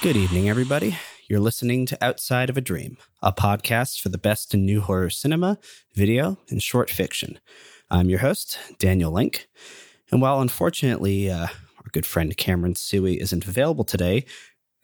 Good 0.00 0.16
evening, 0.16 0.48
everybody. 0.48 0.96
You're 1.28 1.40
listening 1.40 1.84
to 1.86 1.98
Outside 2.04 2.48
of 2.48 2.56
a 2.56 2.60
Dream, 2.60 2.98
a 3.20 3.32
podcast 3.32 4.00
for 4.00 4.10
the 4.10 4.16
best 4.16 4.54
in 4.54 4.64
new 4.64 4.80
horror 4.80 5.10
cinema, 5.10 5.58
video, 5.92 6.38
and 6.48 6.62
short 6.62 6.88
fiction. 6.88 7.40
I'm 7.90 8.08
your 8.08 8.20
host, 8.20 8.58
Daniel 8.78 9.10
Link. 9.10 9.48
And 10.12 10.22
while 10.22 10.40
unfortunately 10.40 11.28
uh, 11.28 11.48
our 11.48 11.90
good 11.90 12.06
friend 12.06 12.36
Cameron 12.36 12.76
Suey 12.76 13.20
isn't 13.20 13.44
available 13.44 13.82
today, 13.82 14.24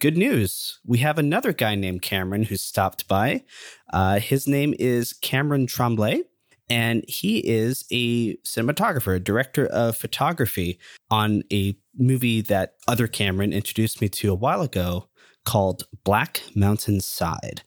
good 0.00 0.16
news. 0.16 0.80
We 0.85 0.98
have 0.98 1.17
another 1.17 1.53
guy 1.53 1.76
named 1.76 2.03
Cameron 2.03 2.43
who 2.43 2.57
stopped 2.57 3.07
by. 3.07 3.44
Uh, 3.93 4.18
his 4.18 4.49
name 4.49 4.75
is 4.81 5.12
Cameron 5.12 5.68
Tremblay, 5.68 6.22
and 6.69 7.05
he 7.09 7.39
is 7.39 7.85
a 7.91 8.36
cinematographer, 8.39 9.17
a 9.17 9.21
director 9.21 9.67
of 9.67 9.96
photography 9.96 10.79
on 11.11 11.43
a 11.53 11.77
movie 11.96 12.41
that 12.43 12.75
other 12.89 13.07
Cameron 13.07 13.53
introduced 13.53 14.00
me 14.00 14.09
to 14.09 14.32
a 14.32 14.36
while 14.36 14.63
ago 14.63 15.08
called 15.45 15.86
Black 16.05 16.43
Mountain 16.55 17.00
Side. 17.00 17.63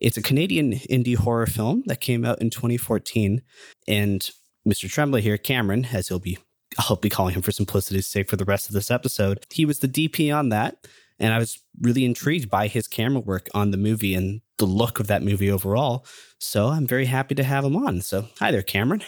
It's 0.00 0.16
a 0.16 0.22
Canadian 0.22 0.72
indie 0.72 1.16
horror 1.16 1.46
film 1.46 1.82
that 1.86 2.00
came 2.00 2.24
out 2.24 2.40
in 2.40 2.50
2014. 2.50 3.42
And 3.88 4.30
Mr. 4.68 4.90
Tremblay 4.90 5.22
here, 5.22 5.38
Cameron, 5.38 5.88
as 5.92 6.08
he'll 6.08 6.18
be, 6.18 6.38
I'll 6.78 6.96
be 6.96 7.08
calling 7.08 7.34
him 7.34 7.42
for 7.42 7.52
simplicity's 7.52 8.06
sake 8.06 8.28
for 8.28 8.36
the 8.36 8.44
rest 8.44 8.68
of 8.68 8.74
this 8.74 8.90
episode, 8.90 9.46
he 9.50 9.64
was 9.64 9.78
the 9.78 9.88
DP 9.88 10.34
on 10.36 10.50
that. 10.50 10.86
And 11.18 11.32
I 11.32 11.38
was 11.38 11.58
really 11.80 12.04
intrigued 12.04 12.50
by 12.50 12.66
his 12.68 12.88
camera 12.88 13.20
work 13.20 13.48
on 13.54 13.70
the 13.70 13.76
movie 13.76 14.14
and 14.14 14.40
the 14.58 14.66
look 14.66 15.00
of 15.00 15.06
that 15.06 15.22
movie 15.22 15.50
overall. 15.50 16.06
So 16.38 16.68
I'm 16.68 16.86
very 16.86 17.06
happy 17.06 17.34
to 17.34 17.44
have 17.44 17.64
him 17.64 17.76
on. 17.76 18.00
So, 18.00 18.28
hi 18.38 18.50
there, 18.50 18.62
Cameron. 18.62 19.02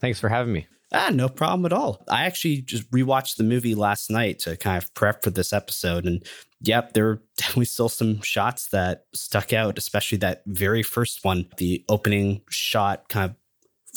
Thanks 0.00 0.20
for 0.20 0.28
having 0.28 0.52
me. 0.52 0.66
Ah, 0.92 1.10
no 1.12 1.28
problem 1.28 1.66
at 1.66 1.72
all. 1.72 2.04
I 2.08 2.24
actually 2.24 2.62
just 2.62 2.88
rewatched 2.90 3.36
the 3.36 3.44
movie 3.44 3.74
last 3.74 4.10
night 4.10 4.38
to 4.40 4.56
kind 4.56 4.82
of 4.82 4.92
prep 4.94 5.24
for 5.24 5.30
this 5.30 5.52
episode. 5.52 6.06
And 6.06 6.24
yep, 6.60 6.92
there 6.92 7.04
were 7.04 7.22
definitely 7.36 7.64
still 7.64 7.88
some 7.88 8.20
shots 8.22 8.66
that 8.68 9.06
stuck 9.12 9.52
out, 9.52 9.78
especially 9.78 10.18
that 10.18 10.42
very 10.46 10.82
first 10.82 11.24
one, 11.24 11.48
the 11.56 11.84
opening 11.88 12.42
shot 12.50 13.08
kind 13.08 13.30
of 13.30 13.36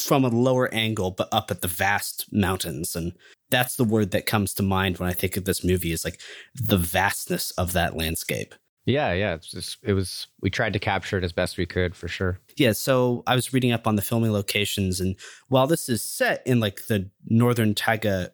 from 0.04 0.24
a 0.24 0.30
lower 0.30 0.74
angle, 0.74 1.12
but 1.12 1.30
up 1.32 1.52
at 1.52 1.62
the 1.62 1.68
vast 1.68 2.26
mountains. 2.32 2.96
And 2.96 3.14
that's 3.50 3.76
the 3.76 3.84
word 3.84 4.12
that 4.12 4.26
comes 4.26 4.54
to 4.56 4.64
mind 4.64 4.98
when 4.98 5.10
I 5.10 5.14
think 5.14 5.38
of 5.38 5.46
this 5.46 5.64
movie 5.64 5.92
is 5.92 6.06
like 6.06 6.20
the 6.56 6.78
vastness 6.78 7.52
of 7.52 7.74
that 7.74 7.96
landscape. 7.96 8.56
Yeah, 8.86 9.14
yeah. 9.14 9.36
It's 9.36 9.52
just, 9.52 9.78
it 9.84 9.94
was, 9.94 10.28
we 10.42 10.50
tried 10.50 10.74
to 10.74 10.80
capture 10.80 11.18
it 11.18 11.24
as 11.24 11.34
best 11.34 11.58
we 11.58 11.66
could 11.66 11.96
for 11.96 12.08
sure. 12.08 12.40
Yeah. 12.58 12.72
So 12.72 13.24
I 13.28 13.36
was 13.36 13.54
reading 13.54 13.72
up 13.72 13.86
on 13.86 13.96
the 13.96 14.02
filming 14.02 14.32
locations. 14.32 15.00
And 15.00 15.16
while 15.48 15.68
this 15.68 15.90
is 15.90 16.02
set 16.02 16.42
in 16.46 16.60
like 16.60 16.88
the 16.88 17.10
northern 17.28 17.76
Taiga 17.76 18.32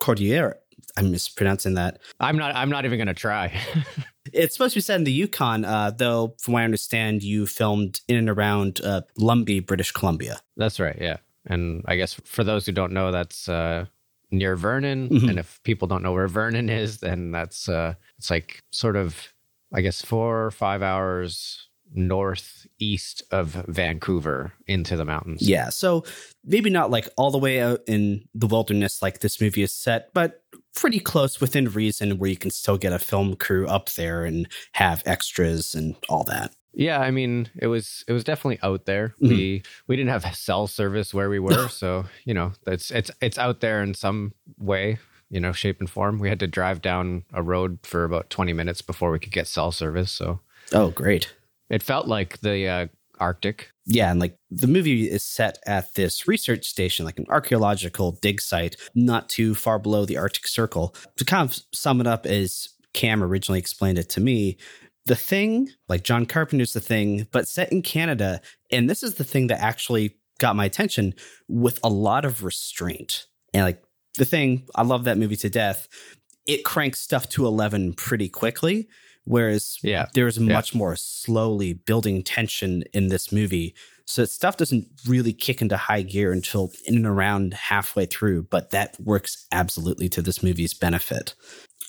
Cordillera, 0.00 0.56
I'm 0.98 1.10
mispronouncing 1.10 1.74
that. 1.74 2.00
I'm 2.20 2.36
not, 2.36 2.54
I'm 2.54 2.70
not 2.70 2.84
even 2.84 2.98
going 2.98 3.08
to 3.08 3.14
try. 3.14 3.52
it's 4.32 4.54
supposed 4.54 4.74
to 4.74 4.78
be 4.78 4.82
set 4.82 4.96
in 4.96 5.04
the 5.04 5.12
Yukon, 5.12 5.64
uh, 5.64 5.90
though, 5.90 6.34
from 6.40 6.54
what 6.54 6.60
I 6.60 6.64
understand, 6.64 7.22
you 7.22 7.46
filmed 7.46 8.00
in 8.08 8.16
and 8.16 8.28
around 8.28 8.80
uh, 8.82 9.02
Lumby, 9.18 9.64
British 9.64 9.92
Columbia. 9.92 10.40
That's 10.56 10.80
right. 10.80 10.96
Yeah. 11.00 11.18
And 11.46 11.84
I 11.86 11.96
guess 11.96 12.14
for 12.24 12.44
those 12.44 12.66
who 12.66 12.72
don't 12.72 12.92
know, 12.92 13.12
that's 13.12 13.48
uh, 13.48 13.86
near 14.30 14.56
Vernon. 14.56 15.08
Mm-hmm. 15.08 15.28
And 15.28 15.38
if 15.38 15.60
people 15.62 15.88
don't 15.88 16.02
know 16.02 16.12
where 16.12 16.28
Vernon 16.28 16.68
is, 16.68 16.98
then 16.98 17.30
that's, 17.30 17.68
uh, 17.68 17.94
it's 18.18 18.30
like 18.30 18.62
sort 18.70 18.96
of 18.96 19.32
I 19.72 19.80
guess, 19.82 20.02
four 20.02 20.44
or 20.44 20.50
five 20.50 20.82
hours 20.82 21.67
northeast 21.94 23.22
of 23.30 23.50
Vancouver 23.68 24.52
into 24.66 24.96
the 24.96 25.04
mountains. 25.04 25.42
Yeah. 25.42 25.68
So 25.70 26.04
maybe 26.44 26.70
not 26.70 26.90
like 26.90 27.08
all 27.16 27.30
the 27.30 27.38
way 27.38 27.60
out 27.60 27.80
in 27.86 28.28
the 28.34 28.46
wilderness 28.46 29.02
like 29.02 29.20
this 29.20 29.40
movie 29.40 29.62
is 29.62 29.72
set, 29.72 30.12
but 30.14 30.42
pretty 30.74 31.00
close 31.00 31.40
within 31.40 31.66
reason 31.66 32.18
where 32.18 32.30
you 32.30 32.36
can 32.36 32.50
still 32.50 32.78
get 32.78 32.92
a 32.92 32.98
film 32.98 33.36
crew 33.36 33.66
up 33.66 33.90
there 33.90 34.24
and 34.24 34.48
have 34.72 35.02
extras 35.06 35.74
and 35.74 35.96
all 36.08 36.24
that. 36.24 36.52
Yeah, 36.74 37.00
I 37.00 37.10
mean, 37.10 37.48
it 37.56 37.66
was 37.66 38.04
it 38.06 38.12
was 38.12 38.22
definitely 38.22 38.60
out 38.62 38.84
there. 38.84 39.08
Mm-hmm. 39.20 39.28
We 39.28 39.62
we 39.88 39.96
didn't 39.96 40.10
have 40.10 40.36
cell 40.36 40.68
service 40.68 41.12
where 41.12 41.28
we 41.28 41.40
were, 41.40 41.68
so 41.70 42.04
you 42.24 42.34
know, 42.34 42.52
it's 42.66 42.92
it's 42.92 43.10
it's 43.20 43.38
out 43.38 43.60
there 43.60 43.82
in 43.82 43.94
some 43.94 44.32
way 44.58 44.98
you 45.30 45.40
know, 45.40 45.52
shape 45.52 45.80
and 45.80 45.90
form. 45.90 46.18
We 46.18 46.28
had 46.28 46.40
to 46.40 46.46
drive 46.46 46.80
down 46.80 47.24
a 47.32 47.42
road 47.42 47.78
for 47.82 48.04
about 48.04 48.30
20 48.30 48.52
minutes 48.52 48.82
before 48.82 49.10
we 49.10 49.18
could 49.18 49.32
get 49.32 49.46
cell 49.46 49.72
service. 49.72 50.10
So, 50.10 50.40
oh, 50.72 50.90
great. 50.90 51.34
It 51.70 51.82
felt 51.82 52.06
like 52.06 52.40
the 52.40 52.66
uh, 52.66 52.86
Arctic. 53.20 53.70
Yeah. 53.86 54.10
And 54.10 54.20
like 54.20 54.38
the 54.50 54.66
movie 54.66 55.10
is 55.10 55.22
set 55.22 55.58
at 55.66 55.94
this 55.94 56.28
research 56.28 56.66
station, 56.66 57.04
like 57.04 57.18
an 57.18 57.26
archaeological 57.28 58.12
dig 58.12 58.40
site, 58.40 58.76
not 58.94 59.28
too 59.28 59.54
far 59.54 59.78
below 59.78 60.04
the 60.04 60.16
Arctic 60.16 60.46
Circle. 60.46 60.94
To 61.16 61.24
kind 61.24 61.48
of 61.48 61.58
sum 61.72 62.00
it 62.00 62.06
up, 62.06 62.26
as 62.26 62.68
Cam 62.92 63.22
originally 63.22 63.58
explained 63.58 63.98
it 63.98 64.08
to 64.10 64.20
me, 64.20 64.58
the 65.06 65.16
thing, 65.16 65.70
like 65.88 66.04
John 66.04 66.26
Carpenter's 66.26 66.74
The 66.74 66.80
Thing, 66.80 67.26
but 67.32 67.48
set 67.48 67.72
in 67.72 67.82
Canada. 67.82 68.40
And 68.70 68.88
this 68.88 69.02
is 69.02 69.14
the 69.14 69.24
thing 69.24 69.46
that 69.48 69.60
actually 69.60 70.16
got 70.38 70.56
my 70.56 70.66
attention 70.66 71.14
with 71.48 71.80
a 71.82 71.88
lot 71.88 72.24
of 72.24 72.44
restraint. 72.44 73.26
And 73.54 73.64
like 73.64 73.82
the 74.16 74.24
thing, 74.24 74.68
I 74.74 74.82
love 74.82 75.04
that 75.04 75.18
movie 75.18 75.36
to 75.36 75.50
death. 75.50 75.88
It 76.46 76.64
cranks 76.64 77.00
stuff 77.00 77.28
to 77.30 77.46
11 77.46 77.94
pretty 77.94 78.28
quickly. 78.28 78.88
Whereas 79.28 79.76
yeah. 79.82 80.06
there's 80.14 80.40
much 80.40 80.72
yeah. 80.72 80.78
more 80.78 80.96
slowly 80.96 81.74
building 81.74 82.22
tension 82.22 82.82
in 82.94 83.08
this 83.08 83.30
movie. 83.30 83.74
So 84.06 84.24
stuff 84.24 84.56
doesn't 84.56 84.88
really 85.06 85.34
kick 85.34 85.60
into 85.60 85.76
high 85.76 86.00
gear 86.00 86.32
until 86.32 86.72
in 86.86 86.96
and 86.96 87.06
around 87.06 87.52
halfway 87.52 88.06
through, 88.06 88.44
but 88.44 88.70
that 88.70 88.96
works 88.98 89.46
absolutely 89.52 90.08
to 90.10 90.22
this 90.22 90.42
movie's 90.42 90.72
benefit. 90.72 91.34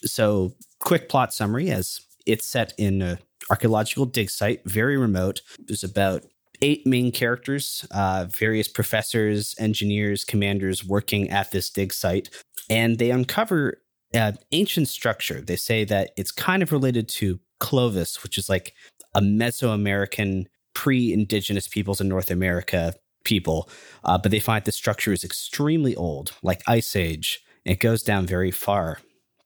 So, 0.04 0.54
quick 0.80 1.08
plot 1.08 1.34
summary 1.34 1.72
as 1.72 2.02
it's 2.26 2.46
set 2.46 2.74
in 2.78 3.02
a 3.02 3.20
archaeological 3.50 4.06
dig 4.06 4.30
site, 4.30 4.62
very 4.66 4.98
remote. 4.98 5.42
There's 5.60 5.84
about 5.84 6.24
eight 6.62 6.86
main 6.86 7.12
characters, 7.12 7.86
uh, 7.92 8.26
various 8.30 8.68
professors, 8.68 9.56
engineers, 9.60 10.26
commanders 10.26 10.86
working 10.86 11.30
at 11.30 11.52
this 11.52 11.70
dig 11.70 11.94
site, 11.94 12.30
and 12.70 12.98
they 12.98 13.12
uncover 13.12 13.82
an 14.14 14.38
ancient 14.52 14.88
structure. 14.88 15.42
They 15.42 15.56
say 15.56 15.84
that 15.86 16.12
it's 16.18 16.32
kind 16.32 16.64
of 16.64 16.72
related 16.72 17.08
to 17.10 17.40
Clovis, 17.60 18.24
which 18.24 18.38
is 18.38 18.50
like 18.50 18.74
a 19.14 19.22
Mesoamerican 19.22 20.46
pre 20.74 21.12
indigenous 21.12 21.68
peoples 21.68 22.02
in 22.02 22.08
North 22.08 22.32
America 22.32 22.94
people, 23.24 23.70
uh, 24.04 24.18
but 24.18 24.32
they 24.32 24.40
find 24.40 24.64
the 24.64 24.72
structure 24.72 25.12
is 25.12 25.24
extremely 25.24 25.96
old, 25.96 26.34
like 26.42 26.62
Ice 26.68 26.96
Age, 26.96 27.44
it 27.66 27.80
goes 27.80 28.02
down 28.02 28.26
very 28.26 28.52
far. 28.52 29.00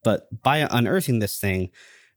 But 0.03 0.43
by 0.43 0.67
unearthing 0.69 1.19
this 1.19 1.39
thing, 1.39 1.71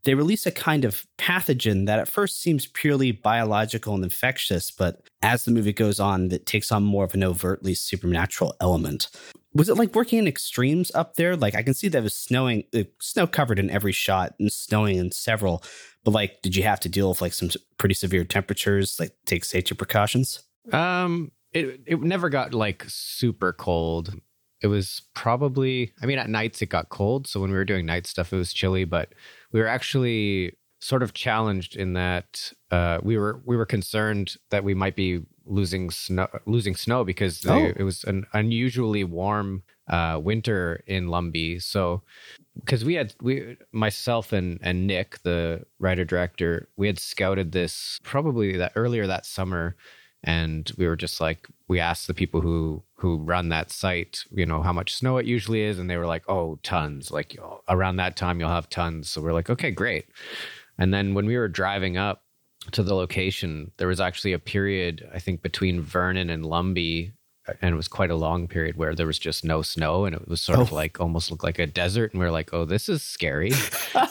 they 0.07 0.15
release 0.15 0.47
a 0.47 0.53
kind 0.53 0.85
of 0.85 1.05
pathogen 1.19 1.87
that 1.87 1.99
at 1.99 2.07
first 2.07 2.41
seems 2.41 2.67
purely 2.67 3.11
biological 3.11 3.93
and 3.93 4.05
infectious, 4.05 4.71
but 4.71 5.03
as 5.21 5.45
the 5.45 5.51
movie 5.51 5.73
goes 5.73 5.99
on, 5.99 6.31
it 6.31 6.47
takes 6.47 6.71
on 6.71 6.85
more 6.85 7.05
of 7.05 7.15
an 7.15 7.25
overtly 7.25 7.75
supernatural 7.75 8.55
element. 8.61 9.09
Was 9.53 9.69
it 9.69 9.77
like 9.77 9.97
working 9.97 10.21
in 10.21 10.29
extremes 10.29 10.93
up 10.95 11.17
there? 11.17 11.35
Like 11.35 11.57
I 11.57 11.65
can 11.65 11.75
see 11.75 11.89
that 11.89 11.99
it 11.99 12.03
was 12.03 12.15
snowing, 12.15 12.63
uh, 12.73 12.85
snow 13.01 13.27
covered 13.27 13.59
in 13.59 13.69
every 13.69 13.91
shot 13.91 14.35
and 14.39 14.53
snowing 14.53 14.97
in 14.97 15.11
several, 15.11 15.65
but 16.05 16.13
like, 16.13 16.41
did 16.41 16.55
you 16.55 16.63
have 16.63 16.79
to 16.81 16.89
deal 16.89 17.09
with 17.09 17.21
like 17.21 17.33
some 17.33 17.51
pretty 17.77 17.97
severe 17.97 18.25
temperatures, 18.25 19.01
like 19.01 19.11
take 19.25 19.45
safety 19.45 19.75
precautions? 19.75 20.45
Um, 20.73 21.33
it 21.53 21.81
it 21.85 22.01
never 22.01 22.29
got 22.29 22.55
like 22.55 22.85
super 22.87 23.53
cold. 23.53 24.15
It 24.63 24.69
was 24.69 25.03
probably, 25.15 25.93
I 26.01 26.07
mean, 26.07 26.19
at 26.19 26.31
nights 26.31 26.63
it 26.63 26.67
got 26.67 26.89
cold. 26.89 27.27
So 27.27 27.41
when 27.41 27.51
we 27.51 27.57
were 27.57 27.65
doing 27.65 27.87
night 27.87 28.07
stuff, 28.07 28.33
it 28.33 28.37
was 28.37 28.53
chilly, 28.53 28.85
but 28.85 29.13
we 29.57 29.63
were 29.63 29.69
actually 29.69 30.55
sort 30.81 31.03
of 31.03 31.15
challenged 31.15 31.77
in 31.77 31.95
that 31.95 32.53
uh, 32.71 32.99
we 33.03 33.17
were 33.17 33.41
we 33.47 33.57
were 33.57 33.65
concerned 33.65 34.37
that 34.51 34.63
we 34.63 34.75
might 34.75 34.95
be 34.95 35.23
losing 35.47 35.89
snow 35.89 36.29
losing 36.45 36.77
snow 36.77 37.05
because 37.05 37.41
they, 37.41 37.69
oh. 37.69 37.73
it 37.75 37.83
was 37.83 38.05
an 38.05 38.27
unusually 38.35 39.03
warm 39.03 39.63
uh, 39.89 40.21
winter 40.23 40.85
in 40.87 41.07
Lumby. 41.07 41.63
So 41.63 42.03
because 42.61 42.85
we 42.85 42.93
had 42.93 43.15
we 43.23 43.57
myself 43.73 44.31
and 44.31 44.59
and 44.61 44.87
Nick 44.87 45.23
the 45.23 45.65
writer 45.79 46.05
director 46.05 46.69
we 46.77 46.87
had 46.87 46.99
scouted 46.99 47.53
this 47.53 47.99
probably 48.03 48.59
that 48.59 48.73
earlier 48.77 49.07
that 49.07 49.25
summer 49.25 49.75
and 50.27 50.73
we 50.77 50.87
were 50.87 50.97
just 50.97 51.21
like 51.21 51.47
we 51.69 51.81
asked 51.81 52.09
the 52.09 52.15
people 52.15 52.41
who 52.41 52.83
who 52.97 53.17
run 53.19 53.49
that 53.49 53.71
site 53.71 54.25
you 54.33 54.45
know 54.45 54.61
how 54.61 54.73
much 54.73 54.95
snow 54.95 55.17
it 55.17 55.27
usually 55.27 55.63
is 55.63 55.79
and 55.79 55.89
they 55.89 55.97
were 55.97 56.07
like 56.07 56.29
oh 56.29 56.59
tons 56.63 57.11
like 57.11 57.37
around 57.69 57.97
that 57.97 58.17
time 58.17 58.41
you'll 58.41 58.49
have 58.49 58.69
tons. 58.69 59.09
So 59.09 59.23
we're 59.23 59.33
like 59.33 59.49
okay 59.49 59.71
great. 59.71 60.07
And 60.79 60.93
then 60.93 61.15
when 61.15 61.25
we 61.25 61.39
were 61.39 61.49
driving 61.49 61.97
up 61.97 62.23
to 62.73 62.83
the 62.83 62.95
location 62.95 63.71
there 63.77 63.89
was 63.89 64.01
actually 64.01 64.33
a 64.33 64.39
period 64.39 65.09
i 65.15 65.21
think 65.21 65.41
between 65.41 65.81
vernon 65.81 66.29
and 66.31 66.45
lumby 66.45 67.13
and 67.63 67.73
it 67.73 67.77
was 67.77 67.89
quite 67.89 68.11
a 68.11 68.17
long 68.17 68.49
period 68.49 68.77
where 68.77 68.95
there 68.95 69.07
was 69.07 69.19
just 69.19 69.45
no 69.45 69.63
snow 69.63 70.05
and 70.05 70.17
it 70.17 70.29
was 70.29 70.41
sort 70.41 70.59
oh. 70.59 70.63
of 70.63 70.73
like 70.73 71.01
almost 71.01 71.31
looked 71.31 71.45
like 71.45 71.59
a 71.59 71.67
desert 71.67 72.13
and 72.13 72.21
we 72.21 72.27
are 72.27 72.33
like 72.33 72.53
oh 72.53 72.65
this 72.65 72.89
is 72.89 73.03
scary. 73.03 73.53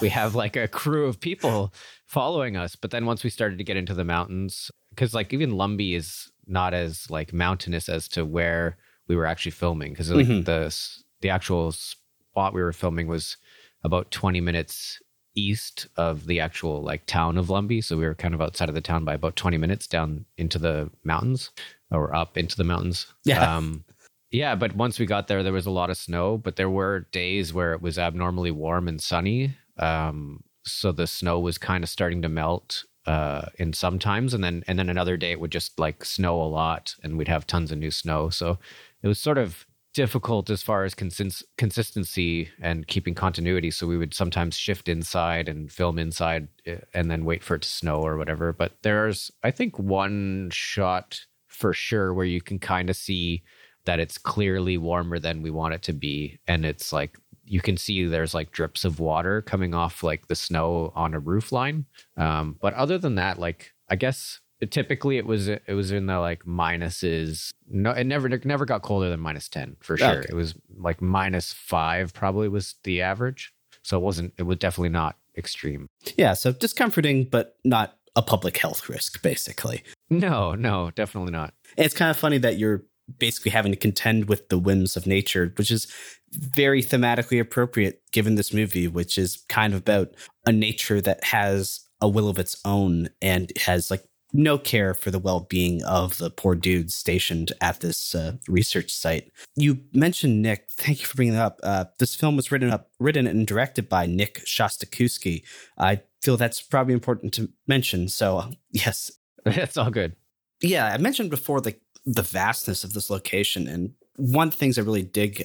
We 0.01 0.09
have 0.09 0.35
like 0.35 0.55
a 0.55 0.67
crew 0.67 1.05
of 1.05 1.19
people 1.19 1.73
following 2.05 2.57
us 2.57 2.75
but 2.75 2.91
then 2.91 3.05
once 3.05 3.23
we 3.23 3.29
started 3.29 3.57
to 3.57 3.63
get 3.63 3.77
into 3.77 3.93
the 3.93 4.03
mountains 4.03 4.71
because 4.95 5.13
like 5.13 5.33
even 5.33 5.51
Lumby 5.51 5.95
is 5.95 6.31
not 6.47 6.73
as 6.73 7.09
like 7.09 7.33
mountainous 7.33 7.89
as 7.89 8.07
to 8.09 8.25
where 8.25 8.77
we 9.07 9.15
were 9.15 9.25
actually 9.25 9.51
filming 9.51 9.91
because 9.91 10.11
like 10.11 10.25
mm-hmm. 10.25 10.43
the 10.43 10.75
the 11.21 11.29
actual 11.29 11.71
spot 11.71 12.53
we 12.53 12.61
were 12.61 12.73
filming 12.73 13.07
was 13.07 13.37
about 13.83 14.11
20 14.11 14.41
minutes 14.41 14.99
east 15.35 15.87
of 15.97 16.27
the 16.27 16.39
actual 16.39 16.81
like 16.81 17.05
town 17.05 17.37
of 17.37 17.47
Lumby. 17.47 17.83
So 17.83 17.97
we 17.97 18.05
were 18.05 18.15
kind 18.15 18.33
of 18.33 18.41
outside 18.41 18.69
of 18.69 18.75
the 18.75 18.81
town 18.81 19.05
by 19.05 19.13
about 19.13 19.35
20 19.35 19.57
minutes 19.57 19.85
down 19.85 20.25
into 20.37 20.57
the 20.57 20.89
mountains 21.03 21.51
or 21.91 22.15
up 22.15 22.37
into 22.37 22.55
the 22.55 22.63
mountains. 22.63 23.07
Yeah. 23.25 23.55
Um, 23.55 23.83
yeah, 24.31 24.55
but 24.55 24.75
once 24.75 24.99
we 24.99 25.05
got 25.05 25.27
there, 25.27 25.43
there 25.43 25.53
was 25.53 25.65
a 25.65 25.71
lot 25.71 25.89
of 25.89 25.97
snow, 25.97 26.37
but 26.37 26.55
there 26.55 26.69
were 26.69 27.07
days 27.11 27.53
where 27.53 27.73
it 27.73 27.81
was 27.81 27.99
abnormally 27.99 28.51
warm 28.51 28.87
and 28.87 28.99
sunny. 28.99 29.55
Um, 29.77 30.43
so 30.65 30.91
the 30.91 31.07
snow 31.07 31.39
was 31.39 31.57
kind 31.57 31.83
of 31.83 31.89
starting 31.89 32.21
to 32.23 32.29
melt 32.29 32.85
uh, 33.05 33.47
in 33.57 33.73
some 33.73 33.99
times, 33.99 34.33
and 34.33 34.43
then 34.43 34.63
and 34.67 34.79
then 34.79 34.89
another 34.89 35.17
day 35.17 35.31
it 35.31 35.39
would 35.39 35.51
just 35.51 35.79
like 35.79 36.03
snow 36.05 36.41
a 36.41 36.43
lot, 36.43 36.95
and 37.03 37.17
we'd 37.17 37.27
have 37.27 37.47
tons 37.47 37.71
of 37.71 37.77
new 37.77 37.91
snow. 37.91 38.29
So 38.29 38.57
it 39.01 39.07
was 39.07 39.19
sort 39.19 39.37
of 39.37 39.65
difficult 39.93 40.49
as 40.49 40.61
far 40.61 40.83
as 40.83 40.93
consist- 40.93 41.45
consistency 41.57 42.49
and 42.61 42.85
keeping 42.85 43.15
continuity. 43.15 43.71
So 43.71 43.87
we 43.87 43.97
would 43.97 44.13
sometimes 44.13 44.57
shift 44.57 44.89
inside 44.89 45.47
and 45.47 45.71
film 45.71 45.97
inside, 45.97 46.49
eh, 46.65 46.79
and 46.93 47.09
then 47.09 47.23
wait 47.23 47.43
for 47.43 47.55
it 47.55 47.61
to 47.61 47.69
snow 47.69 48.01
or 48.01 48.17
whatever. 48.17 48.51
But 48.51 48.73
there's, 48.81 49.31
I 49.41 49.51
think, 49.51 49.79
one 49.79 50.49
shot 50.51 51.21
for 51.47 51.71
sure 51.71 52.13
where 52.13 52.25
you 52.25 52.41
can 52.41 52.59
kind 52.59 52.89
of 52.89 52.97
see 52.97 53.43
that 53.85 53.99
it's 53.99 54.17
clearly 54.17 54.77
warmer 54.77 55.17
than 55.17 55.41
we 55.41 55.49
want 55.49 55.75
it 55.75 55.83
to 55.83 55.93
be, 55.93 56.39
and 56.47 56.65
it's 56.65 56.91
like 56.91 57.17
you 57.45 57.61
can 57.61 57.77
see 57.77 58.05
there's 58.05 58.33
like 58.33 58.51
drips 58.51 58.85
of 58.85 58.99
water 58.99 59.41
coming 59.41 59.73
off 59.73 60.03
like 60.03 60.27
the 60.27 60.35
snow 60.35 60.91
on 60.95 61.13
a 61.13 61.19
roof 61.19 61.51
line. 61.51 61.85
Um, 62.17 62.57
but 62.59 62.73
other 62.73 62.97
than 62.97 63.15
that, 63.15 63.39
like 63.39 63.73
I 63.89 63.95
guess 63.95 64.39
typically 64.69 65.17
it 65.17 65.25
was 65.25 65.47
it 65.47 65.73
was 65.73 65.91
in 65.91 66.07
the 66.07 66.19
like 66.19 66.43
minuses. 66.45 67.51
No, 67.67 67.91
it 67.91 68.05
never 68.05 68.27
it 68.27 68.45
never 68.45 68.65
got 68.65 68.81
colder 68.81 69.09
than 69.09 69.19
minus 69.19 69.47
ten 69.47 69.75
for 69.79 69.97
sure. 69.97 70.19
Okay. 70.19 70.27
It 70.29 70.35
was 70.35 70.55
like 70.77 71.01
minus 71.01 71.53
five 71.53 72.13
probably 72.13 72.47
was 72.47 72.75
the 72.83 73.01
average. 73.01 73.53
So 73.83 73.97
it 73.97 74.01
wasn't. 74.01 74.33
It 74.37 74.43
was 74.43 74.57
definitely 74.57 74.89
not 74.89 75.17
extreme. 75.37 75.87
Yeah, 76.17 76.33
so 76.33 76.51
discomforting, 76.51 77.25
but 77.25 77.57
not 77.63 77.97
a 78.15 78.21
public 78.21 78.57
health 78.57 78.89
risk, 78.89 79.21
basically. 79.21 79.83
No, 80.09 80.55
no, 80.55 80.91
definitely 80.95 81.31
not. 81.31 81.53
It's 81.77 81.93
kind 81.93 82.09
of 82.09 82.17
funny 82.17 82.37
that 82.39 82.57
you're 82.57 82.83
basically 83.19 83.51
having 83.51 83.71
to 83.71 83.77
contend 83.77 84.27
with 84.27 84.49
the 84.49 84.57
whims 84.57 84.95
of 84.95 85.05
nature, 85.05 85.53
which 85.57 85.69
is 85.69 85.91
very 86.35 86.83
thematically 86.83 87.39
appropriate 87.39 88.01
given 88.11 88.35
this 88.35 88.53
movie, 88.53 88.87
which 88.87 89.17
is 89.17 89.43
kind 89.49 89.73
of 89.73 89.79
about 89.79 90.09
a 90.45 90.51
nature 90.51 91.01
that 91.01 91.23
has 91.25 91.81
a 92.01 92.07
will 92.07 92.29
of 92.29 92.39
its 92.39 92.59
own 92.65 93.09
and 93.21 93.51
has 93.65 93.89
like 93.89 94.03
no 94.33 94.57
care 94.57 94.93
for 94.93 95.11
the 95.11 95.19
well-being 95.19 95.81
of 95.85 96.17
the 96.17 96.29
poor 96.29 96.55
dudes 96.55 96.93
stationed 96.93 97.53
at 97.61 97.79
this 97.79 98.13
uh, 98.13 98.33
research 98.49 98.93
site. 98.93 99.31
You 99.55 99.79
mentioned 99.93 100.41
Nick. 100.41 100.67
Thank 100.71 100.99
you 100.99 101.05
for 101.07 101.15
bringing 101.15 101.35
that 101.35 101.41
up. 101.45 101.59
Uh, 101.63 101.85
this 101.99 102.15
film 102.15 102.35
was 102.35 102.51
written 102.51 102.69
up, 102.69 102.89
written 102.99 103.27
and 103.27 103.47
directed 103.47 103.87
by 103.87 104.05
Nick 104.07 104.43
Szostakiwskyj. 104.45 105.43
I 105.77 106.01
feel 106.21 106.35
that's 106.35 106.61
probably 106.61 106.93
important 106.93 107.33
to 107.35 107.49
mention. 107.65 108.09
So 108.09 108.37
uh, 108.39 108.51
yes, 108.71 109.09
That's 109.45 109.77
all 109.77 109.91
good. 109.91 110.15
yeah, 110.61 110.87
I 110.87 110.97
mentioned 110.97 111.29
before 111.29 111.61
the 111.61 111.75
the 112.05 112.23
vastness 112.23 112.83
of 112.83 112.93
this 112.93 113.09
location, 113.09 113.67
and 113.67 113.93
one 114.17 114.47
of 114.49 114.53
the 114.53 114.57
things 114.59 114.77
I 114.77 114.81
really 114.81 115.03
dig, 115.03 115.43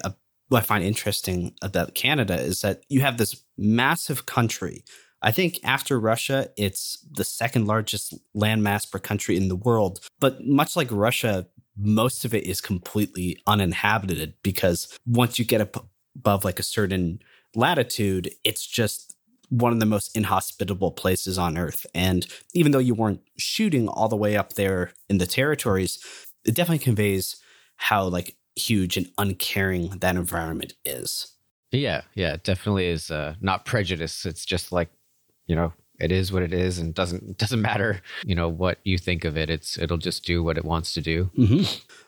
what 0.50 0.64
I 0.64 0.66
find 0.66 0.84
interesting 0.84 1.54
about 1.62 1.94
Canada 1.94 2.38
is 2.38 2.60
that 2.60 2.82
you 2.88 3.00
have 3.00 3.16
this 3.16 3.42
massive 3.56 4.26
country. 4.26 4.84
I 5.22 5.30
think 5.30 5.60
after 5.62 5.98
Russia, 5.98 6.50
it's 6.56 6.98
the 7.10 7.24
second 7.24 7.66
largest 7.66 8.14
landmass 8.36 8.90
per 8.90 8.98
country 8.98 9.36
in 9.36 9.48
the 9.48 9.56
world. 9.56 10.00
But 10.18 10.44
much 10.44 10.74
like 10.74 10.88
Russia, 10.90 11.46
most 11.76 12.24
of 12.24 12.34
it 12.34 12.44
is 12.44 12.60
completely 12.60 13.40
uninhabited 13.46 14.34
because 14.42 14.98
once 15.06 15.38
you 15.38 15.44
get 15.44 15.60
up 15.60 15.86
above 16.16 16.44
like 16.44 16.58
a 16.58 16.64
certain 16.64 17.20
latitude, 17.54 18.30
it's 18.42 18.66
just 18.66 19.16
one 19.50 19.72
of 19.72 19.78
the 19.78 19.86
most 19.86 20.16
inhospitable 20.16 20.90
places 20.90 21.38
on 21.38 21.58
earth. 21.58 21.86
And 21.94 22.26
even 22.54 22.72
though 22.72 22.78
you 22.78 22.94
weren't 22.94 23.22
shooting 23.36 23.88
all 23.88 24.08
the 24.08 24.16
way 24.16 24.36
up 24.36 24.54
there 24.54 24.90
in 25.08 25.18
the 25.18 25.26
territories, 25.26 26.04
it 26.44 26.56
definitely 26.56 26.84
conveys 26.84 27.36
how 27.76 28.04
like 28.04 28.36
huge 28.68 28.96
and 28.96 29.10
uncaring 29.18 29.90
that 30.00 30.16
environment 30.16 30.74
is. 30.84 31.32
Yeah, 31.72 32.02
yeah, 32.14 32.34
it 32.34 32.44
definitely 32.44 32.86
is 32.88 33.10
uh, 33.10 33.34
not 33.40 33.64
prejudice. 33.64 34.26
It's 34.26 34.44
just 34.44 34.72
like, 34.72 34.88
you 35.46 35.54
know, 35.54 35.72
it 36.00 36.10
is 36.10 36.32
what 36.32 36.42
it 36.42 36.52
is, 36.52 36.78
and 36.78 36.94
doesn't 36.94 37.36
doesn't 37.42 37.60
matter, 37.62 38.00
you 38.24 38.34
know, 38.34 38.48
what 38.48 38.78
you 38.84 38.98
think 38.98 39.24
of 39.24 39.36
it. 39.36 39.50
It's 39.50 39.78
it'll 39.78 39.98
just 39.98 40.24
do 40.24 40.42
what 40.42 40.56
it 40.58 40.64
wants 40.64 40.94
to 40.94 41.00
do. 41.00 41.30
Mm-hmm. 41.38 41.62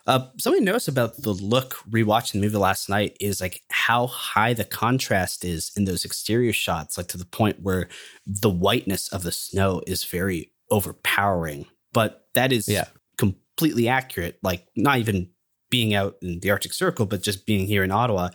Uh, 0.05 0.27
something 0.37 0.63
I 0.63 0.65
noticed 0.65 0.87
about 0.89 1.21
the 1.21 1.31
look 1.31 1.75
rewatching 1.89 2.33
the 2.33 2.39
movie 2.41 2.57
last 2.57 2.89
night 2.89 3.15
is 3.21 3.39
like 3.39 3.61
how 3.69 4.07
high 4.07 4.53
the 4.53 4.65
contrast 4.65 5.45
is 5.45 5.71
in 5.77 5.85
those 5.85 6.03
exterior 6.05 6.51
shots, 6.53 6.97
like 6.97 7.07
to 7.09 7.17
the 7.17 7.25
point 7.25 7.61
where 7.61 7.87
the 8.25 8.49
whiteness 8.49 9.07
of 9.13 9.23
the 9.23 9.31
snow 9.31 9.81
is 9.87 10.03
very 10.03 10.51
overpowering. 10.71 11.67
But 11.93 12.27
that 12.33 12.51
is 12.51 12.67
Yeah. 12.67 12.85
completely 13.17 13.87
accurate. 13.87 14.39
Like 14.43 14.67
not 14.75 14.97
even 14.97 15.29
being 15.73 15.95
out 15.95 16.13
in 16.21 16.39
the 16.41 16.51
Arctic 16.51 16.71
Circle, 16.73 17.07
but 17.07 17.23
just 17.23 17.47
being 17.47 17.65
here 17.65 17.83
in 17.83 17.89
Ottawa. 17.91 18.29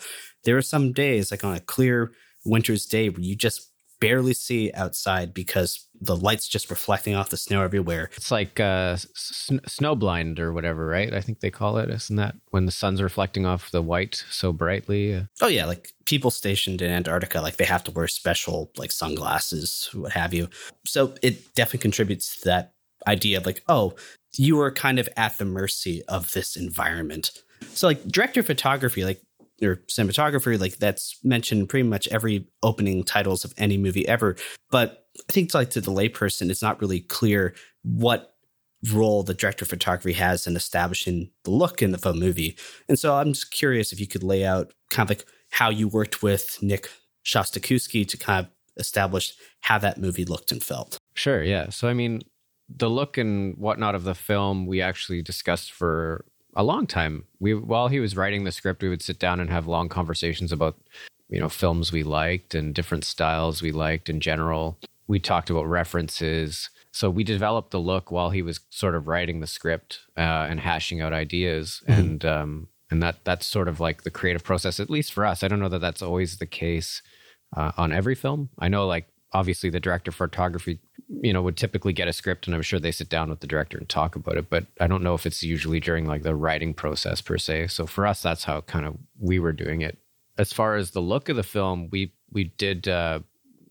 There 0.45 0.57
are 0.57 0.63
some 0.75 0.93
days, 0.93 1.31
like 1.31 1.45
on 1.45 1.55
a 1.55 1.61
clear 1.61 2.11
winter's 2.45 2.85
day, 2.85 3.09
where 3.11 3.23
you 3.23 3.37
just 3.37 3.71
barely 4.01 4.35
see 4.35 4.73
outside 4.75 5.33
because 5.35 5.87
the 6.01 6.17
light's 6.17 6.49
just 6.49 6.69
reflecting 6.71 7.15
off 7.15 7.31
the 7.31 7.37
snow 7.37 7.63
everywhere. 7.63 8.11
It's 8.17 8.31
like 8.33 8.59
uh, 8.59 8.95
s- 8.95 9.51
snowblind 9.69 10.39
or 10.41 10.53
whatever, 10.53 10.87
right? 10.87 11.13
I 11.15 11.21
think 11.21 11.39
they 11.41 11.51
call 11.51 11.79
it. 11.79 11.91
Isn't 11.91 12.17
that 12.17 12.35
when 12.51 12.67
the 12.67 12.73
sun's 12.73 13.03
reflecting 13.03 13.47
off 13.47 13.71
the 13.71 13.83
white 13.83 14.25
so 14.31 14.53
brightly? 14.53 15.15
Uh, 15.15 15.23
Oh 15.41 15.49
yeah, 15.49 15.67
like 15.67 15.93
people 16.07 16.31
stationed 16.33 16.83
in 16.83 16.91
Antarctica, 16.91 17.41
like 17.41 17.57
they 17.57 17.65
have 17.75 17.85
to 17.85 17.93
wear 17.93 18.09
special 18.09 18.71
like 18.77 18.93
sunglasses, 18.93 19.91
what 19.95 20.13
have 20.13 20.35
you. 20.35 20.49
So 20.87 21.15
it 21.23 21.55
definitely 21.55 21.81
contributes 21.83 22.37
to 22.41 22.45
that 22.49 22.73
idea 23.07 23.39
of 23.39 23.47
like, 23.47 23.63
oh, 23.69 23.95
you 24.39 24.61
are 24.61 24.71
kind 24.71 24.99
of 24.99 25.09
at 25.17 25.37
the 25.39 25.45
mercy 25.45 26.03
of 26.09 26.33
this 26.33 26.57
environment. 26.57 27.33
So 27.75 27.87
like 27.89 28.07
director 28.07 28.41
of 28.41 28.47
photography, 28.47 29.05
like 29.05 29.21
or 29.61 29.77
cinematography, 29.89 30.59
like 30.59 30.79
that's 30.79 31.19
mentioned 31.25 31.69
pretty 31.69 31.89
much 31.89 32.07
every 32.09 32.47
opening 32.63 33.03
titles 33.03 33.45
of 33.45 33.53
any 33.59 33.77
movie 33.77 34.07
ever. 34.07 34.37
But 34.71 35.07
I 35.29 35.33
think 35.33 35.53
like 35.53 35.71
to 35.71 35.81
the 35.81 35.91
layperson, 35.91 36.51
it's 36.51 36.63
not 36.63 36.81
really 36.81 37.01
clear 37.01 37.55
what 37.83 38.35
role 38.93 39.25
the 39.25 39.35
director 39.35 39.65
of 39.65 39.71
photography 39.71 40.13
has 40.13 40.47
in 40.47 40.55
establishing 40.55 41.31
the 41.43 41.51
look 41.51 41.83
in 41.83 41.91
the 41.91 41.99
film 41.99 42.21
movie. 42.21 42.57
And 42.89 42.97
so 42.97 43.17
I'm 43.17 43.33
just 43.33 43.51
curious 43.51 43.93
if 43.93 43.99
you 43.99 44.07
could 44.07 44.23
lay 44.23 44.45
out 44.45 44.73
kind 44.91 45.11
of 45.11 45.17
like 45.17 45.27
how 45.51 45.71
you 45.71 45.89
worked 45.89 46.23
with 46.23 46.63
Nick 46.63 46.89
Szostakiwskyj 47.25 48.07
to 48.09 48.17
kind 48.17 48.47
of 48.47 48.53
establish 48.77 49.35
how 49.61 49.79
that 49.79 49.99
movie 49.99 50.25
looked 50.25 50.53
and 50.53 50.63
felt. 50.63 50.99
Sure, 51.15 51.43
yeah. 51.43 51.71
So 51.71 51.89
I 51.89 51.95
mean, 51.95 52.23
the 52.69 52.91
look 52.91 53.17
and 53.19 53.57
whatnot 53.57 53.95
of 53.95 54.05
the 54.05 54.15
film 54.15 54.67
we 54.67 54.81
actually 54.83 55.23
discussed 55.23 55.73
for 55.73 56.25
a 56.55 56.63
long 56.63 56.87
time. 56.87 57.25
We 57.41 57.55
while 57.55 57.89
he 57.89 58.01
was 58.01 58.17
writing 58.17 58.45
the 58.45 58.53
script, 58.53 58.83
we 58.83 58.89
would 58.89 59.03
sit 59.03 59.19
down 59.19 59.41
and 59.41 59.51
have 59.51 59.67
long 59.67 59.89
conversations 59.89 60.53
about 60.53 60.77
you 61.29 61.41
know 61.41 61.49
films 61.49 61.93
we 61.93 62.03
liked 62.03 62.55
and 62.55 62.75
different 62.75 63.05
styles 63.05 63.63
we 63.63 63.73
liked 63.73 64.09
in 64.09 64.21
general. 64.21 64.79
We 65.07 65.19
talked 65.19 65.51
about 65.51 65.67
references. 65.67 66.71
So 66.91 67.11
we 67.11 67.23
developed 67.23 67.71
the 67.71 67.79
look 67.81 68.11
while 68.11 68.31
he 68.31 68.43
was 68.43 68.61
sort 68.71 68.95
of 68.95 69.07
writing 69.07 69.41
the 69.41 69.47
script 69.47 70.01
uh, 70.17 70.47
and 70.51 70.59
hashing 70.61 71.01
out 71.01 71.13
ideas, 71.13 71.83
Mhm. 71.89 71.99
and 71.99 72.25
um, 72.25 72.69
and 72.91 73.03
that 73.03 73.25
that's 73.25 73.47
sort 73.47 73.69
of 73.69 73.79
like 73.81 74.03
the 74.03 74.11
creative 74.11 74.43
process, 74.43 74.81
at 74.81 74.91
least 74.91 75.13
for 75.13 75.25
us. 75.25 75.43
I 75.43 75.49
don't 75.49 75.61
know 75.61 75.69
that 75.69 75.81
that's 75.81 76.03
always 76.03 76.39
the 76.39 76.47
case 76.47 77.03
uh, 77.57 77.73
on 77.77 77.93
every 77.93 78.15
film. 78.15 78.49
I 78.59 78.69
know, 78.69 78.87
like 78.87 79.07
obviously, 79.33 79.71
the 79.71 79.81
director 79.81 80.11
of 80.11 80.15
photography, 80.17 80.81
you 81.09 81.33
know, 81.33 81.43
would 81.43 81.57
typically 81.57 81.93
get 81.93 82.09
a 82.09 82.13
script, 82.13 82.47
and 82.47 82.55
I'm 82.55 82.63
sure 82.63 82.79
they 82.79 82.93
sit 82.93 83.09
down 83.09 83.31
with 83.31 83.41
the 83.41 83.47
director 83.47 83.79
and 83.79 83.89
talk 83.89 84.15
about 84.15 84.37
it. 84.37 84.51
But 84.51 84.67
I 84.81 84.87
don't 84.87 85.03
know 85.03 85.15
if 85.15 85.27
it's 85.27 85.43
usually 85.43 85.81
during 85.81 86.07
like 86.07 86.23
the 86.23 86.35
writing 86.35 86.75
process 86.75 87.21
per 87.21 87.39
se. 87.39 87.69
So 87.69 87.87
for 87.87 88.07
us, 88.07 88.23
that's 88.23 88.45
how 88.45 88.61
kind 88.63 88.87
of 88.87 88.97
we 89.19 89.39
were 89.39 89.53
doing 89.53 89.81
it. 89.81 89.99
As 90.37 90.53
far 90.53 90.77
as 90.77 90.91
the 90.91 91.01
look 91.01 91.29
of 91.29 91.37
the 91.37 91.43
film, 91.43 91.89
we 91.91 92.13
we 92.31 92.45
did 92.45 92.89
uh, 92.89 93.21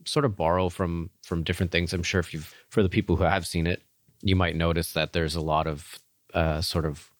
sort 0.04 0.24
of 0.24 0.36
borrow 0.36 0.68
from 0.68 1.10
from 1.22 1.44
different 1.44 1.70
things. 1.70 1.92
I'm 1.92 2.02
sure 2.02 2.20
if 2.20 2.34
you've 2.34 2.54
for 2.68 2.82
the 2.82 2.88
people 2.88 3.16
who 3.16 3.24
have 3.24 3.46
seen 3.46 3.66
it, 3.66 3.82
you 4.22 4.36
might 4.36 4.56
notice 4.56 4.92
that 4.92 5.12
there's 5.12 5.36
a 5.36 5.40
lot 5.40 5.66
of 5.66 5.98
uh, 6.34 6.60
sort 6.60 6.84
of, 6.84 7.10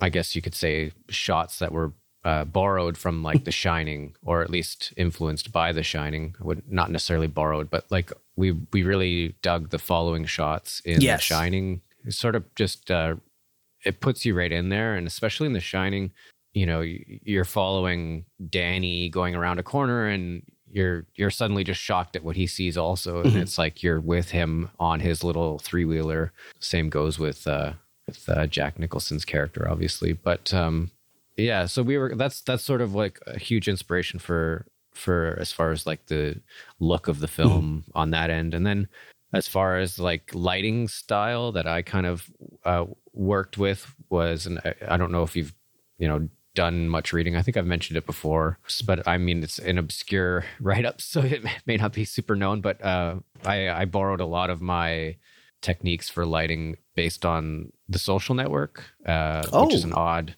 I 0.00 0.08
guess 0.08 0.36
you 0.36 0.42
could 0.42 0.54
say, 0.54 0.92
shots 1.08 1.58
that 1.58 1.72
were 1.72 1.92
uh, 2.24 2.44
borrowed 2.44 2.96
from 2.96 3.22
like 3.22 3.44
The 3.44 3.52
Shining, 3.52 4.14
or 4.24 4.42
at 4.42 4.50
least 4.50 4.92
influenced 4.96 5.52
by 5.52 5.72
The 5.72 5.82
Shining. 5.82 6.34
I 6.40 6.44
would 6.44 6.62
not 6.70 6.90
necessarily 6.90 7.26
borrowed, 7.26 7.70
but 7.70 7.84
like 7.90 8.12
we 8.36 8.52
we 8.72 8.82
really 8.82 9.34
dug 9.42 9.70
the 9.70 9.78
following 9.78 10.24
shots 10.24 10.80
in 10.84 11.00
Yes. 11.00 11.20
The 11.20 11.34
Shining. 11.34 11.82
It's 12.04 12.16
sort 12.16 12.34
of 12.34 12.44
just 12.54 12.90
uh, 12.90 13.16
it 13.84 14.00
puts 14.00 14.24
you 14.24 14.34
right 14.34 14.52
in 14.52 14.68
there, 14.70 14.94
and 14.94 15.06
especially 15.06 15.46
in 15.46 15.52
The 15.52 15.60
Shining, 15.60 16.12
you 16.54 16.66
know, 16.66 16.80
you're 16.80 17.44
following 17.44 18.24
Danny 18.50 19.08
going 19.10 19.34
around 19.34 19.58
a 19.58 19.62
corner, 19.62 20.06
and 20.06 20.42
you're 20.70 21.04
you're 21.14 21.30
suddenly 21.30 21.62
just 21.64 21.80
shocked 21.80 22.16
at 22.16 22.24
what 22.24 22.36
he 22.36 22.46
sees 22.46 22.76
also, 22.76 23.20
and 23.20 23.32
Mhm. 23.32 23.42
it's 23.42 23.58
like 23.58 23.82
you're 23.82 24.00
with 24.00 24.30
him 24.30 24.70
on 24.80 25.00
his 25.00 25.22
little 25.22 25.58
three 25.58 25.84
wheeler. 25.84 26.32
Same 26.58 26.88
goes 26.88 27.18
with 27.18 27.46
uh, 27.46 27.74
with 28.06 28.28
uh, 28.28 28.46
Jack 28.46 28.78
Nicholson's 28.78 29.24
character, 29.24 29.68
obviously, 29.70 30.12
but 30.14 30.52
um, 30.54 30.90
yeah. 31.36 31.66
So 31.66 31.82
we 31.82 31.98
were 31.98 32.14
that's 32.14 32.40
that's 32.42 32.64
sort 32.64 32.80
of 32.80 32.94
like 32.94 33.18
a 33.26 33.38
huge 33.38 33.68
inspiration 33.68 34.18
for 34.18 34.66
for 34.94 35.36
as 35.40 35.52
far 35.52 35.72
as 35.72 35.86
like 35.86 36.06
the 36.06 36.40
look 36.78 37.08
of 37.08 37.20
the 37.20 37.28
film 37.28 37.84
mm-hmm. 37.86 37.98
on 37.98 38.10
that 38.10 38.30
end. 38.30 38.54
And 38.54 38.66
then 38.66 38.88
as 39.32 39.48
far 39.48 39.76
as 39.78 39.98
like 39.98 40.30
lighting 40.32 40.88
style 40.88 41.52
that 41.52 41.66
I 41.66 41.82
kind 41.82 42.06
of 42.06 42.30
uh, 42.64 42.86
worked 43.12 43.58
with 43.58 43.92
was, 44.08 44.46
and 44.46 44.60
I, 44.64 44.74
I 44.88 44.96
don't 44.96 45.10
know 45.10 45.24
if 45.24 45.34
you've, 45.34 45.54
you 45.98 46.06
know, 46.06 46.28
done 46.54 46.88
much 46.88 47.12
reading. 47.12 47.34
I 47.34 47.42
think 47.42 47.56
I've 47.56 47.66
mentioned 47.66 47.96
it 47.96 48.06
before, 48.06 48.58
but 48.86 49.06
I 49.08 49.18
mean, 49.18 49.42
it's 49.42 49.58
an 49.58 49.76
obscure 49.76 50.44
write 50.60 50.84
up, 50.84 51.00
so 51.00 51.20
it 51.20 51.44
may 51.66 51.76
not 51.76 51.92
be 51.92 52.04
super 52.04 52.36
known. 52.36 52.60
But 52.60 52.82
uh, 52.82 53.16
I, 53.44 53.68
I 53.68 53.84
borrowed 53.86 54.20
a 54.20 54.26
lot 54.26 54.50
of 54.50 54.60
my 54.62 55.16
techniques 55.60 56.08
for 56.08 56.24
lighting 56.24 56.76
based 56.94 57.24
on 57.24 57.72
the 57.88 57.98
social 57.98 58.36
network, 58.36 58.84
uh, 59.04 59.42
oh. 59.52 59.64
which 59.64 59.74
is 59.74 59.84
oh. 59.84 59.88
an 59.88 59.94
odd, 59.94 60.36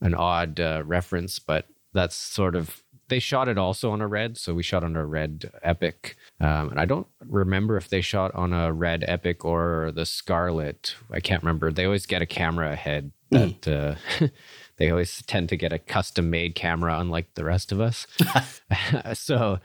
an 0.00 0.14
odd 0.14 0.60
uh, 0.60 0.82
reference, 0.84 1.38
but 1.38 1.66
that's 1.92 2.14
sort 2.14 2.54
of 2.54 2.82
they 3.08 3.18
shot 3.18 3.48
it 3.48 3.56
also 3.56 3.90
on 3.90 4.02
a 4.02 4.06
red, 4.06 4.36
so 4.36 4.54
we 4.54 4.62
shot 4.62 4.84
on 4.84 4.94
a 4.94 5.04
red 5.04 5.50
Epic, 5.62 6.16
um, 6.40 6.70
and 6.70 6.80
I 6.80 6.84
don't 6.84 7.06
remember 7.26 7.76
if 7.76 7.88
they 7.88 8.00
shot 8.00 8.34
on 8.34 8.52
a 8.52 8.72
red 8.72 9.04
Epic 9.08 9.44
or 9.44 9.92
the 9.94 10.04
Scarlet. 10.04 10.94
I 11.10 11.20
can't 11.20 11.42
remember. 11.42 11.72
They 11.72 11.86
always 11.86 12.06
get 12.06 12.22
a 12.22 12.26
camera 12.26 12.72
ahead 12.72 13.12
that 13.30 13.60
mm. 13.62 13.92
uh, 14.22 14.28
they 14.76 14.90
always 14.90 15.22
tend 15.22 15.48
to 15.50 15.56
get 15.56 15.72
a 15.72 15.78
custom 15.78 16.30
made 16.30 16.54
camera, 16.54 16.98
unlike 16.98 17.34
the 17.34 17.44
rest 17.44 17.72
of 17.72 17.80
us. 17.80 18.06
so 19.14 19.58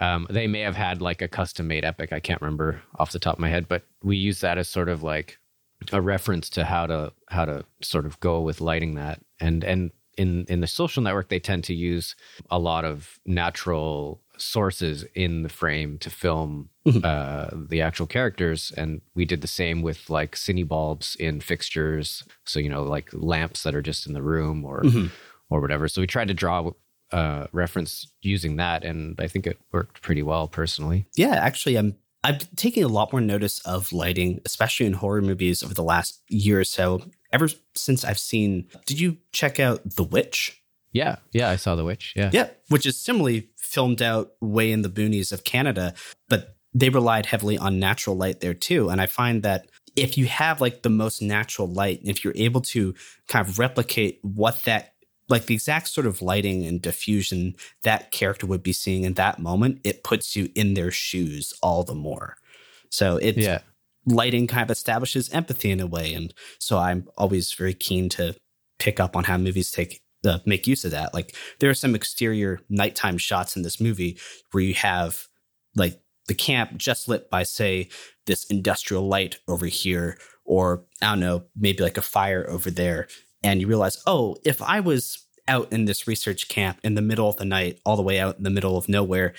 um, 0.00 0.26
they 0.30 0.46
may 0.46 0.60
have 0.60 0.76
had 0.76 1.00
like 1.00 1.22
a 1.22 1.28
custom 1.28 1.68
made 1.68 1.84
Epic. 1.84 2.12
I 2.12 2.20
can't 2.20 2.42
remember 2.42 2.82
off 2.98 3.12
the 3.12 3.18
top 3.18 3.34
of 3.34 3.40
my 3.40 3.48
head, 3.48 3.68
but 3.68 3.84
we 4.02 4.16
use 4.16 4.40
that 4.40 4.58
as 4.58 4.68
sort 4.68 4.88
of 4.88 5.02
like 5.02 5.38
a 5.92 6.00
reference 6.00 6.48
to 6.50 6.64
how 6.64 6.86
to 6.86 7.12
how 7.28 7.44
to 7.44 7.64
sort 7.82 8.06
of 8.06 8.18
go 8.20 8.40
with 8.40 8.60
lighting 8.60 8.94
that. 8.94 9.20
And 9.40 9.64
and 9.64 9.90
in 10.16 10.44
in 10.48 10.60
the 10.60 10.66
social 10.66 11.02
network 11.02 11.28
they 11.28 11.38
tend 11.38 11.64
to 11.64 11.74
use 11.74 12.14
a 12.50 12.58
lot 12.58 12.84
of 12.84 13.18
natural 13.24 14.20
sources 14.36 15.04
in 15.14 15.42
the 15.42 15.48
frame 15.48 15.98
to 15.98 16.08
film 16.08 16.70
mm-hmm. 16.86 17.00
uh, 17.04 17.48
the 17.68 17.80
actual 17.82 18.06
characters. 18.06 18.72
And 18.76 19.02
we 19.14 19.24
did 19.24 19.42
the 19.42 19.46
same 19.46 19.82
with 19.82 20.08
like 20.08 20.34
cine 20.34 20.66
bulbs 20.66 21.14
in 21.16 21.40
fixtures. 21.40 22.24
So 22.44 22.60
you 22.60 22.68
know 22.68 22.82
like 22.82 23.08
lamps 23.12 23.62
that 23.62 23.74
are 23.74 23.82
just 23.82 24.06
in 24.06 24.12
the 24.12 24.22
room 24.22 24.64
or 24.64 24.82
mm-hmm. 24.82 25.06
or 25.48 25.60
whatever. 25.60 25.88
So 25.88 26.00
we 26.00 26.06
tried 26.06 26.28
to 26.28 26.34
draw 26.34 26.70
uh, 27.12 27.46
reference 27.52 28.06
using 28.22 28.54
that 28.54 28.84
and 28.84 29.18
i 29.20 29.26
think 29.26 29.44
it 29.44 29.58
worked 29.72 30.00
pretty 30.00 30.22
well 30.22 30.46
personally. 30.46 31.06
Yeah 31.16 31.34
actually 31.34 31.76
i'm 31.76 31.96
I've 32.22 32.38
been 32.38 32.48
taking 32.56 32.84
a 32.84 32.88
lot 32.88 33.12
more 33.12 33.20
notice 33.20 33.60
of 33.60 33.92
lighting, 33.92 34.40
especially 34.44 34.86
in 34.86 34.94
horror 34.94 35.22
movies 35.22 35.62
over 35.62 35.74
the 35.74 35.82
last 35.82 36.20
year 36.28 36.60
or 36.60 36.64
so 36.64 37.02
ever 37.32 37.48
since 37.74 38.04
I've 38.04 38.18
seen, 38.18 38.68
did 38.86 39.00
you 39.00 39.18
check 39.32 39.60
out 39.60 39.80
The 39.96 40.04
Witch? 40.04 40.62
Yeah, 40.92 41.16
yeah, 41.32 41.48
I 41.48 41.56
saw 41.56 41.76
The 41.76 41.84
Witch. 41.84 42.14
Yeah. 42.16 42.30
Yeah, 42.32 42.48
which 42.68 42.86
is 42.86 42.98
similarly 42.98 43.50
filmed 43.56 44.02
out 44.02 44.32
way 44.40 44.72
in 44.72 44.82
the 44.82 44.88
boonies 44.88 45.32
of 45.32 45.44
Canada, 45.44 45.94
but 46.28 46.56
they 46.74 46.88
relied 46.88 47.26
heavily 47.26 47.58
on 47.58 47.78
natural 47.78 48.16
light 48.16 48.40
there 48.40 48.54
too. 48.54 48.88
And 48.90 49.00
I 49.00 49.06
find 49.06 49.42
that 49.42 49.66
if 49.96 50.16
you 50.16 50.26
have 50.26 50.60
like 50.60 50.82
the 50.82 50.90
most 50.90 51.20
natural 51.22 51.68
light, 51.68 52.00
if 52.04 52.24
you're 52.24 52.32
able 52.36 52.60
to 52.60 52.94
kind 53.28 53.46
of 53.46 53.58
replicate 53.58 54.18
what 54.22 54.62
that 54.64 54.94
like 55.30 55.46
the 55.46 55.54
exact 55.54 55.88
sort 55.88 56.06
of 56.06 56.20
lighting 56.20 56.66
and 56.66 56.82
diffusion 56.82 57.54
that 57.82 58.10
character 58.10 58.46
would 58.46 58.62
be 58.62 58.74
seeing 58.74 59.04
in 59.04 59.14
that 59.14 59.38
moment, 59.38 59.80
it 59.84 60.04
puts 60.04 60.36
you 60.36 60.50
in 60.54 60.74
their 60.74 60.90
shoes 60.90 61.54
all 61.62 61.84
the 61.84 61.94
more. 61.94 62.36
So 62.90 63.16
it's 63.16 63.38
yeah 63.38 63.60
lighting 64.06 64.46
kind 64.46 64.62
of 64.62 64.70
establishes 64.70 65.30
empathy 65.30 65.70
in 65.70 65.80
a 65.80 65.86
way. 65.86 66.14
And 66.14 66.32
so 66.58 66.78
I'm 66.78 67.08
always 67.16 67.52
very 67.52 67.74
keen 67.74 68.08
to 68.10 68.34
pick 68.78 69.00
up 69.00 69.16
on 69.16 69.24
how 69.24 69.38
movies 69.38 69.70
take 69.70 70.02
uh, 70.24 70.38
make 70.44 70.66
use 70.66 70.84
of 70.84 70.90
that. 70.90 71.14
Like 71.14 71.34
there 71.58 71.70
are 71.70 71.74
some 71.74 71.94
exterior 71.94 72.60
nighttime 72.68 73.18
shots 73.18 73.56
in 73.56 73.62
this 73.62 73.80
movie 73.80 74.18
where 74.52 74.62
you 74.62 74.74
have 74.74 75.26
like 75.74 76.00
the 76.26 76.34
camp 76.34 76.76
just 76.76 77.08
lit 77.08 77.30
by 77.30 77.42
say 77.42 77.88
this 78.26 78.44
industrial 78.44 79.08
light 79.08 79.38
over 79.48 79.66
here, 79.66 80.18
or 80.44 80.84
I 81.00 81.06
don't 81.10 81.20
know, 81.20 81.44
maybe 81.56 81.82
like 81.82 81.96
a 81.96 82.02
fire 82.02 82.48
over 82.48 82.70
there, 82.70 83.08
and 83.42 83.60
you 83.60 83.66
realize, 83.66 84.02
oh, 84.06 84.36
if 84.44 84.60
I 84.62 84.80
was 84.80 85.26
out 85.48 85.72
in 85.72 85.84
this 85.84 86.06
research 86.06 86.48
camp 86.48 86.78
in 86.84 86.94
the 86.94 87.02
middle 87.02 87.28
of 87.28 87.36
the 87.36 87.44
night, 87.44 87.80
all 87.84 87.96
the 87.96 88.02
way 88.02 88.18
out 88.18 88.36
in 88.36 88.44
the 88.44 88.50
middle 88.50 88.76
of 88.76 88.88
nowhere, 88.88 89.34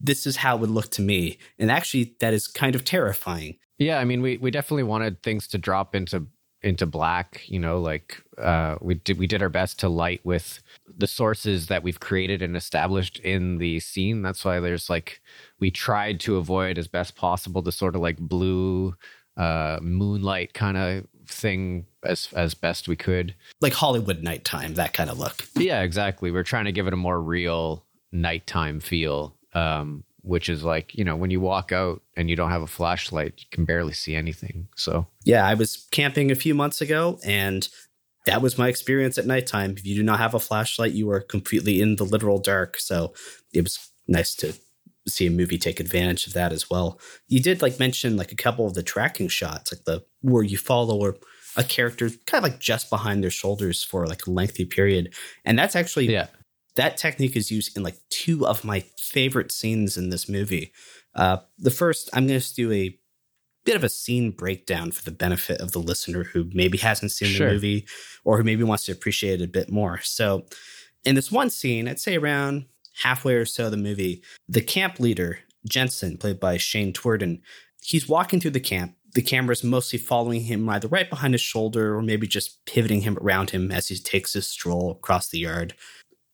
this 0.00 0.26
is 0.26 0.36
how 0.36 0.56
it 0.56 0.60
would 0.60 0.70
look 0.70 0.90
to 0.92 1.02
me. 1.02 1.38
And 1.58 1.70
actually, 1.70 2.14
that 2.20 2.34
is 2.34 2.46
kind 2.46 2.74
of 2.74 2.84
terrifying. 2.84 3.56
Yeah, 3.78 3.98
I 3.98 4.04
mean, 4.04 4.22
we 4.22 4.38
we 4.38 4.50
definitely 4.50 4.84
wanted 4.84 5.22
things 5.22 5.46
to 5.48 5.58
drop 5.58 5.94
into 5.94 6.26
into 6.62 6.86
black. 6.86 7.42
You 7.46 7.58
know, 7.58 7.78
like 7.78 8.22
uh, 8.38 8.76
we 8.80 8.94
did 8.94 9.18
we 9.18 9.26
did 9.26 9.42
our 9.42 9.48
best 9.48 9.78
to 9.80 9.88
light 9.88 10.20
with 10.24 10.60
the 10.96 11.06
sources 11.06 11.66
that 11.66 11.82
we've 11.82 12.00
created 12.00 12.42
and 12.42 12.56
established 12.56 13.18
in 13.20 13.58
the 13.58 13.80
scene. 13.80 14.22
That's 14.22 14.44
why 14.44 14.60
there's 14.60 14.88
like 14.88 15.20
we 15.60 15.70
tried 15.70 16.20
to 16.20 16.36
avoid 16.36 16.78
as 16.78 16.88
best 16.88 17.16
possible 17.16 17.62
the 17.62 17.72
sort 17.72 17.94
of 17.94 18.00
like 18.00 18.18
blue 18.18 18.94
uh, 19.36 19.78
moonlight 19.82 20.54
kind 20.54 20.76
of 20.76 21.06
thing 21.28 21.86
as 22.04 22.28
as 22.34 22.54
best 22.54 22.88
we 22.88 22.96
could, 22.96 23.34
like 23.60 23.72
Hollywood 23.72 24.22
nighttime, 24.22 24.74
that 24.74 24.92
kind 24.92 25.10
of 25.10 25.18
look. 25.18 25.46
Yeah, 25.56 25.82
exactly. 25.82 26.30
We're 26.30 26.42
trying 26.42 26.66
to 26.66 26.72
give 26.72 26.86
it 26.86 26.92
a 26.92 26.96
more 26.96 27.20
real 27.20 27.84
nighttime 28.12 28.80
feel. 28.80 29.36
Um, 29.54 30.04
which 30.26 30.48
is 30.48 30.64
like 30.64 30.94
you 30.94 31.04
know 31.04 31.14
when 31.14 31.30
you 31.30 31.40
walk 31.40 31.70
out 31.70 32.02
and 32.16 32.28
you 32.28 32.34
don't 32.34 32.50
have 32.50 32.62
a 32.62 32.66
flashlight 32.66 33.34
you 33.38 33.46
can 33.52 33.64
barely 33.64 33.92
see 33.92 34.14
anything 34.14 34.66
so 34.74 35.06
yeah 35.24 35.46
i 35.46 35.54
was 35.54 35.86
camping 35.92 36.32
a 36.32 36.34
few 36.34 36.52
months 36.52 36.80
ago 36.80 37.18
and 37.24 37.68
that 38.26 38.42
was 38.42 38.58
my 38.58 38.66
experience 38.66 39.16
at 39.18 39.24
nighttime 39.24 39.74
if 39.76 39.86
you 39.86 39.94
do 39.94 40.02
not 40.02 40.18
have 40.18 40.34
a 40.34 40.40
flashlight 40.40 40.92
you 40.92 41.08
are 41.10 41.20
completely 41.20 41.80
in 41.80 41.94
the 41.94 42.04
literal 42.04 42.38
dark 42.40 42.76
so 42.76 43.14
it 43.54 43.62
was 43.62 43.88
nice 44.08 44.34
to 44.34 44.52
see 45.08 45.26
a 45.26 45.30
movie 45.30 45.58
take 45.58 45.80
advantage 45.80 46.26
of 46.26 46.32
that 46.32 46.52
as 46.52 46.68
well 46.68 46.98
you 47.28 47.40
did 47.40 47.62
like 47.62 47.78
mention 47.78 48.16
like 48.16 48.32
a 48.32 48.36
couple 48.36 48.66
of 48.66 48.74
the 48.74 48.82
tracking 48.82 49.28
shots 49.28 49.72
like 49.72 49.84
the 49.84 50.04
where 50.22 50.42
you 50.42 50.56
follow 50.56 51.14
a 51.56 51.64
character 51.64 52.10
kind 52.26 52.44
of 52.44 52.50
like 52.50 52.60
just 52.60 52.90
behind 52.90 53.22
their 53.22 53.30
shoulders 53.30 53.82
for 53.82 54.06
like 54.06 54.26
a 54.26 54.30
lengthy 54.30 54.64
period 54.64 55.14
and 55.44 55.58
that's 55.58 55.76
actually 55.76 56.10
yeah 56.10 56.26
that 56.76 56.96
technique 56.96 57.36
is 57.36 57.50
used 57.50 57.76
in 57.76 57.82
like 57.82 57.96
two 58.10 58.46
of 58.46 58.64
my 58.64 58.80
favorite 58.98 59.50
scenes 59.50 59.96
in 59.96 60.10
this 60.10 60.28
movie. 60.28 60.72
Uh, 61.14 61.38
the 61.58 61.70
first, 61.70 62.08
I'm 62.12 62.26
going 62.26 62.38
to 62.38 62.54
do 62.54 62.70
a 62.70 62.96
bit 63.64 63.76
of 63.76 63.82
a 63.82 63.88
scene 63.88 64.30
breakdown 64.30 64.92
for 64.92 65.02
the 65.02 65.10
benefit 65.10 65.60
of 65.60 65.72
the 65.72 65.80
listener 65.80 66.24
who 66.24 66.48
maybe 66.52 66.78
hasn't 66.78 67.10
seen 67.10 67.28
sure. 67.28 67.48
the 67.48 67.54
movie 67.54 67.86
or 68.24 68.36
who 68.36 68.44
maybe 68.44 68.62
wants 68.62 68.84
to 68.84 68.92
appreciate 68.92 69.40
it 69.40 69.44
a 69.44 69.48
bit 69.48 69.70
more. 69.70 70.00
So, 70.02 70.46
in 71.04 71.14
this 71.14 71.32
one 71.32 71.50
scene, 71.50 71.88
I'd 71.88 72.00
say 72.00 72.16
around 72.16 72.66
halfway 73.02 73.34
or 73.34 73.44
so 73.44 73.66
of 73.66 73.70
the 73.70 73.76
movie, 73.76 74.22
the 74.48 74.60
camp 74.60 75.00
leader, 75.00 75.40
Jensen, 75.68 76.16
played 76.16 76.40
by 76.40 76.56
Shane 76.56 76.92
Twerdun, 76.92 77.40
he's 77.82 78.08
walking 78.08 78.40
through 78.40 78.52
the 78.52 78.60
camp. 78.60 78.94
The 79.14 79.22
camera's 79.22 79.64
mostly 79.64 79.98
following 79.98 80.42
him 80.42 80.68
either 80.68 80.88
right 80.88 81.08
behind 81.08 81.32
his 81.32 81.40
shoulder 81.40 81.96
or 81.96 82.02
maybe 82.02 82.26
just 82.26 82.64
pivoting 82.66 83.00
him 83.00 83.16
around 83.18 83.50
him 83.50 83.72
as 83.72 83.88
he 83.88 83.96
takes 83.96 84.34
his 84.34 84.46
stroll 84.46 84.90
across 84.90 85.28
the 85.28 85.38
yard 85.38 85.74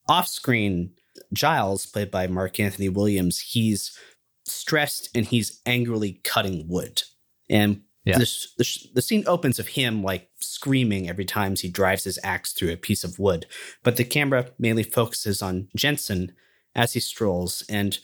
off 0.08 0.28
screen, 0.28 0.90
Giles, 1.32 1.86
played 1.86 2.10
by 2.10 2.26
Marc 2.26 2.58
Anthony 2.60 2.88
Williams, 2.88 3.38
he's 3.38 3.98
stressed 4.44 5.08
and 5.14 5.26
he's 5.26 5.60
angrily 5.66 6.20
cutting 6.24 6.66
wood. 6.68 7.02
And 7.48 7.82
yeah. 8.04 8.18
the, 8.18 8.30
the, 8.58 8.78
the 8.94 9.02
scene 9.02 9.24
opens 9.26 9.58
of 9.58 9.68
him 9.68 10.02
like 10.02 10.28
screaming 10.40 11.08
every 11.08 11.24
time 11.24 11.54
he 11.56 11.68
drives 11.68 12.04
his 12.04 12.18
axe 12.24 12.52
through 12.52 12.72
a 12.72 12.76
piece 12.76 13.04
of 13.04 13.18
wood. 13.18 13.46
But 13.82 13.96
the 13.96 14.04
camera 14.04 14.48
mainly 14.58 14.82
focuses 14.82 15.42
on 15.42 15.68
Jensen 15.76 16.32
as 16.74 16.92
he 16.92 17.00
strolls. 17.00 17.64
And 17.68 17.98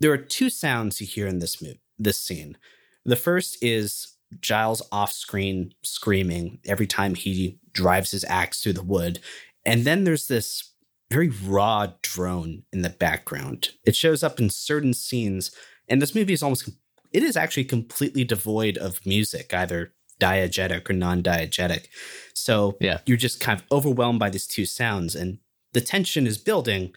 there 0.00 0.12
are 0.12 0.18
two 0.18 0.50
sounds 0.50 1.00
you 1.00 1.06
hear 1.06 1.26
in 1.26 1.38
this 1.38 1.62
mo- 1.62 1.74
this 1.98 2.18
scene. 2.18 2.56
The 3.04 3.16
first 3.16 3.62
is 3.62 4.16
Giles 4.40 4.82
off 4.90 5.12
screen 5.12 5.74
screaming 5.82 6.58
every 6.64 6.86
time 6.86 7.14
he 7.14 7.58
drives 7.72 8.10
his 8.10 8.24
axe 8.24 8.62
through 8.62 8.72
the 8.74 8.82
wood. 8.82 9.20
And 9.64 9.84
then 9.84 10.04
there's 10.04 10.28
this 10.28 10.72
very 11.10 11.28
raw 11.28 11.88
drone 12.02 12.64
in 12.72 12.82
the 12.82 12.90
background. 12.90 13.70
It 13.84 13.94
shows 13.94 14.22
up 14.22 14.40
in 14.40 14.50
certain 14.50 14.94
scenes, 14.94 15.50
and 15.88 16.00
this 16.00 16.14
movie 16.14 16.32
is 16.32 16.42
almost 16.42 16.68
it 17.12 17.22
is 17.22 17.36
actually 17.36 17.64
completely 17.64 18.24
devoid 18.24 18.76
of 18.76 19.04
music, 19.06 19.54
either 19.54 19.92
diegetic 20.20 20.90
or 20.90 20.92
non-diegetic. 20.92 21.86
So 22.34 22.76
yeah. 22.80 22.98
you're 23.06 23.16
just 23.16 23.40
kind 23.40 23.60
of 23.60 23.66
overwhelmed 23.70 24.18
by 24.18 24.30
these 24.30 24.46
two 24.46 24.66
sounds, 24.66 25.14
and 25.14 25.38
the 25.72 25.80
tension 25.80 26.26
is 26.26 26.38
building, 26.38 26.92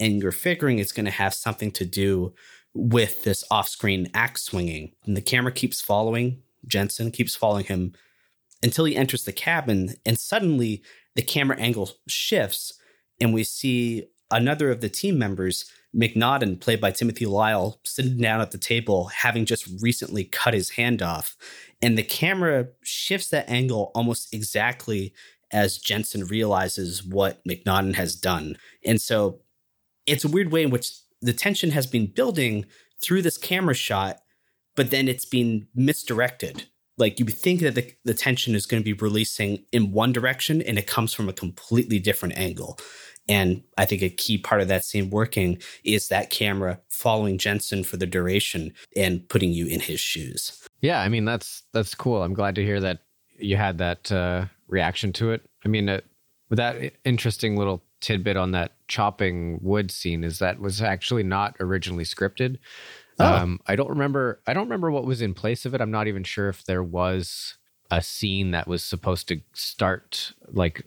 and 0.00 0.22
you're 0.22 0.32
figuring 0.32 0.78
it's 0.78 0.92
going 0.92 1.06
to 1.06 1.10
have 1.10 1.34
something 1.34 1.70
to 1.72 1.84
do 1.84 2.34
with 2.74 3.22
this 3.24 3.44
off-screen 3.50 4.10
axe 4.14 4.42
swinging. 4.42 4.92
And 5.04 5.16
the 5.16 5.22
camera 5.22 5.52
keeps 5.52 5.80
following 5.80 6.42
Jensen, 6.66 7.10
keeps 7.10 7.36
following 7.36 7.66
him 7.66 7.92
until 8.62 8.86
he 8.86 8.96
enters 8.96 9.24
the 9.24 9.32
cabin, 9.32 9.94
and 10.06 10.18
suddenly 10.18 10.82
the 11.14 11.22
camera 11.22 11.56
angle 11.58 11.90
shifts 12.08 12.72
and 13.20 13.32
we 13.32 13.44
see 13.44 14.06
another 14.30 14.70
of 14.70 14.80
the 14.80 14.88
team 14.88 15.18
members, 15.18 15.70
McNaughton, 15.94 16.60
played 16.60 16.80
by 16.80 16.90
Timothy 16.90 17.26
Lyle, 17.26 17.78
sitting 17.84 18.18
down 18.18 18.40
at 18.40 18.50
the 18.50 18.58
table, 18.58 19.06
having 19.06 19.44
just 19.44 19.68
recently 19.80 20.24
cut 20.24 20.54
his 20.54 20.70
hand 20.70 21.02
off. 21.02 21.36
And 21.80 21.96
the 21.96 22.02
camera 22.02 22.68
shifts 22.82 23.28
that 23.28 23.48
angle 23.48 23.92
almost 23.94 24.34
exactly 24.34 25.14
as 25.52 25.78
Jensen 25.78 26.24
realizes 26.24 27.04
what 27.04 27.44
McNaughton 27.46 27.94
has 27.94 28.16
done. 28.16 28.56
And 28.84 29.00
so 29.00 29.40
it's 30.06 30.24
a 30.24 30.28
weird 30.28 30.52
way 30.52 30.62
in 30.62 30.70
which 30.70 30.92
the 31.20 31.32
tension 31.32 31.70
has 31.70 31.86
been 31.86 32.06
building 32.06 32.66
through 33.00 33.22
this 33.22 33.38
camera 33.38 33.74
shot, 33.74 34.18
but 34.76 34.90
then 34.90 35.08
it's 35.08 35.24
been 35.24 35.66
misdirected. 35.74 36.64
Like 36.96 37.18
you 37.18 37.26
think 37.26 37.60
that 37.60 37.74
the, 37.74 37.92
the 38.04 38.14
tension 38.14 38.54
is 38.54 38.66
going 38.66 38.82
to 38.82 38.84
be 38.84 38.92
releasing 38.92 39.64
in 39.72 39.92
one 39.92 40.12
direction 40.12 40.62
and 40.62 40.78
it 40.78 40.86
comes 40.86 41.12
from 41.12 41.28
a 41.28 41.32
completely 41.32 41.98
different 41.98 42.38
angle. 42.38 42.78
And 43.28 43.62
I 43.78 43.84
think 43.86 44.02
a 44.02 44.10
key 44.10 44.38
part 44.38 44.60
of 44.60 44.68
that 44.68 44.84
scene 44.84 45.10
working 45.10 45.58
is 45.82 46.08
that 46.08 46.30
camera 46.30 46.80
following 46.90 47.38
Jensen 47.38 47.82
for 47.82 47.96
the 47.96 48.06
duration 48.06 48.74
and 48.94 49.26
putting 49.28 49.50
you 49.50 49.66
in 49.66 49.80
his 49.80 49.98
shoes. 49.98 50.60
Yeah, 50.80 51.00
I 51.00 51.08
mean 51.08 51.24
that's 51.24 51.62
that's 51.72 51.94
cool. 51.94 52.22
I'm 52.22 52.34
glad 52.34 52.54
to 52.56 52.64
hear 52.64 52.80
that 52.80 53.00
you 53.38 53.56
had 53.56 53.78
that 53.78 54.12
uh, 54.12 54.44
reaction 54.68 55.12
to 55.14 55.32
it. 55.32 55.42
I 55.64 55.68
mean, 55.68 55.88
uh, 55.88 56.00
with 56.50 56.58
that 56.58 56.92
interesting 57.04 57.56
little 57.56 57.82
tidbit 58.04 58.36
on 58.36 58.52
that 58.52 58.72
chopping 58.86 59.58
wood 59.62 59.90
scene 59.90 60.22
is 60.22 60.38
that 60.38 60.60
was 60.60 60.82
actually 60.82 61.22
not 61.22 61.56
originally 61.58 62.04
scripted. 62.04 62.58
Oh. 63.18 63.34
Um, 63.34 63.60
I 63.66 63.76
don't 63.76 63.88
remember. 63.88 64.40
I 64.46 64.52
don't 64.52 64.64
remember 64.64 64.90
what 64.90 65.06
was 65.06 65.22
in 65.22 65.34
place 65.34 65.64
of 65.64 65.74
it. 65.74 65.80
I'm 65.80 65.90
not 65.90 66.06
even 66.06 66.22
sure 66.22 66.48
if 66.48 66.64
there 66.64 66.82
was 66.82 67.56
a 67.90 68.02
scene 68.02 68.50
that 68.50 68.68
was 68.68 68.84
supposed 68.84 69.28
to 69.28 69.40
start 69.54 70.32
like 70.52 70.84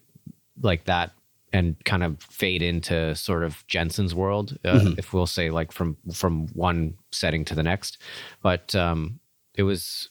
like 0.62 0.86
that 0.86 1.12
and 1.54 1.76
kind 1.86 2.04
of 2.04 2.22
fade 2.22 2.62
into 2.62 3.16
sort 3.16 3.44
of 3.44 3.66
Jensen's 3.68 4.14
world, 4.14 4.58
uh, 4.66 4.74
mm-hmm. 4.74 4.94
if 5.00 5.14
we'll 5.14 5.26
say 5.26 5.50
like 5.50 5.72
from 5.72 5.98
from 6.14 6.48
one 6.50 6.96
setting 7.12 7.46
to 7.46 7.56
the 7.56 7.64
next. 7.64 7.98
But 8.44 8.76
um, 8.76 9.20
it 9.56 9.64
was 9.64 10.10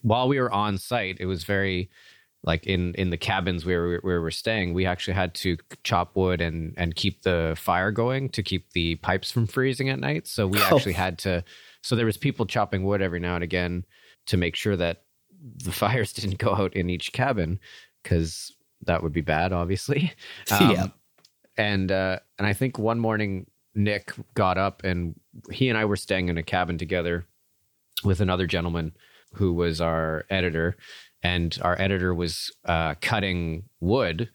while 0.00 0.26
we 0.26 0.40
were 0.40 0.50
on 0.50 0.78
site, 0.78 1.18
it 1.20 1.26
was 1.26 1.44
very 1.44 1.90
like 2.44 2.66
in 2.66 2.94
in 2.94 3.10
the 3.10 3.16
cabins 3.16 3.64
where 3.64 4.00
we 4.02 4.18
were 4.18 4.30
staying, 4.30 4.74
we 4.74 4.84
actually 4.84 5.14
had 5.14 5.34
to 5.34 5.56
chop 5.84 6.16
wood 6.16 6.40
and 6.40 6.74
and 6.76 6.94
keep 6.94 7.22
the 7.22 7.54
fire 7.56 7.92
going 7.92 8.28
to 8.30 8.42
keep 8.42 8.70
the 8.72 8.96
pipes 8.96 9.30
from 9.30 9.46
freezing 9.46 9.88
at 9.88 10.00
night. 10.00 10.26
So 10.26 10.46
we 10.46 10.58
oh. 10.62 10.74
actually 10.76 10.94
had 10.94 11.18
to. 11.20 11.44
So 11.82 11.96
there 11.96 12.06
was 12.06 12.16
people 12.16 12.46
chopping 12.46 12.84
wood 12.84 13.02
every 13.02 13.20
now 13.20 13.36
and 13.36 13.44
again 13.44 13.84
to 14.26 14.36
make 14.36 14.56
sure 14.56 14.76
that 14.76 15.02
the 15.64 15.72
fires 15.82 16.12
didn't 16.12 16.38
go 16.38 16.54
out 16.54 16.74
in 16.74 16.90
each 16.90 17.12
cabin 17.12 17.60
because 18.02 18.52
that 18.82 19.02
would 19.02 19.12
be 19.12 19.20
bad, 19.20 19.52
obviously. 19.52 20.12
Um, 20.50 20.70
yeah. 20.70 20.86
And 21.56 21.92
uh, 21.92 22.18
and 22.38 22.46
I 22.46 22.54
think 22.54 22.78
one 22.78 22.98
morning 22.98 23.46
Nick 23.74 24.12
got 24.34 24.58
up 24.58 24.82
and 24.84 25.14
he 25.50 25.68
and 25.68 25.78
I 25.78 25.84
were 25.84 25.96
staying 25.96 26.28
in 26.28 26.38
a 26.38 26.42
cabin 26.42 26.78
together 26.78 27.26
with 28.04 28.20
another 28.20 28.46
gentleman 28.46 28.92
who 29.34 29.52
was 29.52 29.80
our 29.80 30.24
editor, 30.30 30.76
and 31.22 31.58
our 31.62 31.80
editor 31.80 32.14
was 32.14 32.50
uh, 32.64 32.94
cutting 33.00 33.64
wood 33.80 34.30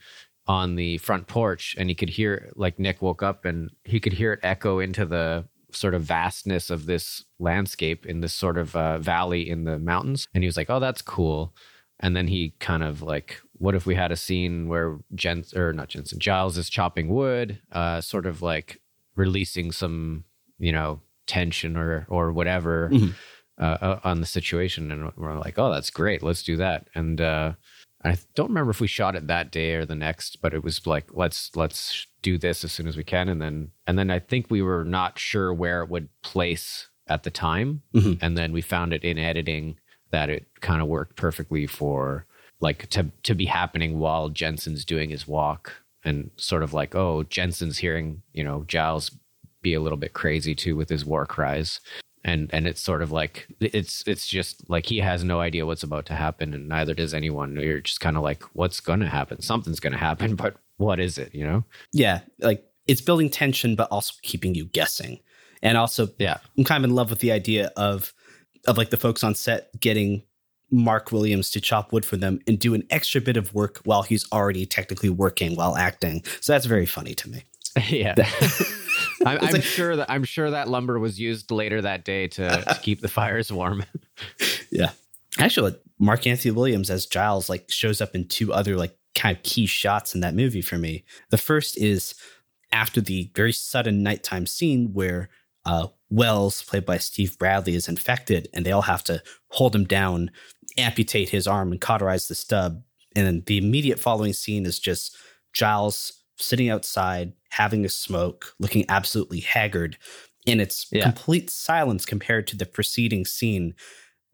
on 0.47 0.75
the 0.75 0.97
front 0.99 1.27
porch, 1.27 1.75
and 1.77 1.89
he 1.89 1.95
could 1.95 2.09
hear 2.09 2.51
like 2.55 2.79
Nick 2.79 3.01
woke 3.01 3.21
up 3.21 3.45
and 3.45 3.69
he 3.83 3.99
could 3.99 4.13
hear 4.13 4.33
it 4.33 4.39
echo 4.43 4.79
into 4.79 5.05
the 5.05 5.45
sort 5.71 5.93
of 5.93 6.01
vastness 6.03 6.69
of 6.69 6.85
this 6.85 7.25
landscape 7.39 8.05
in 8.05 8.21
this 8.21 8.33
sort 8.33 8.57
of 8.57 8.75
uh, 8.75 8.97
valley 8.99 9.49
in 9.49 9.65
the 9.65 9.77
mountains, 9.77 10.27
and 10.33 10.43
he 10.43 10.47
was 10.47 10.57
like, 10.57 10.69
"Oh, 10.69 10.79
that's 10.79 11.01
cool." 11.01 11.53
And 11.99 12.15
then 12.15 12.27
he 12.27 12.53
kind 12.59 12.83
of 12.83 13.01
like, 13.01 13.41
what 13.53 13.73
if 13.73 13.87
we 13.87 13.95
had 13.95 14.11
a 14.11 14.15
scene 14.15 14.67
where 14.67 14.99
Jens 15.15 15.53
or 15.53 15.73
not 15.73 15.89
Jensen 15.89 16.19
Giles 16.19 16.57
is 16.57 16.69
chopping 16.69 17.09
wood, 17.09 17.59
uh, 17.71 18.01
sort 18.01 18.27
of 18.27 18.41
like 18.41 18.79
releasing 19.15 19.71
some, 19.71 20.23
you 20.59 20.71
know, 20.71 21.01
tension 21.25 21.75
or 21.75 22.05
or 22.09 22.31
whatever. 22.31 22.89
Mm-hmm 22.91 23.11
uh, 23.57 23.99
on 24.03 24.19
the 24.19 24.25
situation, 24.25 24.91
and 24.91 25.11
we're 25.15 25.37
like, 25.37 25.57
"Oh, 25.57 25.71
that's 25.71 25.89
great, 25.89 26.23
let's 26.23 26.43
do 26.43 26.57
that." 26.57 26.87
And 26.93 27.19
uh, 27.19 27.53
I 28.03 28.17
don't 28.35 28.49
remember 28.49 28.71
if 28.71 28.79
we 28.79 28.87
shot 28.87 29.15
it 29.15 29.27
that 29.27 29.51
day 29.51 29.73
or 29.73 29.85
the 29.85 29.95
next, 29.95 30.41
but 30.41 30.53
it 30.53 30.63
was 30.63 30.85
like, 30.85 31.05
"Let's 31.13 31.55
let's 31.55 32.07
do 32.21 32.37
this 32.37 32.63
as 32.63 32.71
soon 32.71 32.87
as 32.87 32.97
we 32.97 33.03
can." 33.03 33.29
And 33.29 33.41
then 33.41 33.71
and 33.85 33.97
then 33.97 34.11
I 34.11 34.19
think 34.19 34.47
we 34.49 34.61
were 34.61 34.83
not 34.83 35.19
sure 35.19 35.53
where 35.53 35.81
it 35.81 35.89
would 35.89 36.09
place 36.21 36.89
at 37.07 37.23
the 37.23 37.31
time, 37.31 37.81
mm-hmm. 37.93 38.23
and 38.23 38.37
then 38.37 38.51
we 38.53 38.61
found 38.61 38.93
it 38.93 39.03
in 39.03 39.17
editing 39.17 39.77
that 40.11 40.29
it 40.29 40.47
kind 40.61 40.81
of 40.81 40.87
worked 40.87 41.15
perfectly 41.15 41.67
for 41.67 42.25
like 42.59 42.89
to 42.89 43.07
to 43.23 43.35
be 43.35 43.45
happening 43.45 43.99
while 43.99 44.29
Jensen's 44.29 44.85
doing 44.85 45.09
his 45.09 45.27
walk 45.27 45.73
and 46.03 46.31
sort 46.37 46.63
of 46.63 46.73
like, 46.73 46.95
oh, 46.95 47.23
Jensen's 47.23 47.79
hearing, 47.79 48.21
you 48.33 48.43
know, 48.43 48.63
Giles 48.67 49.11
be 49.61 49.73
a 49.73 49.81
little 49.81 49.97
bit 49.97 50.13
crazy 50.13 50.53
too 50.53 50.75
with 50.75 50.89
his 50.89 51.03
war 51.03 51.25
cries 51.25 51.79
and 52.27 52.53
and 52.53 52.67
it's 52.67 52.81
sort 52.81 53.01
of 53.01 53.11
like 53.11 53.47
it's 53.61 54.03
it's 54.05 54.27
just 54.27 54.69
like 54.69 54.85
he 54.85 54.99
has 54.99 55.23
no 55.23 55.39
idea 55.39 55.65
what's 55.65 55.81
about 55.81 56.05
to 56.07 56.13
happen 56.13 56.53
and 56.53 56.67
neither 56.67 56.93
does 56.93 57.13
anyone. 57.13 57.55
You're 57.55 57.79
just 57.79 58.01
kind 58.01 58.17
of 58.17 58.21
like 58.21 58.43
what's 58.53 58.81
going 58.81 58.99
to 58.99 59.07
happen? 59.07 59.41
Something's 59.41 59.79
going 59.79 59.93
to 59.93 59.99
happen 59.99 60.35
but 60.35 60.57
what 60.75 60.99
is 60.99 61.17
it 61.17 61.33
you 61.33 61.47
know? 61.47 61.63
Yeah 61.93 62.19
like 62.39 62.65
it's 62.85 63.01
building 63.01 63.29
tension 63.29 63.75
but 63.75 63.89
also 63.89 64.13
keeping 64.21 64.53
you 64.53 64.65
guessing. 64.65 65.19
And 65.63 65.77
also 65.77 66.09
yeah. 66.19 66.37
I'm 66.57 66.65
kind 66.65 66.83
of 66.83 66.89
in 66.89 66.95
love 66.95 67.09
with 67.09 67.19
the 67.19 67.31
idea 67.31 67.71
of 67.77 68.13
of 68.67 68.77
like 68.77 68.89
the 68.89 68.97
folks 68.97 69.23
on 69.23 69.33
set 69.33 69.69
getting 69.79 70.21
mark 70.69 71.13
williams 71.13 71.49
to 71.49 71.61
chop 71.61 71.93
wood 71.93 72.03
for 72.03 72.17
them 72.17 72.41
and 72.45 72.59
do 72.59 72.73
an 72.73 72.83
extra 72.89 73.21
bit 73.21 73.37
of 73.37 73.53
work 73.53 73.79
while 73.85 74.03
he's 74.03 74.29
already 74.33 74.65
technically 74.65 75.09
working 75.09 75.55
while 75.55 75.77
acting. 75.77 76.23
So 76.41 76.51
that's 76.51 76.65
very 76.65 76.85
funny 76.85 77.15
to 77.15 77.29
me. 77.29 77.43
Yeah 77.89 78.15
I'm, 79.27 79.45
I'm 79.45 79.53
like, 79.53 79.63
sure 79.63 79.95
that 79.95 80.09
I'm 80.09 80.23
sure 80.23 80.51
that 80.51 80.67
lumber 80.67 80.99
was 80.99 81.19
used 81.19 81.51
later 81.51 81.81
that 81.81 82.05
day 82.05 82.27
to, 82.29 82.49
to 82.49 82.79
keep 82.81 83.01
the 83.01 83.07
fires 83.07 83.51
warm. 83.51 83.85
yeah, 84.71 84.91
actually, 85.39 85.75
Marc 85.99 86.25
Anthony 86.27 86.51
Williams 86.51 86.89
as 86.89 87.05
Giles 87.05 87.49
like 87.49 87.69
shows 87.69 88.01
up 88.01 88.15
in 88.15 88.27
two 88.27 88.53
other 88.53 88.75
like 88.75 88.97
kind 89.15 89.35
of 89.35 89.43
key 89.43 89.65
shots 89.65 90.13
in 90.13 90.21
that 90.21 90.35
movie 90.35 90.61
for 90.61 90.77
me. 90.77 91.03
The 91.29 91.37
first 91.37 91.77
is 91.77 92.15
after 92.71 93.01
the 93.01 93.31
very 93.35 93.53
sudden 93.53 94.03
nighttime 94.03 94.45
scene 94.45 94.93
where 94.93 95.29
uh, 95.65 95.87
Wells, 96.09 96.63
played 96.63 96.85
by 96.85 96.97
Steve 96.97 97.37
Bradley, 97.37 97.75
is 97.75 97.89
infected, 97.89 98.47
and 98.53 98.65
they 98.65 98.71
all 98.71 98.83
have 98.83 99.03
to 99.05 99.21
hold 99.49 99.75
him 99.75 99.83
down, 99.83 100.31
amputate 100.77 101.29
his 101.29 101.47
arm, 101.47 101.71
and 101.71 101.81
cauterize 101.81 102.27
the 102.27 102.35
stub. 102.35 102.83
And 103.15 103.25
then 103.25 103.43
the 103.45 103.57
immediate 103.57 103.99
following 103.99 104.33
scene 104.33 104.65
is 104.65 104.79
just 104.79 105.17
Giles 105.51 106.23
sitting 106.37 106.69
outside, 106.69 107.33
having 107.57 107.83
a 107.83 107.89
smoke, 107.89 108.53
looking 108.59 108.85
absolutely 108.87 109.39
haggard. 109.39 109.97
And 110.45 110.61
it's 110.61 110.87
yeah. 110.91 111.03
complete 111.03 111.49
silence 111.49 112.05
compared 112.05 112.47
to 112.47 112.57
the 112.57 112.65
preceding 112.65 113.25
scene. 113.25 113.73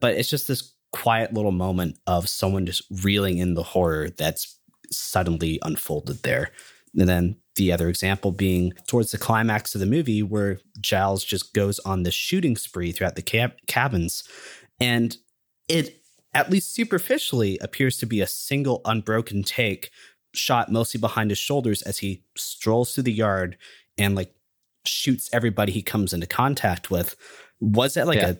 But 0.01 0.15
it's 0.15 0.29
just 0.29 0.47
this 0.47 0.73
quiet 0.91 1.33
little 1.33 1.51
moment 1.51 1.97
of 2.05 2.27
someone 2.27 2.65
just 2.65 2.83
reeling 3.03 3.37
in 3.37 3.53
the 3.53 3.63
horror 3.63 4.09
that's 4.09 4.59
suddenly 4.91 5.57
unfolded 5.63 6.21
there. 6.23 6.51
And 6.95 7.09
then 7.09 7.37
the 7.55 7.71
other 7.71 7.87
example 7.87 8.31
being 8.31 8.73
towards 8.87 9.11
the 9.11 9.17
climax 9.17 9.73
of 9.73 9.79
the 9.79 9.87
movie, 9.87 10.21
where 10.21 10.59
Giles 10.81 11.23
just 11.23 11.53
goes 11.53 11.79
on 11.79 12.03
this 12.03 12.13
shooting 12.13 12.57
spree 12.57 12.91
throughout 12.91 13.15
the 13.15 13.21
cab- 13.21 13.57
cabins. 13.67 14.23
And 14.79 15.15
it, 15.69 16.01
at 16.33 16.49
least 16.49 16.73
superficially, 16.73 17.57
appears 17.59 17.97
to 17.97 18.05
be 18.05 18.21
a 18.21 18.27
single 18.27 18.81
unbroken 18.85 19.43
take 19.43 19.91
shot 20.33 20.71
mostly 20.71 20.99
behind 20.99 21.31
his 21.31 21.37
shoulders 21.37 21.81
as 21.83 21.99
he 21.99 22.23
strolls 22.35 22.93
through 22.93 23.03
the 23.03 23.11
yard 23.11 23.57
and 23.97 24.15
like 24.15 24.33
shoots 24.85 25.29
everybody 25.33 25.71
he 25.71 25.81
comes 25.81 26.13
into 26.13 26.27
contact 26.27 26.91
with. 26.91 27.15
Was 27.59 27.93
that 27.93 28.07
like 28.07 28.19
yeah. 28.19 28.31
a 28.31 28.37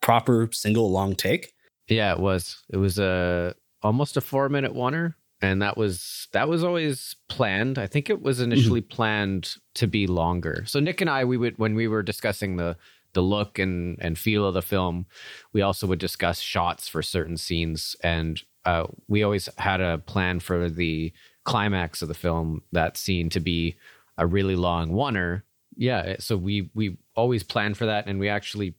proper 0.00 0.48
single 0.52 0.90
long 0.90 1.14
take? 1.14 1.52
Yeah, 1.88 2.12
it 2.12 2.20
was. 2.20 2.62
It 2.70 2.78
was 2.78 2.98
a 2.98 3.54
almost 3.82 4.16
a 4.16 4.20
four 4.20 4.48
minute 4.48 4.74
oneer, 4.74 5.14
and 5.40 5.62
that 5.62 5.76
was 5.76 6.28
that 6.32 6.48
was 6.48 6.64
always 6.64 7.16
planned. 7.28 7.78
I 7.78 7.86
think 7.86 8.10
it 8.10 8.22
was 8.22 8.40
initially 8.40 8.82
mm-hmm. 8.82 8.94
planned 8.94 9.54
to 9.74 9.86
be 9.86 10.06
longer. 10.06 10.64
So 10.66 10.80
Nick 10.80 11.00
and 11.00 11.10
I, 11.10 11.24
we 11.24 11.36
would 11.36 11.58
when 11.58 11.74
we 11.74 11.88
were 11.88 12.02
discussing 12.02 12.56
the 12.56 12.76
the 13.12 13.22
look 13.22 13.58
and 13.58 13.98
and 14.00 14.18
feel 14.18 14.46
of 14.46 14.54
the 14.54 14.62
film, 14.62 15.06
we 15.52 15.62
also 15.62 15.86
would 15.86 15.98
discuss 15.98 16.40
shots 16.40 16.88
for 16.88 17.02
certain 17.02 17.36
scenes 17.36 17.96
and 18.02 18.42
uh, 18.66 18.86
we 19.08 19.22
always 19.22 19.48
had 19.56 19.80
a 19.80 19.98
plan 19.98 20.40
for 20.40 20.68
the 20.68 21.12
climax 21.44 22.02
of 22.02 22.08
the 22.08 22.14
film, 22.14 22.62
that 22.72 22.96
scene 22.96 23.30
to 23.30 23.40
be 23.40 23.76
a 24.18 24.26
really 24.26 24.56
long 24.56 24.90
oneer. 24.90 25.42
Yeah, 25.76 26.16
so 26.18 26.36
we 26.36 26.70
we 26.74 26.98
always 27.14 27.42
planned 27.42 27.76
for 27.78 27.86
that, 27.86 28.06
and 28.06 28.18
we 28.18 28.28
actually 28.28 28.74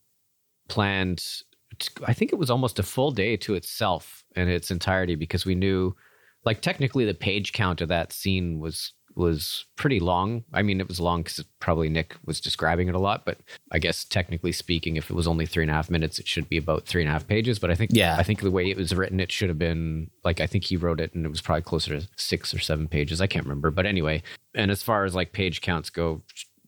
planned. 0.68 1.20
To, 1.80 2.06
I 2.06 2.14
think 2.14 2.34
it 2.34 2.40
was 2.40 2.50
almost 2.50 2.80
a 2.80 2.84
full 2.84 3.12
day 3.12 3.38
to 3.38 3.56
itself 3.56 4.24
in 4.36 4.50
its 4.50 4.72
entirety 4.72 5.16
because 5.16 5.46
we 5.46 5.56
knew, 5.56 5.96
like, 6.44 6.62
technically 6.62 7.06
the 7.06 7.14
page 7.14 7.54
count 7.54 7.82
of 7.82 7.88
that 7.90 8.12
scene 8.12 8.60
was 8.60 8.94
was 9.18 9.66
pretty 9.76 10.00
long. 10.00 10.44
I 10.54 10.62
mean, 10.62 10.80
it 10.80 10.88
was 10.88 11.00
long 11.00 11.24
because 11.24 11.44
probably 11.60 11.90
Nick 11.90 12.16
was 12.26 12.40
describing 12.40 12.88
it 12.88 12.96
a 12.96 13.00
lot, 13.00 13.26
but 13.26 13.40
I 13.72 13.80
guess 13.80 14.04
technically 14.04 14.52
speaking, 14.52 14.96
if 14.96 15.10
it 15.10 15.16
was 15.16 15.28
only 15.28 15.46
three 15.46 15.64
and 15.64 15.72
a 15.72 15.74
half 15.74 15.90
minutes, 15.90 16.20
it 16.20 16.28
should 16.28 16.48
be 16.48 16.58
about 16.58 16.86
three 16.86 17.02
and 17.02 17.10
a 17.10 17.14
half 17.14 17.28
pages. 17.28 17.60
But 17.60 17.72
I 17.72 17.76
think, 17.76 17.92
yeah, 17.94 18.16
I 18.18 18.24
think 18.24 18.42
the 18.42 18.52
way 18.52 18.70
it 18.70 18.78
was 18.78 18.94
written, 18.94 19.20
it 19.20 19.32
should 19.32 19.50
have 19.50 19.60
been 19.60 20.10
like 20.24 20.40
I 20.40 20.48
think 20.48 20.66
he 20.66 20.78
wrote 20.78 21.00
it, 21.00 21.14
and 21.14 21.26
it 21.26 21.30
was 21.30 21.42
probably 21.42 21.64
closer 21.64 22.00
to 22.00 22.08
six 22.16 22.54
or 22.54 22.60
seven 22.60 22.88
pages. 22.88 23.20
I 23.20 23.28
can't 23.28 23.46
remember, 23.46 23.72
but 23.72 23.86
anyway. 23.86 24.22
And 24.54 24.72
as 24.72 24.82
far 24.82 25.06
as 25.06 25.14
like 25.14 25.34
page 25.34 25.62
counts 25.62 25.90
go, 25.90 26.24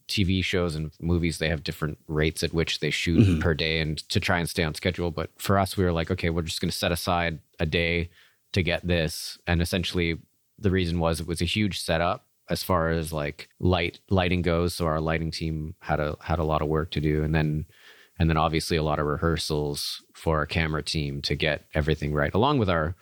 TV 0.08 0.44
shows 0.44 0.76
and 0.76 0.92
movies, 1.00 1.38
they 1.38 1.50
have 1.50 1.64
different 1.64 2.00
rates 2.08 2.44
at 2.44 2.54
which 2.54 2.80
they 2.80 2.90
shoot 2.90 3.20
mm-hmm. 3.20 3.40
per 3.40 3.54
day 3.54 3.80
and 3.80 3.98
to 4.10 4.20
try 4.20 4.40
and 4.40 4.50
stay 4.50 4.64
on 4.64 4.74
schedule. 4.74 5.12
But 5.12 5.30
for 5.38 5.58
us, 5.58 5.78
we 5.78 5.86
were 5.86 5.92
like, 5.92 6.12
okay, 6.12 6.30
we're 6.30 6.42
just 6.42 6.60
going 6.60 6.72
to 6.72 6.76
set 6.76 6.92
aside 6.92 7.40
a 7.60 7.66
day 7.66 8.10
to 8.54 8.64
get 8.64 8.86
this. 8.86 9.38
And 9.46 9.62
essentially, 9.62 10.18
the 10.58 10.72
reason 10.72 11.00
was 11.00 11.20
it 11.20 11.28
was 11.28 11.42
a 11.42 11.46
huge 11.46 11.80
setup 11.80 12.26
as 12.50 12.64
far 12.64 12.90
as 12.90 13.14
like 13.14 13.50
light 13.60 14.00
lighting 14.10 14.42
goes. 14.42 14.76
So 14.76 14.86
our 14.86 15.00
lighting 15.00 15.32
team 15.32 15.76
had 15.80 16.00
a 16.00 16.18
had 16.22 16.40
a 16.40 16.44
lot 16.44 16.62
of 16.62 16.68
work 16.68 16.92
to 16.92 17.02
do, 17.02 17.24
and 17.24 17.34
then 17.34 17.66
and 18.18 18.30
then 18.30 18.38
obviously 18.38 18.78
a 18.78 18.84
lot 18.84 19.00
of 19.00 19.06
rehearsals 19.06 20.04
for 20.14 20.38
our 20.38 20.46
camera 20.46 20.84
team 20.84 21.22
to 21.24 21.36
get 21.36 21.66
everything 21.74 22.14
right, 22.14 22.34
along 22.34 22.60
with 22.60 22.70
our 22.70 22.96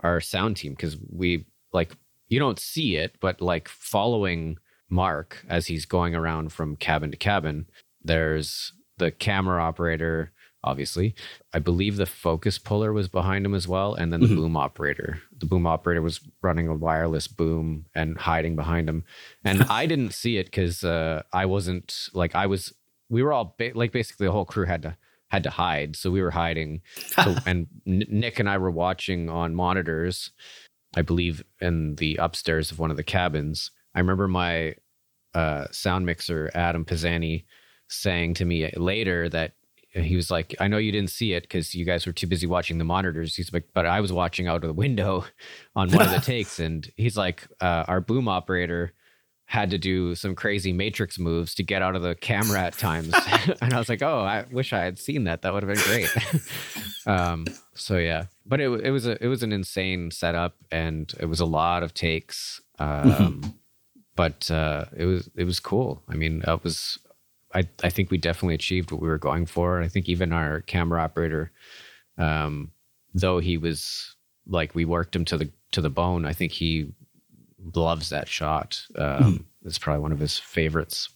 our 0.00 0.20
sound 0.20 0.56
team 0.56 0.72
because 0.72 0.96
we 1.10 1.46
like 1.72 1.96
you 2.28 2.38
don't 2.38 2.58
see 2.58 2.96
it, 2.96 3.16
but 3.20 3.40
like 3.40 3.68
following 3.68 4.58
Marc 4.90 5.44
as 5.48 5.66
he's 5.66 5.86
going 5.86 6.14
around 6.14 6.52
from 6.52 6.76
cabin 6.76 7.10
to 7.10 7.16
cabin, 7.16 7.66
there's 8.02 8.72
the 8.98 9.10
camera 9.10 9.62
operator 9.62 10.32
obviously. 10.64 11.14
I 11.52 11.58
believe 11.58 11.96
the 11.96 12.06
focus 12.06 12.58
puller 12.58 12.92
was 12.92 13.08
behind 13.08 13.46
him 13.46 13.54
as 13.54 13.68
well, 13.68 13.94
and 13.94 14.12
then 14.12 14.20
the 14.20 14.26
mm-hmm. 14.26 14.36
boom 14.36 14.56
operator. 14.56 15.22
The 15.36 15.46
boom 15.46 15.66
operator 15.66 16.02
was 16.02 16.20
running 16.42 16.68
a 16.68 16.74
wireless 16.74 17.28
boom 17.28 17.86
and 17.94 18.18
hiding 18.18 18.56
behind 18.56 18.88
him, 18.88 19.04
and 19.44 19.62
I 19.70 19.86
didn't 19.86 20.12
see 20.12 20.36
it 20.36 20.46
because 20.46 20.84
uh, 20.84 21.22
I 21.32 21.46
wasn't 21.46 22.08
like 22.12 22.34
I 22.34 22.46
was. 22.46 22.72
We 23.10 23.22
were 23.22 23.32
all 23.32 23.54
ba- 23.58 23.72
like 23.74 23.92
basically 23.92 24.26
the 24.26 24.32
whole 24.32 24.44
crew 24.44 24.66
had 24.66 24.82
to 24.82 24.96
had 25.28 25.44
to 25.44 25.50
hide, 25.50 25.96
so 25.96 26.10
we 26.10 26.22
were 26.22 26.30
hiding. 26.30 26.82
So, 26.96 27.36
and 27.46 27.66
Nick 27.84 28.38
and 28.38 28.48
I 28.48 28.58
were 28.58 28.70
watching 28.70 29.28
on 29.28 29.54
monitors. 29.54 30.32
I 30.96 31.02
believe 31.02 31.44
in 31.60 31.96
the 31.96 32.16
upstairs 32.16 32.70
of 32.70 32.78
one 32.78 32.90
of 32.90 32.96
the 32.96 33.04
cabins. 33.04 33.70
I 33.94 34.00
remember 34.00 34.26
my 34.26 34.74
uh, 35.34 35.66
sound 35.70 36.06
mixer 36.06 36.50
Adam 36.54 36.84
Pisani 36.84 37.44
saying 37.88 38.34
to 38.34 38.44
me 38.44 38.70
later 38.76 39.28
that 39.28 39.52
he 39.90 40.16
was 40.16 40.30
like, 40.30 40.54
I 40.60 40.68
know 40.68 40.76
you 40.76 40.92
didn't 40.92 41.10
see 41.10 41.32
it 41.32 41.44
because 41.44 41.74
you 41.74 41.84
guys 41.84 42.06
were 42.06 42.12
too 42.12 42.26
busy 42.26 42.46
watching 42.46 42.78
the 42.78 42.84
monitors. 42.84 43.34
He's 43.36 43.52
like, 43.52 43.68
but 43.72 43.86
I 43.86 44.00
was 44.00 44.12
watching 44.12 44.46
out 44.46 44.62
of 44.62 44.68
the 44.68 44.74
window 44.74 45.24
on 45.76 45.90
one 45.90 46.06
of 46.06 46.12
the 46.12 46.20
takes. 46.24 46.58
And 46.58 46.90
he's 46.96 47.16
like, 47.16 47.46
uh, 47.60 47.84
our 47.88 48.00
boom 48.00 48.28
operator 48.28 48.92
had 49.46 49.70
to 49.70 49.78
do 49.78 50.14
some 50.14 50.34
crazy 50.34 50.74
matrix 50.74 51.18
moves 51.18 51.54
to 51.54 51.62
get 51.62 51.80
out 51.80 51.96
of 51.96 52.02
the 52.02 52.14
camera 52.14 52.60
at 52.60 52.76
times. 52.76 53.14
and 53.62 53.72
I 53.72 53.78
was 53.78 53.88
like, 53.88 54.02
oh, 54.02 54.20
I 54.20 54.44
wish 54.50 54.74
I 54.74 54.80
had 54.80 54.98
seen 54.98 55.24
that. 55.24 55.40
That 55.40 55.54
would 55.54 55.62
have 55.62 55.74
been 55.74 55.84
great. 55.84 56.10
um, 57.06 57.46
so 57.72 57.96
yeah, 57.96 58.26
but 58.44 58.60
it, 58.60 58.68
it 58.68 58.90
was 58.90 59.06
a, 59.06 59.22
it 59.24 59.28
was 59.28 59.42
an 59.42 59.52
insane 59.52 60.10
setup 60.10 60.54
and 60.70 61.10
it 61.18 61.24
was 61.26 61.40
a 61.40 61.46
lot 61.46 61.82
of 61.82 61.94
takes. 61.94 62.60
Um, 62.78 63.10
mm-hmm. 63.10 63.50
but, 64.14 64.50
uh, 64.50 64.84
it 64.94 65.06
was, 65.06 65.30
it 65.34 65.44
was 65.44 65.60
cool. 65.60 66.02
I 66.10 66.14
mean, 66.14 66.44
it 66.46 66.62
was, 66.62 66.98
I, 67.54 67.68
I 67.82 67.90
think 67.90 68.10
we 68.10 68.18
definitely 68.18 68.54
achieved 68.54 68.90
what 68.90 69.00
we 69.00 69.08
were 69.08 69.18
going 69.18 69.46
for. 69.46 69.80
I 69.80 69.88
think 69.88 70.08
even 70.08 70.32
our 70.32 70.60
camera 70.62 71.02
operator, 71.02 71.50
um, 72.18 72.72
though 73.14 73.38
he 73.38 73.56
was 73.56 74.16
like 74.46 74.74
we 74.74 74.84
worked 74.84 75.14
him 75.16 75.24
to 75.26 75.36
the 75.38 75.50
to 75.72 75.80
the 75.80 75.90
bone, 75.90 76.24
I 76.24 76.32
think 76.32 76.52
he 76.52 76.92
loves 77.74 78.10
that 78.10 78.28
shot. 78.28 78.82
Um, 78.96 79.22
mm. 79.22 79.44
It's 79.64 79.78
probably 79.78 80.02
one 80.02 80.12
of 80.12 80.18
his 80.18 80.38
favorites. 80.38 81.10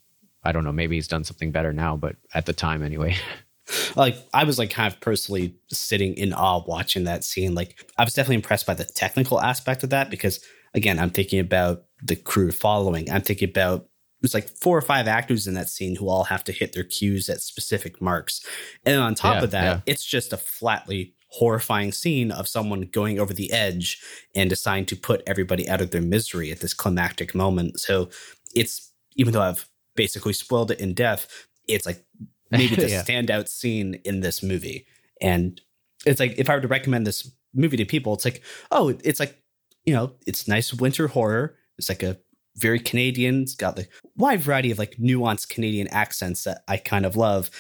I 0.45 0.53
don't 0.53 0.64
know. 0.64 0.73
Maybe 0.73 0.97
he's 0.97 1.09
done 1.09 1.25
something 1.25 1.53
better 1.53 1.73
now, 1.73 1.97
but 1.97 2.16
at 2.35 2.47
the 2.47 2.53
time, 2.53 2.83
anyway. 2.83 3.16
like 3.97 4.16
I 4.35 4.45
was 4.45 4.59
like 4.59 4.71
kind 4.71 4.92
of 4.92 5.01
personally 5.01 5.55
sitting 5.71 6.14
in 6.14 6.33
awe 6.33 6.64
watching 6.66 7.05
that 7.05 7.25
scene. 7.25 7.55
Like 7.55 7.85
I 7.97 8.05
was 8.05 8.14
definitely 8.14 8.37
impressed 8.37 8.66
by 8.66 8.75
the 8.75 8.85
technical 8.85 9.40
aspect 9.40 9.85
of 9.85 9.90
that 9.90 10.11
because 10.11 10.40
again, 10.75 10.99
I'm 10.99 11.11
thinking 11.11 11.38
about 11.38 11.85
the 12.03 12.16
crew 12.16 12.51
following. 12.51 13.11
I'm 13.11 13.23
thinking 13.23 13.49
about 13.49 13.87
there's 14.22 14.35
like 14.35 14.48
four 14.48 14.78
or 14.78 14.82
five 14.82 15.08
actors 15.08 15.46
in 15.46 15.54
that 15.54 15.68
scene 15.68 15.96
who 15.96 16.08
all 16.08 16.24
have 16.24 16.44
to 16.44 16.52
hit 16.52 16.72
their 16.72 16.85
cues 16.85 17.28
at 17.28 17.40
specific 17.40 18.00
marks. 18.00 18.44
And 18.87 19.00
on 19.00 19.14
top 19.14 19.37
yeah, 19.37 19.42
of 19.42 19.50
that, 19.50 19.64
yeah. 19.64 19.80
it's 19.85 20.04
just 20.04 20.32
a 20.32 20.37
flatly 20.37 21.14
horrifying 21.28 21.90
scene 21.90 22.30
of 22.30 22.46
someone 22.46 22.82
going 22.82 23.18
over 23.18 23.35
the 23.35 23.50
edge 23.52 24.00
and 24.35 24.48
deciding 24.48 24.87
to 24.87 24.96
put 24.96 25.22
everybody 25.26 25.68
out 25.68 25.80
of 25.80 25.90
their 25.90 26.02
misery 26.02 26.52
at 26.52 26.61
this 26.61 26.72
climactic 26.72 27.35
moment. 27.35 27.80
So 27.80 28.11
it's 28.54 28.92
even 29.16 29.32
though 29.32 29.42
I've 29.42 29.68
basically 29.96 30.35
spoiled 30.35 30.70
it 30.70 30.80
in 30.80 30.94
depth, 30.94 31.48
it's 31.66 31.87
like 31.87 32.04
maybe 32.50 32.76
the 32.76 32.88
yeah. 32.88 33.02
standout 33.02 33.48
scene 33.48 33.94
in 34.04 34.20
this 34.20 34.42
movie. 34.42 34.87
And 35.20 35.61
it's 36.06 36.20
like 36.20 36.35
if 36.38 36.48
I 36.48 36.54
were 36.54 36.61
to 36.61 36.68
recommend 36.68 37.06
this 37.06 37.28
movie 37.54 37.76
to 37.78 37.85
people, 37.85 38.14
it's 38.14 38.24
like, 38.24 38.42
oh, 38.70 38.96
it's 39.02 39.18
like, 39.18 39.42
you 39.85 39.94
know, 39.94 40.12
it's 40.26 40.46
nice 40.46 40.72
winter 40.72 41.08
horror. 41.08 41.56
It's 41.76 41.88
like 41.88 42.02
a 42.04 42.18
very 42.57 42.79
Canadian. 42.79 43.43
It's 43.43 43.55
got 43.55 43.77
the 43.77 43.87
wide 44.17 44.41
variety 44.41 44.71
of 44.71 44.79
like 44.79 44.97
nuanced 44.97 45.49
Canadian 45.49 45.88
accents 45.88 46.45
that 46.45 46.62
I 46.69 46.77
kind 46.77 47.07
of 47.07 47.17
love. 47.17 47.51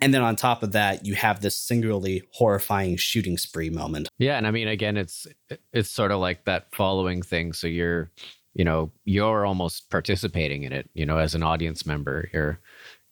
And 0.00 0.12
then 0.12 0.22
on 0.22 0.34
top 0.34 0.64
of 0.64 0.72
that, 0.72 1.06
you 1.06 1.14
have 1.14 1.42
this 1.42 1.56
singularly 1.56 2.22
horrifying 2.32 2.96
shooting 2.96 3.38
spree 3.38 3.70
moment. 3.70 4.08
Yeah, 4.18 4.36
and 4.36 4.48
I 4.48 4.50
mean, 4.50 4.66
again, 4.66 4.96
it's 4.96 5.28
it's 5.72 5.90
sort 5.90 6.10
of 6.10 6.18
like 6.18 6.44
that 6.44 6.74
following 6.74 7.22
thing. 7.22 7.52
So 7.52 7.68
you're, 7.68 8.10
you 8.52 8.64
know, 8.64 8.90
you're 9.04 9.46
almost 9.46 9.90
participating 9.90 10.64
in 10.64 10.72
it. 10.72 10.90
You 10.94 11.06
know, 11.06 11.18
as 11.18 11.36
an 11.36 11.44
audience 11.44 11.86
member, 11.86 12.28
you're 12.32 12.58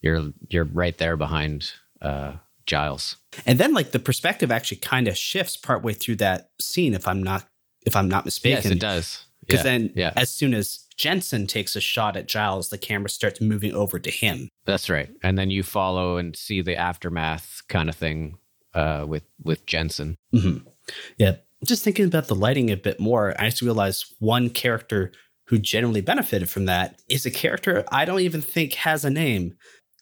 you're 0.03 0.33
you're 0.49 0.65
right 0.65 0.99
there 0.99 1.17
behind 1.17 1.73
uh, 2.03 2.33
Giles. 2.67 3.17
And 3.47 3.61
then 3.61 3.73
like 3.73 3.93
the 3.93 4.01
perspective 4.01 4.51
actually 4.51 4.79
kind 4.79 5.07
of 5.07 5.17
shifts 5.17 5.57
partway 5.57 5.93
through 5.93 6.17
that 6.17 6.51
scene, 6.61 6.95
if 6.95 7.07
I'm 7.07 7.23
not 7.23 7.47
if 7.87 7.95
I'm 7.95 8.09
not 8.09 8.25
mistaken. 8.25 8.63
Yes, 8.65 8.73
it 8.73 8.81
does. 8.81 9.27
Because 9.41 9.65
yeah, 9.65 9.71
then, 9.71 9.93
yeah. 9.95 10.13
as 10.17 10.31
soon 10.31 10.55
as 10.55 10.87
Jensen 10.97 11.47
takes 11.47 11.75
a 11.75 11.81
shot 11.81 12.17
at 12.17 12.29
Giles, 12.29 12.69
the 12.69 12.79
camera 12.79 13.09
starts 13.09 13.41
moving 13.41 13.75
over 13.75 13.99
to 13.99 14.11
him. 14.11 14.49
That's 14.67 14.91
right. 14.91 15.11
And 15.23 15.39
then 15.39 15.51
you 15.51 15.63
follow 15.63 16.19
and 16.19 16.37
see 16.37 16.61
the 16.61 16.77
aftermath 16.77 17.63
kind 17.69 17.89
of 17.89 17.97
thing 17.97 18.37
uh, 18.75 19.05
with 19.09 19.25
with 19.43 19.67
Jensen. 19.67 20.17
Mm-hmm. 20.35 20.69
Yeah. 21.19 21.37
Just 21.65 21.85
thinking 21.85 22.07
about 22.07 22.29
the 22.29 22.35
lighting 22.35 22.71
a 22.71 22.77
bit 22.77 23.01
more, 23.01 23.35
I 23.39 23.51
just 23.51 23.63
realized 23.63 24.15
one 24.19 24.51
character 24.51 25.13
who 25.47 25.59
generally 25.59 26.01
benefited 26.01 26.49
from 26.49 26.67
that 26.67 27.01
is 27.09 27.27
a 27.27 27.31
character 27.31 27.85
I 27.91 28.05
don't 28.05 28.21
even 28.21 28.41
think 28.41 28.75
has 28.75 29.05
a 29.05 29.11
name. 29.11 29.57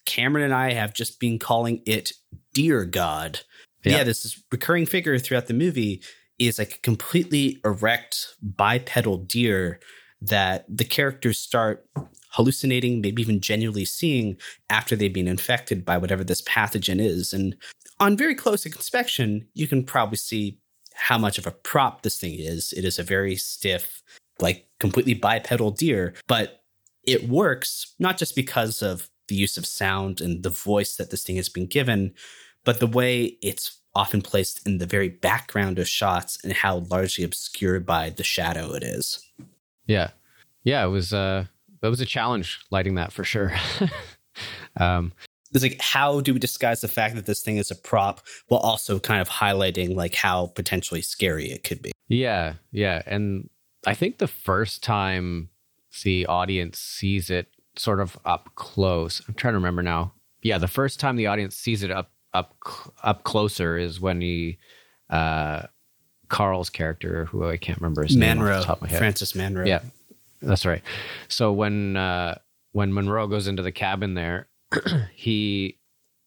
Cameron 0.04 0.44
and 0.44 0.54
I 0.54 0.72
have 0.72 0.94
just 0.94 1.20
been 1.20 1.38
calling 1.38 1.82
it 1.86 2.12
Dear 2.54 2.84
God. 2.84 3.40
Yeah, 3.84 3.98
yeah 3.98 4.04
this 4.04 4.24
is 4.24 4.42
recurring 4.50 4.86
figure 4.86 5.18
throughout 5.18 5.46
the 5.46 5.54
movie 5.54 6.02
is 6.38 6.58
like 6.58 6.74
a 6.74 6.78
completely 6.78 7.60
erect 7.64 8.34
bipedal 8.42 9.18
deer 9.18 9.80
that 10.20 10.64
the 10.68 10.84
characters 10.84 11.38
start 11.38 11.86
hallucinating, 12.30 13.00
maybe 13.00 13.22
even 13.22 13.40
genuinely 13.40 13.84
seeing 13.84 14.36
after 14.70 14.96
they've 14.96 15.12
been 15.12 15.28
infected 15.28 15.84
by 15.84 15.96
whatever 15.96 16.24
this 16.24 16.42
pathogen 16.42 17.00
is. 17.00 17.32
And 17.32 17.56
on 18.00 18.16
very 18.16 18.34
close 18.34 18.66
inspection, 18.66 19.46
you 19.54 19.66
can 19.66 19.84
probably 19.84 20.16
see 20.16 20.58
how 20.94 21.18
much 21.18 21.38
of 21.38 21.46
a 21.46 21.52
prop 21.52 22.02
this 22.02 22.18
thing 22.18 22.34
is. 22.38 22.72
It 22.72 22.84
is 22.84 22.98
a 22.98 23.04
very 23.04 23.36
stiff, 23.36 24.02
like 24.40 24.66
completely 24.80 25.14
bipedal 25.14 25.70
deer, 25.70 26.14
but 26.26 26.62
it 27.04 27.28
works 27.28 27.94
not 27.98 28.18
just 28.18 28.34
because 28.34 28.82
of 28.82 29.08
the 29.28 29.36
use 29.36 29.56
of 29.56 29.66
sound 29.66 30.20
and 30.20 30.42
the 30.42 30.50
voice 30.50 30.96
that 30.96 31.10
this 31.10 31.22
thing 31.22 31.36
has 31.36 31.48
been 31.48 31.66
given, 31.66 32.14
but 32.64 32.80
the 32.80 32.86
way 32.86 33.38
it's 33.42 33.77
often 33.94 34.22
placed 34.22 34.66
in 34.66 34.78
the 34.78 34.86
very 34.86 35.08
background 35.08 35.78
of 35.78 35.88
shots 35.88 36.38
and 36.44 36.52
how 36.52 36.78
largely 36.90 37.24
obscured 37.24 37.84
by 37.84 38.10
the 38.10 38.22
shadow 38.22 38.72
it 38.72 38.82
is. 38.82 39.24
Yeah. 39.86 40.10
Yeah, 40.64 40.84
it 40.84 40.88
was 40.88 41.12
uh 41.12 41.44
that 41.80 41.88
was 41.88 42.00
a 42.00 42.06
challenge 42.06 42.60
lighting 42.70 42.96
that 42.96 43.12
for 43.12 43.24
sure. 43.24 43.52
um 44.76 45.12
it's 45.52 45.62
like 45.62 45.80
how 45.80 46.20
do 46.20 46.34
we 46.34 46.38
disguise 46.38 46.80
the 46.80 46.88
fact 46.88 47.14
that 47.14 47.26
this 47.26 47.40
thing 47.40 47.56
is 47.56 47.70
a 47.70 47.74
prop 47.74 48.20
while 48.48 48.60
also 48.60 48.98
kind 48.98 49.20
of 49.20 49.28
highlighting 49.28 49.94
like 49.94 50.14
how 50.14 50.48
potentially 50.48 51.02
scary 51.02 51.50
it 51.50 51.64
could 51.64 51.80
be. 51.80 51.92
Yeah, 52.08 52.54
yeah. 52.70 53.02
And 53.06 53.48
I 53.86 53.94
think 53.94 54.18
the 54.18 54.28
first 54.28 54.82
time 54.82 55.48
the 56.04 56.26
audience 56.26 56.78
sees 56.78 57.30
it 57.30 57.48
sort 57.76 58.00
of 58.00 58.18
up 58.24 58.50
close. 58.54 59.22
I'm 59.26 59.34
trying 59.34 59.52
to 59.52 59.58
remember 59.58 59.82
now. 59.82 60.12
Yeah, 60.42 60.58
the 60.58 60.68
first 60.68 61.00
time 61.00 61.16
the 61.16 61.26
audience 61.26 61.56
sees 61.56 61.82
it 61.82 61.90
up 61.90 62.10
up 62.38 62.54
up 63.02 63.24
closer 63.24 63.76
is 63.76 64.00
when 64.00 64.20
he 64.20 64.58
uh 65.10 65.62
Carl's 66.28 66.70
character, 66.70 67.24
who 67.26 67.46
I 67.46 67.56
can't 67.56 67.80
remember 67.80 68.02
his 68.02 68.16
name 68.16 68.40
off 68.40 68.60
the 68.60 68.64
top 68.64 68.76
of 68.78 68.82
my 68.82 68.88
head. 68.88 68.98
Francis 68.98 69.34
Monroe. 69.34 69.64
Yeah, 69.64 69.80
that's 70.42 70.66
right. 70.66 70.82
So 71.28 71.52
when 71.52 71.96
uh, 71.96 72.38
when 72.72 72.92
Monroe 72.92 73.26
goes 73.26 73.48
into 73.48 73.62
the 73.62 73.72
cabin 73.72 74.14
there, 74.14 74.48
he 75.14 75.78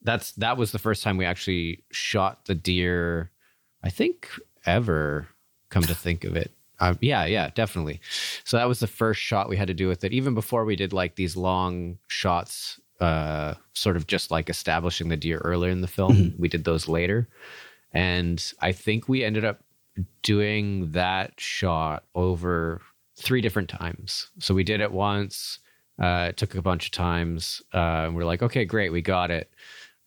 that's 0.01 0.31
that 0.33 0.57
was 0.57 0.71
the 0.71 0.79
first 0.79 1.03
time 1.03 1.17
we 1.17 1.25
actually 1.25 1.83
shot 1.91 2.45
the 2.45 2.55
deer. 2.55 3.31
I 3.83 3.89
think 3.89 4.27
ever. 4.65 5.27
Come 5.69 5.83
to 5.83 5.95
think 5.95 6.25
of 6.25 6.35
it, 6.35 6.51
uh, 6.81 6.95
yeah, 6.99 7.25
yeah, 7.25 7.51
definitely. 7.53 8.01
So 8.43 8.57
that 8.57 8.67
was 8.67 8.79
the 8.79 8.87
first 8.87 9.21
shot 9.21 9.47
we 9.47 9.55
had 9.55 9.67
to 9.67 9.73
do 9.73 9.87
with 9.87 10.03
it. 10.03 10.13
Even 10.13 10.33
before 10.33 10.65
we 10.65 10.75
did 10.75 10.91
like 10.93 11.15
these 11.15 11.37
long 11.37 11.99
shots, 12.07 12.79
uh, 13.01 13.55
sort 13.73 13.97
of 13.97 14.07
just 14.07 14.31
like 14.31 14.49
establishing 14.49 15.09
the 15.09 15.17
deer 15.17 15.39
earlier 15.39 15.71
in 15.71 15.81
the 15.81 15.87
film, 15.87 16.15
mm-hmm. 16.15 16.41
we 16.41 16.47
did 16.47 16.63
those 16.63 16.87
later. 16.87 17.27
And 17.93 18.41
I 18.61 18.71
think 18.71 19.09
we 19.09 19.23
ended 19.23 19.43
up 19.43 19.61
doing 20.23 20.91
that 20.91 21.33
shot 21.37 22.03
over 22.15 22.81
three 23.17 23.41
different 23.41 23.69
times. 23.69 24.29
So 24.39 24.53
we 24.53 24.63
did 24.63 24.79
it 24.79 24.91
once. 24.91 25.59
Uh, 26.01 26.27
it 26.29 26.37
took 26.37 26.55
a 26.55 26.61
bunch 26.61 26.85
of 26.85 26.91
times. 26.91 27.61
Uh, 27.73 28.05
and 28.05 28.15
we're 28.15 28.23
like, 28.23 28.41
okay, 28.41 28.63
great, 28.63 28.91
we 28.91 29.01
got 29.01 29.29
it. 29.29 29.51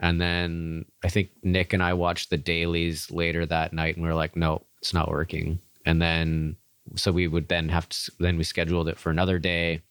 And 0.00 0.20
then 0.20 0.87
I 1.04 1.09
think 1.09 1.30
Nick 1.42 1.72
and 1.72 1.83
I 1.83 1.92
watched 1.92 2.30
the 2.30 2.37
dailies 2.37 3.11
later 3.11 3.46
that 3.46 3.72
night, 3.72 3.96
and 3.96 4.04
we 4.04 4.11
are 4.11 4.14
like, 4.14 4.35
no, 4.35 4.62
it's 4.80 4.94
not 4.94 5.11
working. 5.11 5.61
And 5.87 6.00
then 6.00 6.57
so 6.96 7.12
we 7.12 7.28
would 7.28 7.48
then 7.48 7.68
have 7.68 7.88
to 7.88 8.12
then 8.18 8.37
we 8.37 8.44
scheduled 8.44 8.88
it 8.88 8.98
for 8.98 9.11
another 9.11 9.38
day 9.38 9.83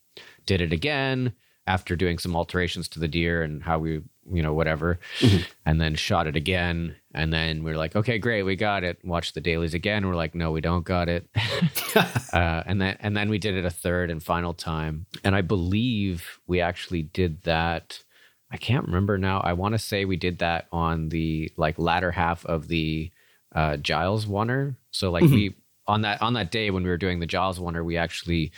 did 0.46 0.62
it 0.62 0.72
again 0.72 1.34
after 1.66 1.96
doing 1.96 2.18
some 2.18 2.36
alterations 2.36 2.88
to 2.90 3.00
the 3.00 3.08
deer 3.08 3.42
and 3.42 3.64
how 3.64 3.80
we, 3.80 4.02
you 4.32 4.44
know, 4.44 4.54
whatever, 4.54 5.00
mm-hmm. 5.20 5.44
and 5.66 5.80
then 5.80 5.96
shot 5.96 6.28
it 6.28 6.36
again. 6.36 6.96
And 7.14 7.32
then 7.32 7.64
we 7.64 7.72
are 7.72 7.78
like, 7.78 7.96
okay, 7.96 8.18
great, 8.18 8.44
we 8.44 8.56
got 8.56 8.84
it. 8.84 9.00
Watch 9.04 9.34
the 9.34 9.42
dailies 9.42 9.74
again. 9.74 10.06
We're 10.06 10.16
like, 10.16 10.36
no, 10.36 10.52
we 10.52 10.62
don't 10.62 10.84
got 10.84 11.08
it. 11.08 11.28
uh, 12.34 12.64
and 12.66 12.82
then 12.82 12.98
and 13.00 13.16
then 13.16 13.30
we 13.30 13.38
did 13.38 13.56
it 13.56 13.66
a 13.66 13.70
third 13.70 14.10
and 14.10 14.22
final 14.22 14.54
time. 14.54 15.06
And 15.24 15.36
I 15.36 15.42
believe 15.42 16.40
we 16.48 16.60
actually 16.60 17.04
did 17.04 17.44
that. 17.44 18.04
I 18.52 18.58
can't 18.58 18.86
remember 18.86 19.18
now. 19.18 19.40
I 19.40 19.54
want 19.54 19.74
to 19.74 19.80
say 19.80 20.06
we 20.06 20.18
did 20.18 20.40
that 20.40 20.68
on 20.72 21.10
the 21.10 21.52
like 21.58 21.80
latter 21.80 22.12
half 22.12 22.46
of 22.46 22.68
the 22.68 23.12
uh, 23.56 23.78
Giles 23.78 24.26
Oneer. 24.26 24.76
So 24.92 25.12
like 25.12 25.24
mm-hmm. 25.24 25.34
we 25.34 25.56
on 25.88 26.02
that 26.02 26.22
on 26.22 26.34
that 26.34 26.52
day 26.52 26.72
when 26.72 26.84
we 26.84 26.90
were 26.90 26.98
doing 26.98 27.20
the 27.20 27.26
Giles 27.26 27.60
Oneer, 27.60 27.86
we 27.86 27.98
actually 27.98 28.52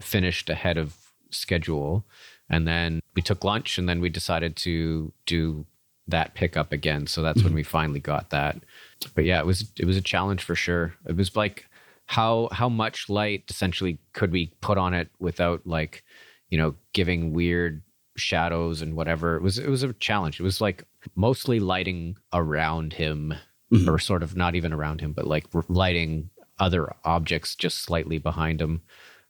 finished 0.00 0.50
ahead 0.50 0.76
of 0.76 0.96
schedule 1.30 2.04
and 2.50 2.66
then 2.66 3.00
we 3.14 3.22
took 3.22 3.44
lunch 3.44 3.78
and 3.78 3.88
then 3.88 4.00
we 4.00 4.10
decided 4.10 4.56
to 4.56 5.12
do 5.24 5.64
that 6.08 6.34
pickup 6.34 6.72
again. 6.72 7.06
So 7.06 7.22
that's 7.22 7.38
when 7.38 7.46
mm-hmm. 7.46 7.56
we 7.56 7.62
finally 7.62 8.00
got 8.00 8.30
that. 8.30 8.58
But 9.14 9.24
yeah 9.24 9.38
it 9.38 9.46
was 9.46 9.72
it 9.78 9.86
was 9.86 9.96
a 9.96 10.02
challenge 10.02 10.42
for 10.42 10.54
sure. 10.54 10.94
It 11.06 11.16
was 11.16 11.36
like 11.36 11.66
how 12.06 12.48
how 12.52 12.68
much 12.68 13.08
light 13.08 13.44
essentially 13.48 13.98
could 14.12 14.32
we 14.32 14.48
put 14.60 14.76
on 14.76 14.92
it 14.92 15.08
without 15.20 15.66
like 15.66 16.04
you 16.48 16.58
know 16.58 16.74
giving 16.92 17.32
weird 17.32 17.82
shadows 18.16 18.82
and 18.82 18.96
whatever? 18.96 19.36
It 19.36 19.42
was 19.42 19.58
it 19.58 19.68
was 19.68 19.84
a 19.84 19.92
challenge. 19.94 20.40
It 20.40 20.42
was 20.42 20.60
like 20.60 20.84
mostly 21.14 21.60
lighting 21.60 22.16
around 22.32 22.94
him 22.94 23.34
mm-hmm. 23.72 23.88
or 23.88 23.98
sort 23.98 24.22
of 24.22 24.36
not 24.36 24.54
even 24.54 24.72
around 24.72 25.00
him 25.00 25.12
but 25.12 25.26
like 25.26 25.46
lighting 25.68 26.30
other 26.58 26.94
objects 27.04 27.54
just 27.54 27.78
slightly 27.78 28.18
behind 28.18 28.60
him. 28.60 28.82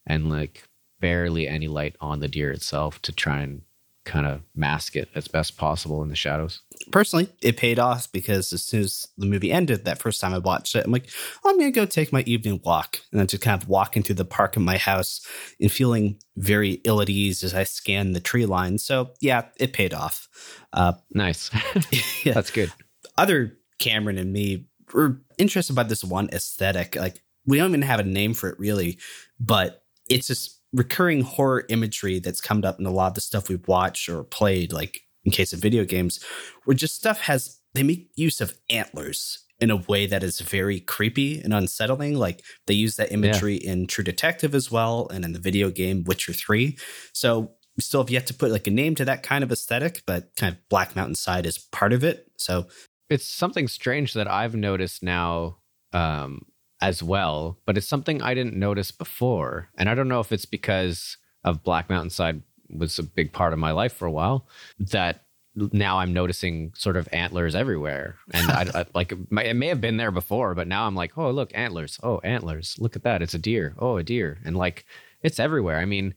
And 0.07 0.31
like 0.31 0.65
barely 1.01 1.49
any 1.49 1.69
light 1.69 1.97
on 2.01 2.21
the 2.21 2.29
deer 2.29 2.51
itself 2.51 3.01
to 3.03 3.13
try 3.13 3.41
and 3.41 3.63
kind 4.05 4.27
of 4.27 4.43
mask 4.55 4.97
it 4.97 5.09
as 5.15 5.29
best 5.29 5.57
possible 5.57 6.03
in 6.03 6.09
the 6.09 6.17
shadows. 6.17 6.63
Personally, 6.91 7.29
it 7.43 7.57
paid 7.57 7.79
off 7.79 8.11
because 8.11 8.53
as 8.53 8.63
soon 8.63 8.81
as 8.81 9.07
the 9.19 9.27
movie 9.27 9.53
ended, 9.53 9.85
that 9.85 10.01
first 10.01 10.21
time 10.21 10.33
I 10.33 10.39
watched 10.39 10.75
it, 10.75 10.85
I'm 10.85 10.91
like, 10.91 11.09
oh, 11.45 11.51
I'm 11.51 11.59
going 11.59 11.73
to 11.73 11.81
go 11.81 11.85
take 11.85 12.13
my 12.13 12.23
evening 12.23 12.61
walk. 12.65 13.01
And 13.13 13.21
then 13.21 13.27
just 13.27 13.43
kind 13.43 13.61
of 13.61 13.69
walking 13.69 14.03
through 14.03 14.17
the 14.17 14.25
park 14.25 14.57
in 14.57 14.63
my 14.63 14.79
house 14.79 15.25
and 15.61 15.71
feeling 15.71 16.19
very 16.37 16.81
ill 16.85 17.01
at 17.03 17.11
ease 17.11 17.45
as 17.45 17.55
I 17.55 17.65
scan 17.65 18.13
the 18.13 18.21
tree 18.21 18.47
line. 18.47 18.79
So, 18.79 19.11
yeah, 19.21 19.47
it 19.59 19.73
paid 19.73 19.93
off. 19.93 20.29
Uh, 20.73 20.95
nice. 21.13 21.51
yeah. 22.25 22.33
That's 22.33 22.51
good. 22.51 22.73
Other 23.19 23.59
Cameron 23.79 24.19
and 24.19 24.33
me 24.33 24.67
were 24.95 25.21
interested 25.39 25.75
by 25.75 25.83
this 25.85 26.03
one 26.03 26.31
aesthetic. 26.33 26.97
Like, 26.97 27.23
we 27.47 27.59
don't 27.59 27.71
even 27.71 27.83
have 27.83 28.01
a 28.01 28.05
name 28.05 28.35
for 28.35 28.49
it 28.49 28.59
really, 28.59 28.99
but 29.39 29.83
it's 30.09 30.27
just 30.27 30.60
recurring 30.73 31.23
horror 31.23 31.65
imagery 31.69 32.19
that's 32.19 32.41
come 32.41 32.65
up 32.65 32.79
in 32.79 32.87
a 32.87 32.91
lot 32.91 33.09
of 33.09 33.15
the 33.15 33.21
stuff 33.21 33.49
we've 33.49 33.67
watched 33.67 34.09
or 34.09 34.25
played, 34.25 34.73
like 34.73 35.03
in 35.25 35.33
case 35.33 35.53
of 35.53 35.61
video 35.61 35.85
games, 35.85 36.23
where 36.65 36.77
just 36.77 36.97
stuff 36.97 37.21
has 37.23 37.59
they 37.75 37.83
make 37.83 38.11
use 38.17 38.41
of 38.41 38.59
antlers 38.69 39.45
in 39.61 39.71
a 39.71 39.77
way 39.77 40.07
that 40.07 40.23
is 40.23 40.41
very 40.41 40.81
creepy 40.81 41.41
and 41.41 41.53
unsettling. 41.53 42.17
Like 42.17 42.43
they 42.67 42.75
use 42.75 42.97
that 42.97 43.13
imagery 43.13 43.61
yeah. 43.63 43.73
in 43.73 43.87
True 43.87 44.05
Detective 44.05 44.55
as 44.55 44.71
well, 44.71 45.09
and 45.13 45.25
in 45.25 45.33
the 45.33 45.39
video 45.39 45.71
game 45.71 46.05
Witcher 46.05 46.33
Three. 46.33 46.79
So 47.13 47.53
we 47.77 47.83
still 47.83 48.03
have 48.03 48.11
yet 48.11 48.27
to 48.29 48.35
put 48.35 48.51
like 48.51 48.67
a 48.67 48.71
name 48.71 48.95
to 48.97 49.05
that 49.05 49.23
kind 49.23 49.45
of 49.45 49.53
aesthetic, 49.53 50.03
but 50.07 50.35
kind 50.37 50.55
of 50.55 50.69
Black 50.69 50.97
Mountain 50.97 51.15
Side 51.17 51.47
is 51.47 51.59
part 51.59 51.93
of 51.93 52.05
it. 52.05 52.31
So 52.37 52.67
it's 53.09 53.27
something 53.27 53.69
strange 53.69 54.15
that 54.15 54.29
I've 54.29 54.55
noticed 54.55 55.03
now 55.03 55.59
um, 55.93 56.47
as 56.81 57.03
well, 57.03 57.59
but 57.67 57.77
it's 57.77 57.89
something 57.89 58.23
I 58.23 58.35
didn't 58.35 58.57
notice 58.57 58.91
before. 58.91 59.69
And 59.77 59.89
I 59.89 59.95
don't 59.95 60.09
know 60.09 60.21
if 60.21 60.33
it's 60.33 60.47
because 60.47 61.19
of 61.45 61.63
Black 61.63 61.91
Mountain 61.91 62.11
Side 62.11 62.43
was 62.69 62.99
a 62.99 63.03
big 63.03 63.33
part 63.33 63.53
of 63.53 63.59
my 63.59 63.73
life 63.73 63.93
for 63.93 64.07
a 64.07 64.11
while 64.11 64.47
that 64.79 65.25
now 65.57 65.99
I'm 65.99 66.13
noticing 66.13 66.73
sort 66.77 66.97
of 66.97 67.09
antlers 67.13 67.55
everywhere. 67.55 68.17
And 68.33 68.51
I, 68.51 68.81
I 68.81 68.87
like 68.95 69.13
it 69.13 69.31
may, 69.31 69.51
it 69.51 69.55
may 69.55 69.67
have 69.69 69.81
been 69.81 69.97
there 69.97 70.11
before, 70.11 70.55
but 70.55 70.69
now 70.69 70.87
I'm 70.87 70.95
like, 70.95 71.19
oh, 71.19 71.31
look, 71.31 71.51
antlers. 71.55 71.99
Oh, 72.03 72.19
antlers. 72.19 72.77
Look 72.79 72.97
at 72.97 73.03
that. 73.03 73.23
It's 73.23 73.35
a 73.35 73.39
deer. 73.39 73.75
Oh, 73.79 73.97
a 73.97 74.03
deer. 74.03 74.39
And 74.45 74.57
like 74.57 74.87
it's 75.23 75.41
everywhere. 75.41 75.79
I 75.79 75.85
mean, 75.85 76.15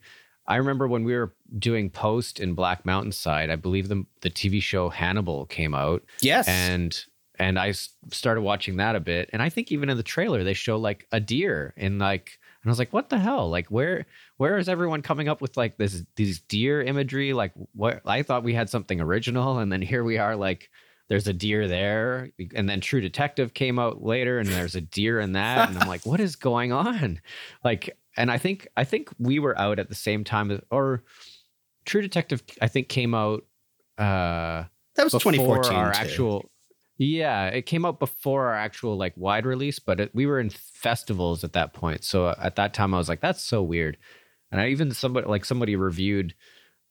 I 0.48 0.58
remember 0.58 0.88
when 0.88 1.04
we 1.04 1.16
were 1.16 1.34
doing 1.58 1.90
post 1.90 2.40
in 2.40 2.54
Black 2.54 2.86
Mountain 2.86 3.14
Side, 3.14 3.50
I 3.50 3.56
believe 3.56 3.88
the 3.88 4.06
the 4.22 4.30
TV 4.30 4.62
show 4.62 4.90
Hannibal 4.90 5.46
came 5.46 5.74
out. 5.74 6.04
Yes. 6.22 6.48
And 6.48 7.04
and 7.40 7.58
I 7.58 7.72
started 7.72 8.42
watching 8.42 8.78
that 8.78 8.96
a 8.96 9.00
bit. 9.00 9.30
And 9.34 9.42
I 9.42 9.50
think 9.50 9.72
even 9.72 9.90
in 9.90 9.98
the 9.98 10.04
trailer 10.04 10.44
they 10.44 10.54
show 10.54 10.78
like 10.78 11.08
a 11.12 11.20
deer 11.20 11.74
in 11.78 12.00
like, 12.00 12.40
and 12.62 12.70
I 12.70 12.72
was 12.72 12.80
like, 12.80 12.94
what 12.94 13.10
the 13.10 13.20
hell? 13.20 13.50
Like 13.50 13.68
where 13.68 14.06
where 14.38 14.58
is 14.58 14.70
everyone 14.70 15.02
coming 15.02 15.28
up 15.28 15.42
with 15.42 15.58
like 15.58 15.78
this 15.78 16.04
these 16.16 16.40
deer 16.42 16.82
imagery? 16.82 17.34
Like 17.34 17.54
what 17.74 18.02
I 18.06 18.24
thought 18.24 18.44
we 18.44 18.54
had 18.54 18.70
something 18.70 19.02
original, 19.02 19.60
and 19.60 19.72
then 19.72 19.82
here 19.82 20.04
we 20.04 20.18
are 20.18 20.36
like 20.36 20.70
there's 21.10 21.28
a 21.28 21.34
deer 21.34 21.68
there 21.68 22.32
and 22.56 22.70
then 22.70 22.80
true 22.80 23.02
detective 23.02 23.54
came 23.54 23.78
out 23.78 24.04
later 24.04 24.40
and 24.40 24.48
there's 24.48 24.76
a 24.76 24.82
deer 24.82 25.20
in 25.20 25.34
that 25.34 25.70
and 25.70 25.78
i'm 25.78 25.88
like 25.88 26.06
what 26.06 26.20
is 26.20 26.36
going 26.36 26.72
on 26.72 27.20
like 27.64 27.96
and 28.18 28.32
i 28.32 28.38
think 28.38 28.68
i 28.78 28.84
think 28.84 29.10
we 29.20 29.38
were 29.38 29.58
out 29.60 29.80
at 29.80 29.90
the 29.90 29.96
same 29.96 30.24
time 30.24 30.60
or 30.72 31.04
true 31.86 32.02
detective 32.02 32.42
i 32.62 32.68
think 32.68 32.88
came 32.88 33.14
out 33.14 33.46
uh 33.98 34.64
that 34.96 35.04
was 35.04 35.14
2014 35.14 35.74
our 35.74 35.92
too. 35.92 36.00
actual 36.00 36.50
yeah, 36.98 37.48
it 37.48 37.64
came 37.64 37.86
out 37.86 38.00
before 38.00 38.48
our 38.48 38.56
actual 38.56 38.98
like 38.98 39.14
wide 39.16 39.46
release, 39.46 39.80
but 39.80 40.00
it, 40.00 40.12
we 40.14 40.26
were 40.26 40.40
in 40.40 40.50
festivals 40.50 41.44
at 41.44 41.54
that 41.54 41.74
point. 41.74 42.04
So 42.04 42.28
uh, 42.28 42.36
at 42.42 42.56
that 42.58 42.74
time, 42.74 42.94
I 42.94 42.98
was 42.98 43.10
like, 43.10 43.22
"That's 43.22 43.42
so 43.42 43.64
weird." 43.64 43.98
And 44.52 44.62
I 44.62 44.70
even 44.70 44.92
somebody 44.92 45.28
like 45.28 45.46
somebody 45.46 45.76
reviewed 45.76 46.36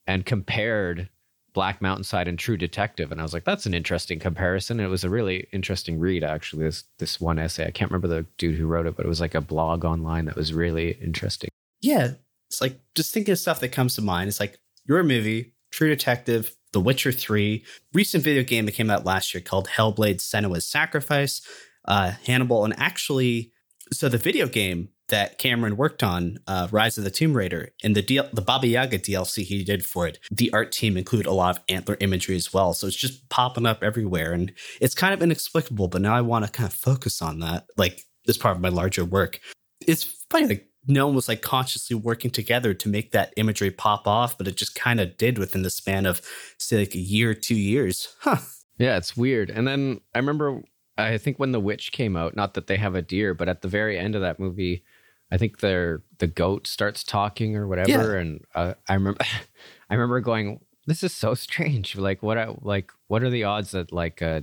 and 0.07 0.27
compared 0.27 1.09
Black 1.53 1.81
Mountain 1.81 2.05
Side 2.05 2.27
and 2.27 2.39
True 2.39 2.57
Detective, 2.57 3.13
and 3.13 3.21
I 3.21 3.23
was 3.23 3.33
like, 3.33 3.45
"That's 3.45 3.67
an 3.67 3.75
interesting 3.75 4.19
comparison." 4.19 4.81
It 4.81 4.89
was 4.89 5.05
a 5.05 5.11
really 5.11 5.47
interesting 5.53 6.01
read, 6.01 6.25
actually. 6.25 6.65
This 6.65 6.85
this 6.99 7.21
one 7.21 7.39
essay, 7.39 7.67
I 7.67 7.71
can't 7.71 7.91
remember 7.91 8.09
the 8.09 8.27
dude 8.39 8.59
who 8.59 8.67
wrote 8.67 8.87
it, 8.87 8.97
but 8.97 9.07
it 9.07 9.09
was 9.09 9.21
like 9.21 9.37
a 9.37 9.41
blog 9.41 9.85
online 9.85 10.25
that 10.25 10.37
was 10.37 10.53
really 10.53 10.93
interesting. 11.01 11.51
Yeah, 11.81 12.13
it's 12.49 12.61
like 12.61 12.81
just 12.97 13.15
thinking 13.15 13.33
of 13.33 13.39
stuff 13.39 13.61
that 13.61 13.69
comes 13.71 13.95
to 13.97 14.03
mind. 14.03 14.29
It's 14.29 14.41
like 14.41 14.59
your 14.85 15.05
movie, 15.05 15.55
True 15.71 15.89
Detective, 15.89 16.57
the 16.73 16.81
Witcher 16.81 17.13
3, 17.13 17.65
recent 17.93 18.25
video 18.25 18.43
game 18.43 18.67
that 18.67 18.73
came 18.73 18.91
out 18.91 19.05
last 19.05 19.35
year 19.35 19.41
called 19.41 19.69
Hellblade 19.69 20.17
Senua's 20.17 20.67
Sacrifice, 20.67 21.43
uh, 21.87 22.13
Hannibal, 22.27 22.65
and 22.65 22.75
actually, 22.79 23.53
so 23.93 24.09
the 24.09 24.19
video 24.19 24.47
game 24.47 24.89
that 25.09 25.37
Cameron 25.37 25.77
worked 25.77 26.03
on, 26.03 26.39
uh, 26.47 26.69
Rise 26.71 26.97
of 26.97 27.05
the 27.05 27.11
Tomb 27.11 27.35
Raider, 27.35 27.71
and 27.85 27.95
the 27.95 28.03
the 28.33 28.41
Baba 28.41 28.67
Yaga 28.67 28.99
DLC 28.99 29.43
he 29.43 29.63
did 29.63 29.85
for 29.85 30.07
it, 30.07 30.19
the 30.31 30.51
art 30.53 30.73
team 30.73 30.97
include 30.97 31.27
a 31.27 31.33
lot 31.33 31.57
of 31.57 31.63
antler 31.69 31.99
imagery 32.01 32.37
as 32.37 32.53
well. 32.53 32.73
So 32.73 32.87
it's 32.87 32.97
just 32.97 33.29
popping 33.29 33.67
up 33.67 33.83
everywhere, 33.83 34.33
and 34.33 34.53
it's 34.81 34.95
kind 34.95 35.13
of 35.13 35.23
inexplicable. 35.23 35.89
But 35.89 36.03
now 36.03 36.15
I 36.15 36.23
want 36.23 36.47
to 36.47 36.51
kind 36.51 36.67
of 36.67 36.73
focus 36.73 37.21
on 37.21 37.41
that, 37.41 37.67
like 37.77 38.07
as 38.27 38.39
part 38.39 38.57
of 38.57 38.63
my 38.63 38.71
larger 38.71 39.05
work. 39.05 39.41
It's 39.87 40.05
funny, 40.31 40.47
like 40.47 40.72
no 40.87 41.07
one 41.07 41.15
was 41.15 41.29
like 41.29 41.43
consciously 41.43 41.95
working 41.95 42.31
together 42.31 42.75
to 42.75 42.89
make 42.89 43.13
that 43.13 43.33
imagery 43.37 43.71
pop 43.71 44.07
off, 44.07 44.37
but 44.37 44.49
it 44.49 44.57
just 44.57 44.75
kind 44.75 45.01
of 45.01 45.17
did 45.17 45.39
within 45.39 45.63
the 45.63 45.71
span 45.71 46.07
of 46.07 46.21
say 46.59 46.79
like 46.79 46.95
a 46.95 46.99
year, 46.99 47.35
two 47.35 47.55
years. 47.55 48.15
Huh. 48.21 48.39
Yeah, 48.79 48.97
it's 48.97 49.17
weird. 49.17 49.51
And 49.51 49.67
then 49.67 50.01
I 50.15 50.19
remember 50.19 50.63
I 50.99 51.19
think 51.19 51.39
when 51.39 51.53
The 51.53 51.61
Witch 51.61 51.93
came 51.93 52.17
out, 52.17 52.37
not 52.37 52.55
that 52.55 52.67
they 52.67 52.77
have 52.77 52.95
a 52.95 53.03
deer, 53.03 53.35
but 53.35 53.49
at 53.49 53.63
the 53.63 53.69
very 53.69 53.99
end 53.99 54.15
of 54.15 54.21
that 54.23 54.39
movie, 54.39 54.85
I 55.31 55.39
think 55.39 55.61
their 55.61 56.03
the 56.19 56.27
goat 56.27 56.67
starts 56.67 57.03
talking 57.03 57.57
or 57.57 57.67
whatever, 57.67 58.15
yeah. 58.15 58.21
and 58.21 58.45
uh, 58.55 58.75
I 58.89 58.95
remember 58.95 59.21
I 59.91 59.95
remember 59.95 60.21
going, 60.21 60.61
"This 60.87 61.03
is 61.03 61.13
so 61.13 61.35
strange. 61.35 61.97
Like 61.97 62.23
what? 62.23 62.37
I, 62.37 62.55
like 62.61 62.93
what 63.09 63.23
are 63.23 63.31
the 63.31 63.45
odds 63.45 63.71
that 63.71 63.93
like 63.93 64.21
uh, 64.21 64.43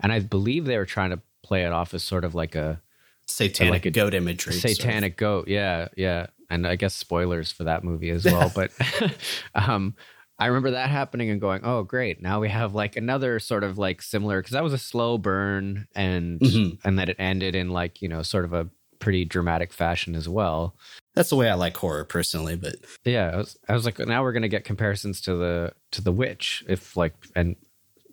and 0.00 0.12
I 0.12 0.20
believe 0.20 0.66
they 0.66 0.76
were 0.76 0.84
trying 0.84 1.10
to 1.10 1.20
play 1.42 1.64
it 1.64 1.72
off 1.72 1.94
as 1.94 2.04
sort 2.04 2.24
of 2.24 2.34
like 2.34 2.54
a 2.54 2.82
satanic 3.26 3.72
like 3.72 3.86
a 3.86 3.90
goat 3.90 4.14
imagery. 4.14 4.54
Satanic 4.54 5.12
sort 5.12 5.12
of. 5.12 5.16
goat, 5.16 5.48
yeah, 5.48 5.88
yeah. 5.96 6.26
And 6.48 6.66
I 6.66 6.76
guess 6.76 6.94
spoilers 6.94 7.50
for 7.50 7.64
that 7.64 7.84
movie 7.84 8.10
as 8.10 8.24
well. 8.24 8.52
but 8.54 8.70
um, 9.54 9.94
I 10.38 10.46
remember 10.46 10.72
that 10.72 10.90
happening 10.90 11.30
and 11.30 11.40
going, 11.40 11.62
"Oh, 11.64 11.82
great! 11.82 12.20
Now 12.20 12.40
we 12.40 12.48
have 12.48 12.74
like 12.74 12.96
another 12.96 13.38
sort 13.38 13.64
of 13.64 13.78
like 13.78 14.02
similar 14.02 14.40
because 14.40 14.52
that 14.52 14.62
was 14.62 14.72
a 14.72 14.78
slow 14.78 15.18
burn 15.18 15.88
and 15.94 16.40
mm-hmm. 16.40 16.86
and 16.86 16.98
that 16.98 17.08
it 17.08 17.16
ended 17.18 17.54
in 17.54 17.70
like 17.70 18.02
you 18.02 18.08
know 18.08 18.22
sort 18.22 18.44
of 18.44 18.52
a 18.52 18.68
pretty 18.98 19.24
dramatic 19.24 19.72
fashion 19.72 20.14
as 20.14 20.28
well." 20.28 20.76
That's 21.14 21.30
the 21.30 21.36
way 21.36 21.48
I 21.48 21.54
like 21.54 21.74
horror 21.74 22.04
personally, 22.04 22.56
but 22.56 22.76
yeah, 23.04 23.30
I 23.32 23.36
was, 23.36 23.58
I 23.70 23.72
was 23.72 23.86
like, 23.86 23.98
now 23.98 24.22
we're 24.22 24.32
gonna 24.32 24.48
get 24.48 24.64
comparisons 24.64 25.22
to 25.22 25.34
the 25.34 25.72
to 25.92 26.02
the 26.02 26.12
Witch, 26.12 26.62
if 26.68 26.96
like 26.96 27.14
and 27.34 27.56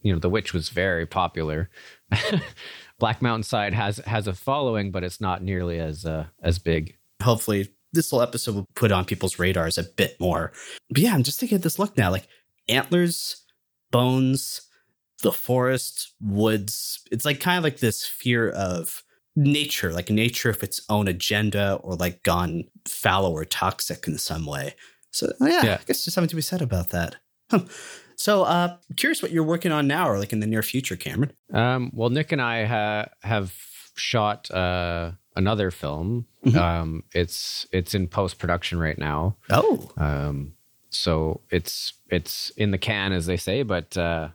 you 0.03 0.13
know 0.13 0.19
the 0.19 0.29
Witch 0.29 0.53
was 0.53 0.69
very 0.69 1.05
popular. 1.05 1.69
Black 2.99 3.21
Mountainside 3.21 3.73
has 3.73 3.97
has 3.99 4.27
a 4.27 4.33
following, 4.33 4.91
but 4.91 5.03
it's 5.03 5.19
not 5.19 5.41
nearly 5.41 5.79
as 5.79 6.05
uh, 6.05 6.27
as 6.41 6.59
big. 6.59 6.97
Hopefully, 7.21 7.69
this 7.93 8.11
whole 8.11 8.21
episode 8.21 8.55
will 8.55 8.67
put 8.75 8.91
on 8.91 9.05
people's 9.05 9.39
radars 9.39 9.77
a 9.77 9.83
bit 9.83 10.19
more. 10.19 10.51
But 10.89 10.99
yeah, 10.99 11.13
I'm 11.13 11.23
just 11.23 11.39
thinking 11.39 11.55
of 11.55 11.61
this 11.61 11.79
look 11.79 11.97
now, 11.97 12.11
like 12.11 12.27
antlers, 12.67 13.43
bones, 13.91 14.61
the 15.21 15.31
forest, 15.31 16.13
woods. 16.21 17.01
It's 17.11 17.25
like 17.25 17.39
kind 17.39 17.57
of 17.57 17.63
like 17.63 17.79
this 17.79 18.05
fear 18.05 18.49
of 18.49 19.03
nature, 19.35 19.91
like 19.91 20.09
nature 20.09 20.49
of 20.49 20.61
its 20.61 20.81
own 20.89 21.07
agenda, 21.07 21.79
or 21.81 21.95
like 21.95 22.23
gone 22.23 22.65
fallow 22.87 23.31
or 23.31 23.45
toxic 23.45 24.07
in 24.07 24.17
some 24.17 24.45
way. 24.45 24.75
So 25.11 25.31
yeah, 25.39 25.63
yeah. 25.63 25.77
I 25.81 25.85
guess 25.85 26.05
there's 26.05 26.13
something 26.13 26.29
to 26.29 26.35
be 26.35 26.41
said 26.41 26.61
about 26.61 26.89
that. 26.89 27.15
Huh. 27.49 27.61
So, 28.15 28.43
uh, 28.43 28.77
curious 28.95 29.21
what 29.21 29.31
you're 29.31 29.43
working 29.43 29.71
on 29.71 29.87
now, 29.87 30.09
or 30.09 30.19
like 30.19 30.33
in 30.33 30.39
the 30.39 30.47
near 30.47 30.63
future, 30.63 30.95
Cameron. 30.95 31.33
Um, 31.53 31.91
well, 31.93 32.09
Nick 32.09 32.31
and 32.31 32.41
I 32.41 32.65
ha- 32.65 33.09
have 33.21 33.53
shot 33.95 34.49
uh, 34.51 35.11
another 35.35 35.71
film. 35.71 36.25
Mm-hmm. 36.45 36.57
Um, 36.57 37.03
it's 37.13 37.67
it's 37.71 37.93
in 37.93 38.07
post 38.07 38.39
production 38.39 38.79
right 38.79 38.97
now. 38.97 39.35
Oh, 39.49 39.91
um, 39.97 40.53
so 40.89 41.41
it's 41.49 41.93
it's 42.09 42.51
in 42.51 42.71
the 42.71 42.77
can, 42.77 43.13
as 43.13 43.25
they 43.25 43.37
say, 43.37 43.63
but 43.63 43.95
uh, 43.97 44.29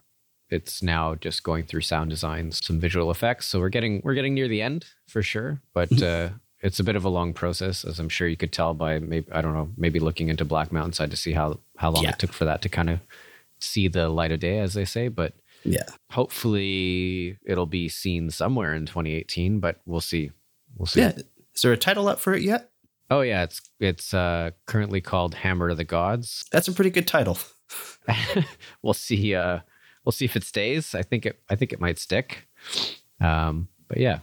it's 0.51 0.83
now 0.83 1.15
just 1.15 1.43
going 1.43 1.65
through 1.65 1.83
sound 1.83 2.11
design, 2.11 2.53
some 2.53 2.81
visual 2.81 3.11
effects. 3.11 3.47
So 3.47 3.61
we're 3.61 3.69
getting 3.69 4.01
we're 4.05 4.15
getting 4.15 4.35
near 4.35 4.49
the 4.49 4.63
end 4.63 4.87
for 5.07 5.23
sure, 5.23 5.61
but. 5.73 5.91
Mm-hmm. 5.91 6.35
Uh, 6.35 6.39
it's 6.61 6.81
a 6.81 6.85
bit 6.85 6.97
of 6.97 7.05
a 7.05 7.09
long 7.09 7.33
process, 7.33 7.85
as 7.85 8.01
I'm 8.01 8.09
sure 8.09 8.27
you 8.27 8.37
could 8.37 8.53
tell 8.53 8.75
by 8.75 8.99
maybe 8.99 9.31
I 9.31 9.41
don't 9.43 9.55
know, 9.55 9.71
maybe 9.77 10.01
looking 10.01 10.29
into 10.29 10.45
Black 10.45 10.73
Mountainside 10.73 11.11
to 11.11 11.17
see 11.17 11.33
how 11.33 11.61
how 11.77 11.91
long 11.91 12.03
yeah. 12.03 12.11
it 12.11 12.19
took 12.19 12.33
for 12.33 12.45
that 12.47 12.63
to 12.63 12.69
kind 12.69 12.91
of 12.91 13.01
see 13.61 13.89
the 13.89 14.09
light 14.09 14.33
of 14.33 14.41
day, 14.41 14.59
as 14.59 14.75
they 14.75 14.85
say. 14.85 15.09
But 15.09 15.35
yeah, 15.65 15.87
hopefully 16.11 17.39
it'll 17.45 17.67
be 17.67 17.89
seen 17.89 18.31
somewhere 18.31 18.75
in 18.75 18.87
2018. 18.87 19.61
But 19.61 19.81
we'll 19.87 20.01
see. 20.01 20.31
We'll 20.77 20.87
see. 20.87 21.01
Yeah. 21.01 21.13
Is 21.55 21.63
there 21.63 21.73
a 21.73 21.77
title 21.77 22.09
up 22.09 22.21
for 22.21 22.35
it 22.35 22.43
yet? 22.43 22.71
Oh 23.11 23.23
yeah, 23.23 23.45
it's 23.45 23.61
it's 23.81 24.13
uh, 24.13 24.51
currently 24.67 25.01
called 25.01 25.35
Hammer 25.35 25.71
of 25.71 25.77
the 25.77 25.85
Gods. 25.85 26.45
That's 26.53 26.69
a 26.69 26.73
pretty 26.73 26.91
good 26.91 27.07
title. 27.07 27.39
we'll 28.83 28.95
see. 28.95 29.35
Uh, 29.35 29.61
we'll 30.05 30.13
see 30.13 30.25
if 30.25 30.37
it 30.37 30.45
stays. 30.45 30.95
I 30.95 31.03
think 31.03 31.27
it. 31.27 31.41
I 31.49 31.57
think 31.57 31.73
it 31.73 31.81
might 31.81 31.99
stick. 31.99 32.49
Um, 33.21 33.69
but 33.89 33.99
yeah, 33.99 34.21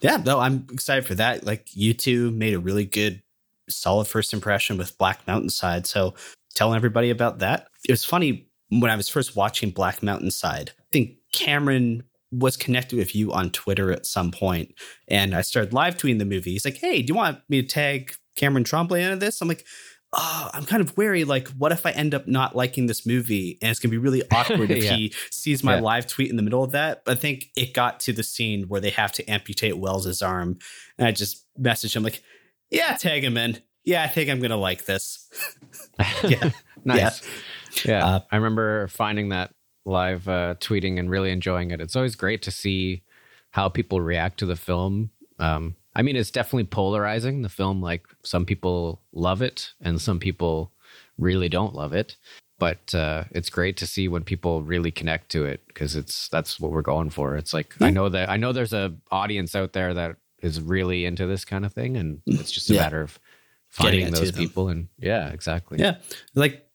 yeah. 0.00 0.18
No, 0.18 0.38
I'm 0.38 0.66
excited 0.72 1.06
for 1.06 1.14
that. 1.16 1.44
Like 1.44 1.68
you 1.74 1.94
two 1.94 2.30
made 2.30 2.54
a 2.54 2.60
really 2.60 2.84
good, 2.84 3.22
solid 3.68 4.06
first 4.06 4.32
impression 4.32 4.76
with 4.76 4.98
Black 4.98 5.26
Mountainside. 5.26 5.86
So 5.86 6.14
telling 6.56 6.76
everybody 6.76 7.10
about 7.10 7.38
that. 7.38 7.68
It 7.88 7.92
was 7.92 8.04
funny 8.04 8.48
when 8.68 8.90
I 8.90 8.96
was 8.96 9.08
first 9.08 9.36
watching 9.36 9.70
Black 9.70 10.02
Mountainside, 10.02 10.70
I 10.78 10.84
think 10.92 11.16
Cameron 11.32 12.02
was 12.32 12.56
connected 12.56 12.98
with 12.98 13.14
you 13.14 13.32
on 13.32 13.50
Twitter 13.50 13.92
at 13.92 14.06
some 14.06 14.30
point, 14.30 14.74
and 15.08 15.34
I 15.34 15.42
started 15.42 15.72
live 15.72 15.96
tweeting 15.96 16.18
the 16.18 16.24
movie. 16.24 16.52
He's 16.52 16.64
like, 16.64 16.76
"Hey, 16.76 17.02
do 17.02 17.12
you 17.12 17.14
want 17.14 17.40
me 17.48 17.62
to 17.62 17.68
tag 17.68 18.14
Cameron 18.34 18.64
Tremblay 18.64 19.02
into 19.02 19.16
this?" 19.16 19.40
I'm 19.40 19.48
like, 19.48 19.64
"Oh, 20.12 20.50
I'm 20.52 20.64
kind 20.64 20.82
of 20.82 20.96
wary. 20.96 21.24
Like, 21.24 21.48
what 21.50 21.72
if 21.72 21.86
I 21.86 21.92
end 21.92 22.14
up 22.14 22.26
not 22.26 22.56
liking 22.56 22.86
this 22.86 23.06
movie, 23.06 23.58
and 23.62 23.70
it's 23.70 23.78
gonna 23.78 23.90
be 23.90 23.98
really 23.98 24.22
awkward 24.32 24.70
if 24.70 24.84
yeah. 24.84 24.94
he 24.94 25.14
sees 25.30 25.62
my 25.62 25.76
yeah. 25.76 25.82
live 25.82 26.06
tweet 26.06 26.30
in 26.30 26.36
the 26.36 26.42
middle 26.42 26.64
of 26.64 26.72
that?" 26.72 27.04
But 27.04 27.16
I 27.16 27.20
think 27.20 27.50
it 27.56 27.72
got 27.72 28.00
to 28.00 28.12
the 28.12 28.24
scene 28.24 28.64
where 28.64 28.80
they 28.80 28.90
have 28.90 29.12
to 29.12 29.30
amputate 29.30 29.78
Wells's 29.78 30.20
arm, 30.20 30.58
and 30.98 31.06
I 31.06 31.12
just 31.12 31.44
messaged 31.58 31.94
him 31.94 32.02
like, 32.02 32.22
"Yeah, 32.70 32.96
tag 32.96 33.22
him 33.22 33.36
in. 33.36 33.62
Yeah, 33.84 34.02
I 34.02 34.08
think 34.08 34.30
I'm 34.30 34.40
gonna 34.40 34.56
like 34.56 34.84
this." 34.84 35.28
yeah, 36.24 36.50
nice. 36.84 37.22
Yeah. 37.22 37.28
Yeah, 37.84 38.04
uh, 38.04 38.20
I 38.30 38.36
remember 38.36 38.88
finding 38.88 39.30
that 39.30 39.52
live 39.84 40.28
uh, 40.28 40.56
tweeting 40.60 40.98
and 40.98 41.10
really 41.10 41.30
enjoying 41.30 41.70
it. 41.70 41.80
It's 41.80 41.96
always 41.96 42.14
great 42.14 42.42
to 42.42 42.50
see 42.50 43.02
how 43.50 43.68
people 43.68 44.00
react 44.00 44.38
to 44.40 44.46
the 44.46 44.56
film. 44.56 45.10
Um, 45.38 45.76
I 45.94 46.02
mean, 46.02 46.16
it's 46.16 46.30
definitely 46.30 46.64
polarizing. 46.64 47.42
The 47.42 47.48
film, 47.48 47.80
like 47.80 48.06
some 48.22 48.44
people 48.44 49.00
love 49.12 49.40
it 49.40 49.72
and 49.80 50.00
some 50.00 50.18
people 50.18 50.72
really 51.18 51.48
don't 51.48 51.74
love 51.74 51.94
it. 51.94 52.16
But 52.58 52.94
uh, 52.94 53.24
it's 53.32 53.50
great 53.50 53.76
to 53.78 53.86
see 53.86 54.08
when 54.08 54.22
people 54.24 54.62
really 54.62 54.90
connect 54.90 55.30
to 55.32 55.44
it 55.44 55.66
because 55.68 55.94
it's 55.94 56.28
that's 56.28 56.58
what 56.58 56.70
we're 56.70 56.82
going 56.82 57.10
for. 57.10 57.36
It's 57.36 57.52
like 57.52 57.74
yeah. 57.80 57.88
I 57.88 57.90
know 57.90 58.08
that 58.08 58.30
I 58.30 58.38
know 58.38 58.52
there's 58.52 58.72
a 58.72 58.94
audience 59.10 59.54
out 59.54 59.74
there 59.74 59.92
that 59.92 60.16
is 60.42 60.60
really 60.60 61.04
into 61.04 61.26
this 61.26 61.44
kind 61.44 61.66
of 61.66 61.74
thing, 61.74 61.98
and 61.98 62.22
it's 62.26 62.50
just 62.50 62.70
a 62.70 62.74
yeah. 62.74 62.80
matter 62.80 63.02
of 63.02 63.18
finding 63.68 64.10
those 64.10 64.32
people. 64.32 64.68
And 64.68 64.88
yeah, 64.98 65.28
exactly. 65.28 65.78
Yeah, 65.78 65.96
like 66.34 66.65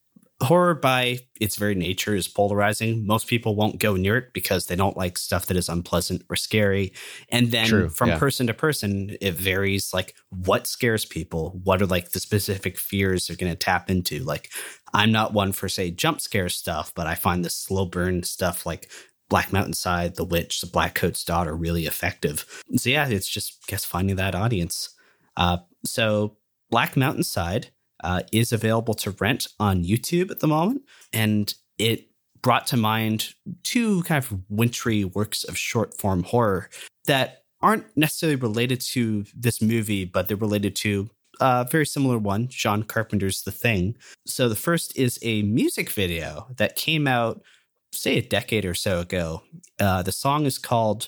horror 0.41 0.73
by 0.73 1.19
its 1.39 1.55
very 1.55 1.75
nature 1.75 2.15
is 2.15 2.27
polarizing. 2.27 3.05
Most 3.05 3.27
people 3.27 3.55
won't 3.55 3.79
go 3.79 3.95
near 3.95 4.17
it 4.17 4.33
because 4.33 4.65
they 4.65 4.75
don't 4.75 4.97
like 4.97 5.17
stuff 5.17 5.45
that 5.47 5.57
is 5.57 5.69
unpleasant 5.69 6.23
or 6.29 6.35
scary. 6.35 6.93
And 7.29 7.51
then 7.51 7.67
True, 7.67 7.89
from 7.89 8.09
yeah. 8.09 8.17
person 8.19 8.47
to 8.47 8.53
person, 8.53 9.15
it 9.21 9.35
varies 9.35 9.93
like 9.93 10.15
what 10.29 10.67
scares 10.67 11.05
people, 11.05 11.59
what 11.63 11.81
are 11.81 11.87
like 11.87 12.11
the 12.11 12.19
specific 12.19 12.77
fears 12.77 13.27
they're 13.27 13.37
going 13.37 13.51
to 13.51 13.57
tap 13.57 13.89
into. 13.89 14.19
Like, 14.19 14.51
I'm 14.93 15.11
not 15.11 15.33
one 15.33 15.51
for 15.51 15.69
say 15.69 15.91
jump 15.91 16.21
scare 16.21 16.49
stuff, 16.49 16.91
but 16.95 17.07
I 17.07 17.15
find 17.15 17.45
the 17.45 17.49
slow 17.49 17.85
burn 17.85 18.23
stuff 18.23 18.65
like 18.65 18.89
Black 19.29 19.53
Mountainside, 19.53 20.15
The 20.15 20.25
Witch, 20.25 20.59
The 20.59 20.67
Black 20.67 20.95
Coat's 20.95 21.23
Daughter 21.23 21.55
really 21.55 21.85
effective. 21.85 22.45
So 22.75 22.89
yeah, 22.89 23.07
it's 23.07 23.29
just 23.29 23.59
I 23.63 23.71
guess 23.71 23.85
finding 23.85 24.17
that 24.17 24.35
audience. 24.35 24.89
Uh, 25.37 25.59
so 25.85 26.37
Black 26.69 26.97
Mountainside 26.97 27.69
uh, 28.03 28.21
is 28.31 28.51
available 28.51 28.93
to 28.95 29.11
rent 29.11 29.47
on 29.59 29.83
YouTube 29.83 30.31
at 30.31 30.39
the 30.39 30.47
moment. 30.47 30.83
And 31.13 31.53
it 31.77 32.07
brought 32.41 32.67
to 32.67 32.77
mind 32.77 33.33
two 33.63 34.03
kind 34.03 34.23
of 34.23 34.39
wintry 34.49 35.03
works 35.03 35.43
of 35.43 35.57
short 35.57 35.97
form 35.99 36.23
horror 36.23 36.69
that 37.05 37.43
aren't 37.61 37.85
necessarily 37.95 38.35
related 38.35 38.81
to 38.81 39.25
this 39.35 39.61
movie, 39.61 40.05
but 40.05 40.27
they're 40.27 40.37
related 40.37 40.75
to 40.75 41.09
a 41.39 41.67
very 41.69 41.85
similar 41.85 42.17
one, 42.17 42.47
John 42.47 42.83
Carpenter's 42.83 43.43
The 43.43 43.51
Thing. 43.51 43.95
So 44.25 44.49
the 44.49 44.55
first 44.55 44.95
is 44.97 45.19
a 45.21 45.41
music 45.43 45.89
video 45.89 46.47
that 46.57 46.75
came 46.75 47.07
out, 47.07 47.41
say, 47.91 48.17
a 48.17 48.21
decade 48.21 48.65
or 48.65 48.73
so 48.73 48.99
ago. 48.99 49.41
Uh, 49.79 50.03
the 50.03 50.11
song 50.11 50.45
is 50.45 50.57
called 50.57 51.07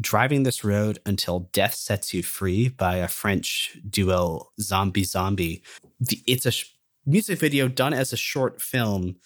Driving 0.00 0.42
This 0.42 0.64
Road 0.64 0.98
Until 1.06 1.50
Death 1.52 1.74
Sets 1.74 2.14
You 2.14 2.22
Free 2.22 2.68
by 2.68 2.96
a 2.96 3.08
French 3.08 3.78
duo, 3.88 4.50
Zombie 4.60 5.04
Zombie. 5.04 5.62
It's 6.26 6.46
a 6.46 6.52
music 7.06 7.38
video 7.38 7.68
done 7.68 7.92
as 7.92 8.12
a 8.12 8.16
short 8.16 8.60
film 8.60 9.16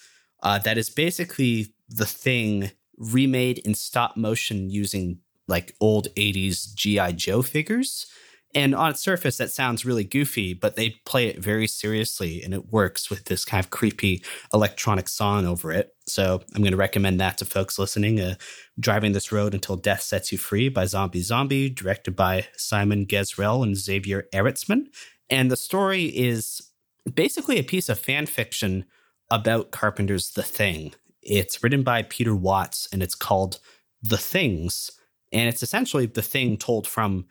uh, 0.43 0.59
that 0.61 0.79
is 0.79 0.91
basically 0.91 1.75
the 1.89 2.07
thing 2.07 2.73
remade 2.97 3.59
in 3.59 3.75
stop 3.75 4.17
motion 4.17 4.71
using 4.71 5.19
like 5.47 5.75
old 5.81 6.09
80s 6.15 6.75
G.I. 6.75 7.13
Joe 7.13 7.43
figures. 7.43 8.07
And 8.55 8.75
on 8.75 8.91
its 8.91 9.01
surface, 9.01 9.37
that 9.39 9.51
sounds 9.51 9.85
really 9.85 10.05
goofy, 10.05 10.55
but 10.55 10.75
they 10.75 10.91
play 11.05 11.27
it 11.27 11.39
very 11.39 11.67
seriously 11.67 12.43
and 12.43 12.55
it 12.55 12.73
works 12.73 13.11
with 13.11 13.25
this 13.27 13.45
kind 13.45 13.63
of 13.63 13.71
creepy 13.71 14.23
electronic 14.53 15.09
song 15.09 15.47
over 15.47 15.71
it. 15.71 15.95
So 16.09 16.43
I'm 16.55 16.63
going 16.63 16.73
to 16.73 16.77
recommend 16.77 17.21
that 17.21 17.39
to 17.39 17.45
folks 17.45 17.79
listening. 17.79 18.21
Uh, 18.21 18.35
Driving 18.79 19.13
This 19.13 19.33
Road 19.33 19.55
Until 19.55 19.77
Death 19.77 20.03
Sets 20.03 20.33
You 20.33 20.39
Free 20.39 20.69
by 20.69 20.85
Zombie 20.87 21.21
Zombie, 21.21 21.71
directed 21.71 22.17
by 22.17 22.47
Simon 22.57 23.07
Gesrel 23.07 23.63
and 23.63 23.77
Xavier 23.77 24.27
Ehretsmann. 24.33 24.87
And 25.31 25.51
the 25.51 25.57
story 25.57 26.05
is 26.05 26.71
basically 27.13 27.59
a 27.59 27.65
piece 27.65 27.89
of 27.89 27.99
fan 27.99 28.27
fiction 28.27 28.85
about 29.31 29.71
Carpenter's 29.71 30.31
The 30.31 30.43
Thing. 30.43 30.95
It's 31.23 31.63
written 31.63 31.83
by 31.83 32.03
Peter 32.03 32.35
Watts 32.35 32.89
and 32.93 33.03
it's 33.03 33.15
called 33.15 33.59
The 34.03 34.17
Things. 34.17 34.91
And 35.33 35.49
it's 35.49 35.63
essentially 35.63 36.07
the 36.07 36.23
thing 36.23 36.57
told 36.57 36.87
from 36.87 37.27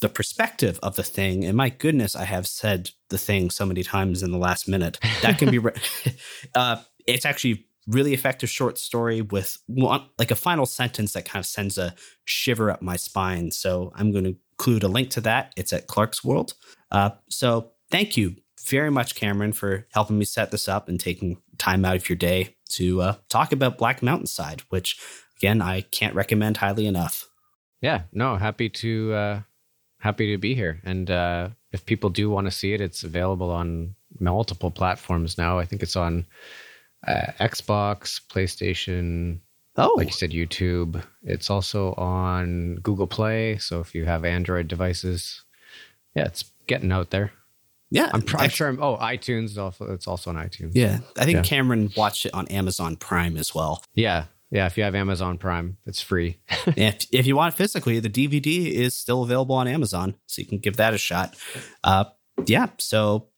the 0.00 0.08
perspective 0.08 0.78
of 0.82 0.96
the 0.96 1.02
thing. 1.02 1.44
And 1.44 1.56
my 1.56 1.70
goodness, 1.70 2.14
I 2.14 2.24
have 2.24 2.46
said 2.46 2.90
the 3.08 3.18
thing 3.18 3.50
so 3.50 3.66
many 3.66 3.82
times 3.82 4.22
in 4.22 4.30
the 4.30 4.38
last 4.38 4.68
minute. 4.68 4.98
That 5.22 5.38
can 5.38 5.50
be, 5.50 5.58
re- 5.58 5.72
uh, 6.54 6.76
it's 7.06 7.24
actually 7.24 7.66
really 7.88 8.14
effective 8.14 8.50
short 8.50 8.78
story 8.78 9.22
with 9.22 9.58
one, 9.66 10.04
like 10.18 10.30
a 10.30 10.36
final 10.36 10.66
sentence 10.66 11.12
that 11.14 11.24
kind 11.24 11.40
of 11.40 11.46
sends 11.46 11.78
a 11.78 11.94
shiver 12.24 12.70
up 12.70 12.82
my 12.82 12.96
spine. 12.96 13.50
So 13.50 13.92
I'm 13.96 14.12
going 14.12 14.24
to 14.24 14.36
include 14.52 14.82
a 14.82 14.88
link 14.88 15.10
to 15.10 15.20
that. 15.22 15.52
It's 15.56 15.72
at 15.72 15.88
Clarkesworld. 15.88 16.54
Uh, 16.90 17.10
so 17.28 17.72
thank 17.90 18.16
you 18.16 18.36
very 18.66 18.90
much, 18.90 19.14
Cameron, 19.14 19.52
for 19.52 19.86
helping 19.92 20.18
me 20.18 20.24
set 20.24 20.50
this 20.50 20.68
up 20.68 20.88
and 20.88 21.00
taking 21.00 21.40
time 21.56 21.84
out 21.84 21.96
of 21.96 22.08
your 22.08 22.16
day 22.16 22.56
to 22.70 23.00
uh, 23.00 23.14
talk 23.28 23.52
about 23.52 23.78
Black 23.78 24.02
Mountainside, 24.02 24.60
which 24.68 25.00
again 25.38 25.62
I 25.62 25.82
can't 25.82 26.14
recommend 26.14 26.58
highly 26.58 26.86
enough. 26.86 27.28
Yeah, 27.80 28.02
no, 28.12 28.36
happy 28.36 28.68
to 28.68 29.12
uh, 29.14 29.40
happy 30.00 30.32
to 30.32 30.38
be 30.38 30.54
here. 30.54 30.80
And 30.84 31.10
uh, 31.10 31.50
if 31.72 31.86
people 31.86 32.10
do 32.10 32.28
want 32.28 32.46
to 32.46 32.50
see 32.50 32.74
it, 32.74 32.80
it's 32.80 33.04
available 33.04 33.50
on 33.50 33.94
multiple 34.18 34.70
platforms 34.70 35.38
now. 35.38 35.58
I 35.58 35.64
think 35.64 35.82
it's 35.82 35.96
on 35.96 36.26
uh, 37.06 37.32
Xbox, 37.40 38.20
PlayStation. 38.28 39.40
Oh, 39.76 39.94
like 39.96 40.08
you 40.08 40.12
said, 40.12 40.30
YouTube. 40.30 41.02
It's 41.22 41.50
also 41.50 41.94
on 41.94 42.76
Google 42.76 43.06
Play. 43.06 43.58
So 43.58 43.80
if 43.80 43.94
you 43.94 44.06
have 44.06 44.24
Android 44.24 44.66
devices, 44.66 45.42
yeah, 46.14 46.24
it's 46.24 46.50
getting 46.66 46.90
out 46.90 47.10
there. 47.10 47.32
Yeah, 47.90 48.10
I'm, 48.12 48.22
pr- 48.22 48.38
I'm 48.38 48.50
sure. 48.50 48.68
I'm, 48.68 48.82
oh, 48.82 48.96
iTunes. 48.98 49.56
Also, 49.56 49.92
it's 49.92 50.06
also 50.06 50.30
on 50.30 50.36
iTunes. 50.36 50.72
Yeah, 50.74 50.98
I 51.16 51.24
think 51.24 51.36
yeah. 51.36 51.42
Cameron 51.42 51.90
watched 51.96 52.26
it 52.26 52.34
on 52.34 52.46
Amazon 52.48 52.96
Prime 52.96 53.36
as 53.36 53.54
well. 53.54 53.82
Yeah, 53.94 54.24
yeah, 54.50 54.66
if 54.66 54.78
you 54.78 54.84
have 54.84 54.94
Amazon 54.94 55.36
Prime, 55.36 55.76
it's 55.84 56.00
free. 56.00 56.38
if, 56.66 57.06
if 57.12 57.26
you 57.26 57.36
want 57.36 57.54
it 57.54 57.56
physically, 57.56 58.00
the 58.00 58.08
DVD 58.08 58.70
is 58.70 58.94
still 58.94 59.22
available 59.22 59.54
on 59.54 59.68
Amazon, 59.68 60.14
so 60.26 60.40
you 60.40 60.46
can 60.46 60.58
give 60.58 60.76
that 60.76 60.94
a 60.94 60.98
shot. 60.98 61.36
Uh, 61.84 62.04
yeah, 62.46 62.68
so 62.78 63.28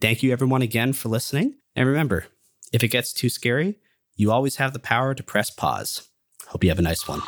thank 0.00 0.22
you 0.22 0.32
everyone 0.32 0.62
again 0.62 0.92
for 0.92 1.08
listening. 1.08 1.56
And 1.74 1.88
remember, 1.88 2.26
if 2.72 2.82
it 2.82 2.88
gets 2.88 3.12
too 3.12 3.28
scary, 3.28 3.78
you 4.16 4.30
always 4.30 4.56
have 4.56 4.72
the 4.72 4.78
power 4.78 5.14
to 5.14 5.22
press 5.22 5.50
pause. 5.50 6.08
Hope 6.48 6.64
you 6.64 6.70
have 6.70 6.78
a 6.78 6.82
nice 6.82 7.06
one. 7.08 7.22